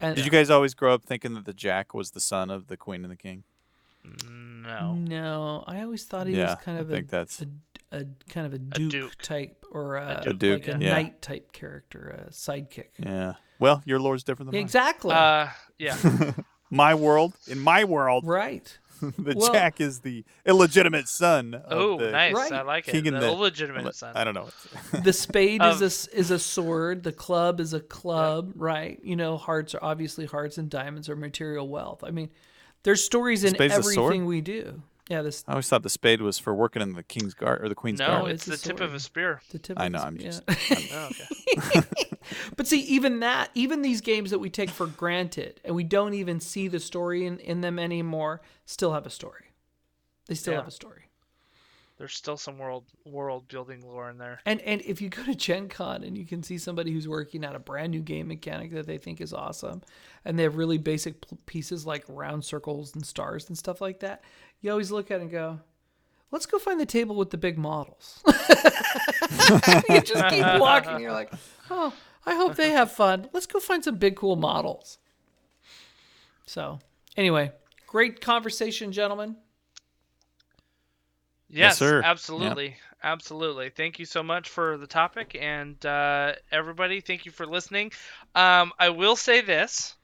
[0.00, 2.68] And Did you guys always grow up thinking that the Jack was the son of
[2.68, 3.42] the Queen and the King?
[4.24, 4.94] No.
[4.94, 8.04] no, I always thought he Yeah, was kind I of a, think that's- a, a
[8.28, 9.16] kind of a duke, duke.
[9.22, 10.92] type or a, duke, duke, like a yeah.
[10.92, 12.88] knight type character, a sidekick.
[12.98, 13.34] Yeah.
[13.58, 15.14] Well, your lore's different than Exactly.
[15.14, 15.48] Uh,
[15.78, 15.96] yeah.
[16.70, 18.78] My world, in my world, right.
[19.18, 21.54] the Well- Jack is the illegitimate son.
[21.54, 22.34] Of Oh, the nice.
[22.34, 22.52] Right.
[22.52, 22.92] I like it.
[22.92, 24.16] King The, and the illegitimate son.
[24.16, 24.48] I don't know.
[25.02, 27.02] The spade is Of- a s- is a sword.
[27.02, 28.52] The club is a club.
[28.56, 28.98] Right.
[29.02, 32.02] You know, hearts are obviously hearts, and diamonds are material wealth.
[32.04, 32.30] I mean,
[32.82, 33.98] there's stories in Spade's sword?
[33.98, 34.82] everything we do.
[35.08, 35.22] Yeah.
[35.22, 37.74] This I always thought the spade was for working in the king's guard or the
[37.74, 38.30] queen's No, guard.
[38.32, 39.40] it's, it's a the tip of a spear.
[39.50, 39.78] the tip.
[39.80, 40.30] I of know, the- I'm yeah.
[40.48, 41.10] just- Oh,
[41.66, 41.82] okay.
[42.56, 46.14] But see, even that, even these games that we take for granted, and we don't
[46.14, 49.46] even see the story in, in them anymore, still have a story.
[50.26, 50.60] They still Yeah.
[50.60, 51.04] have a story.
[51.96, 54.40] There's still some world world building lore in there.
[54.46, 57.44] And and if you go to Gen Con and you can see somebody who's working
[57.44, 59.82] on a brand new game mechanic that they think is awesome,
[60.24, 63.98] and they have really basic p- pieces like round circles and stars and stuff like
[63.98, 64.22] that,
[64.60, 65.58] you always look at it and go,
[66.30, 68.22] let's go find the table with the big models.
[69.88, 71.00] you just keep walking.
[71.00, 71.32] You're like,
[71.70, 71.92] oh,
[72.28, 73.30] I hope they have fun.
[73.32, 74.98] Let's go find some big, cool models.
[76.44, 76.78] So,
[77.16, 77.52] anyway,
[77.86, 79.36] great conversation, gentlemen.
[81.48, 82.02] Yes, sir.
[82.04, 82.76] absolutely.
[83.02, 83.70] Absolutely.
[83.70, 85.38] Thank you so much for the topic.
[85.40, 87.92] And uh, everybody, thank you for listening.
[88.34, 89.94] Um, I will say this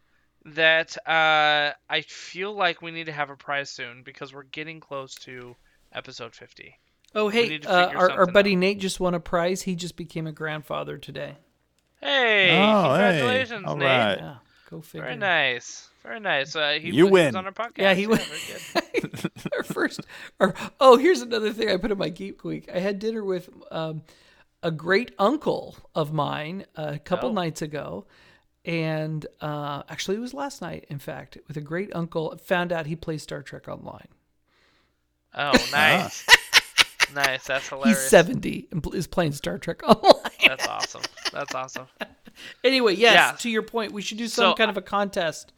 [0.47, 4.81] that uh, I feel like we need to have a prize soon because we're getting
[4.81, 5.57] close to
[5.93, 6.79] episode 50.
[7.15, 8.59] Oh, hey, uh, our, our buddy out.
[8.59, 9.63] Nate just won a prize.
[9.63, 11.37] He just became a grandfather today.
[12.05, 13.19] Hey, Oh, hey.
[13.19, 13.87] congratulations, All Nate.
[13.89, 14.19] right.
[14.19, 14.35] Yeah,
[14.71, 15.03] go figure.
[15.07, 15.89] Very nice.
[16.03, 16.55] Very nice.
[16.55, 17.37] Uh, he You was, he was win.
[17.37, 17.79] on our podcast.
[17.79, 18.19] Yeah, he won.
[18.19, 20.01] very our first.
[20.39, 22.69] Our, oh, here's another thing I put in my Geek Week.
[22.73, 24.03] I had dinner with um,
[24.63, 27.33] a great uncle of mine a couple Oh.
[27.33, 28.05] nights ago.
[28.67, 32.37] And uh, actually, it was last night, in fact, with a great uncle.
[32.47, 34.09] Found out he plays Star Trek Online.
[35.35, 36.27] Oh, nice.
[37.13, 37.45] Nice.
[37.47, 38.01] That's hilarious.
[38.03, 40.31] He's 70 and is playing Star Trek Online.
[40.47, 41.03] That's awesome.
[41.33, 41.87] That's awesome.
[42.65, 43.37] anyway, yes, Yeah.
[43.39, 45.53] to your point, we should do some So, kind of a contest.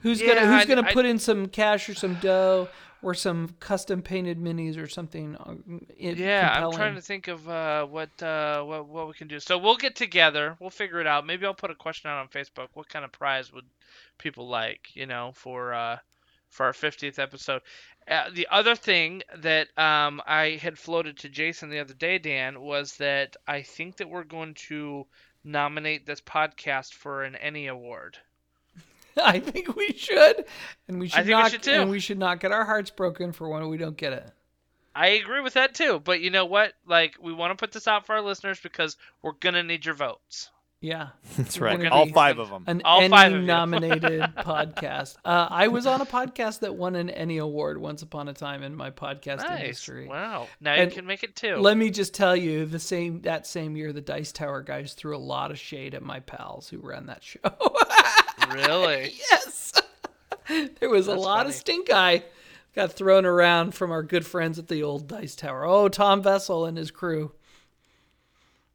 [0.00, 2.68] Who's Yeah, gonna Who's I- gonna I- put in some cash or some dough
[3.02, 5.36] or some custom painted minis or something?
[5.36, 5.54] uh,
[6.00, 6.76] i- Yeah, I'm compelling?
[6.76, 9.38] trying to think of uh, what uh, what what we can do.
[9.40, 10.56] So we'll get together.
[10.58, 11.24] We'll figure it out.
[11.26, 12.68] Maybe I'll put a question out on Facebook.
[12.74, 13.64] What kind of prize would
[14.18, 14.88] people like?
[14.94, 15.98] You know, for uh,
[16.52, 17.62] for our 50th episode.
[18.06, 22.60] Uh, the other thing that um, I had floated to Jason the other day, Dan,
[22.60, 25.06] was that I think that we're going to
[25.44, 28.18] nominate this podcast for an Emmy award.
[29.22, 30.44] I think we should,
[30.88, 33.32] and we should think we not, should and we should not get our hearts broken
[33.32, 34.26] for when we don't get it.
[34.94, 36.00] I agree with that too.
[36.04, 36.74] But you know what?
[36.86, 39.94] Like, we want to put this out for our listeners because we're gonna need your
[39.94, 40.50] votes.
[40.84, 41.76] Yeah, That's right.
[41.78, 42.64] gonna All five of them.
[42.66, 45.14] an All Emmy of nominated podcast.
[45.24, 48.64] Uh, I was on a podcast that won an Emmy award once upon a time
[48.64, 49.60] in my podcast Nice.
[49.60, 50.08] industry.
[50.08, 50.48] Wow.
[50.60, 51.56] Now And you can make it too.
[51.58, 55.16] Let me just tell you, the same that same year, the Dice Tower guys threw
[55.16, 57.38] a lot of shade at my pals who ran that show.
[58.52, 59.14] really?
[59.30, 59.72] yes,
[60.80, 61.50] there was a lot funny.
[61.50, 62.24] of stink eye
[62.74, 65.64] got thrown around from our good friends at the old Dice Tower.
[65.64, 67.30] Oh, Tom Vasel and his crew.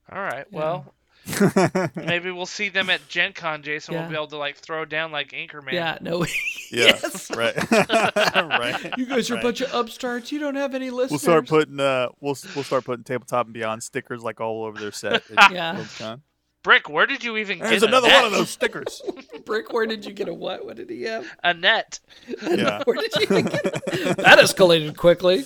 [0.09, 0.45] All right.
[0.53, 0.93] Well,
[1.95, 3.93] maybe we'll see them at Gen Con, Jason.
[3.93, 4.01] Yeah.
[4.01, 5.73] We'll be able to like throw down like Anchorman.
[5.73, 6.25] Yeah, no.
[6.69, 6.99] Yeah.
[7.01, 7.31] yes.
[7.37, 7.55] Right.
[7.71, 8.93] right.
[8.97, 10.33] You guys are a bunch of upstarts.
[10.33, 11.11] You don't have any listeners.
[11.11, 14.77] We'll start putting uh we'll we'll start putting tabletop and beyond stickers like all over
[14.77, 15.23] their set.
[15.49, 15.75] Yeah.
[15.77, 16.21] Worldcon.
[16.63, 18.23] Brick, where did you even There's get a another net?
[18.23, 19.01] one of those stickers.
[19.45, 20.65] Brick, where did you get a what?
[20.65, 21.25] What did he have?
[21.41, 22.01] A net.
[22.43, 22.83] yeah.
[22.83, 24.39] Where did you even get that?
[24.39, 25.45] escalated quickly.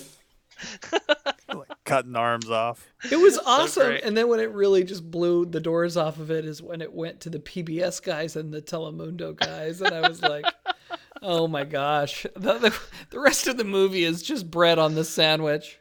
[1.92, 2.86] Like cutting arms off.
[3.10, 3.86] It was awesome.
[3.86, 4.04] great.
[4.04, 6.92] and then when it really just blew the doors off of it is when it
[6.92, 9.80] went to the PBS guys and the Telemundo guys.
[9.80, 10.44] And I was like,
[11.22, 12.26] oh my gosh.
[12.34, 12.78] The, the,
[13.10, 15.78] the rest of the movie is just bread on the sandwich.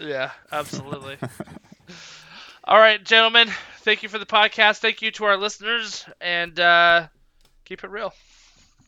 [0.00, 1.16] Yeah, absolutely.
[2.64, 3.48] All right, gentlemen.
[3.80, 4.78] Thank you for the podcast.
[4.78, 7.08] Thank you to our listeners, and uh,
[7.66, 8.14] keep it real.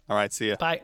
[0.09, 0.57] All right, see ya.
[0.59, 0.83] Bye.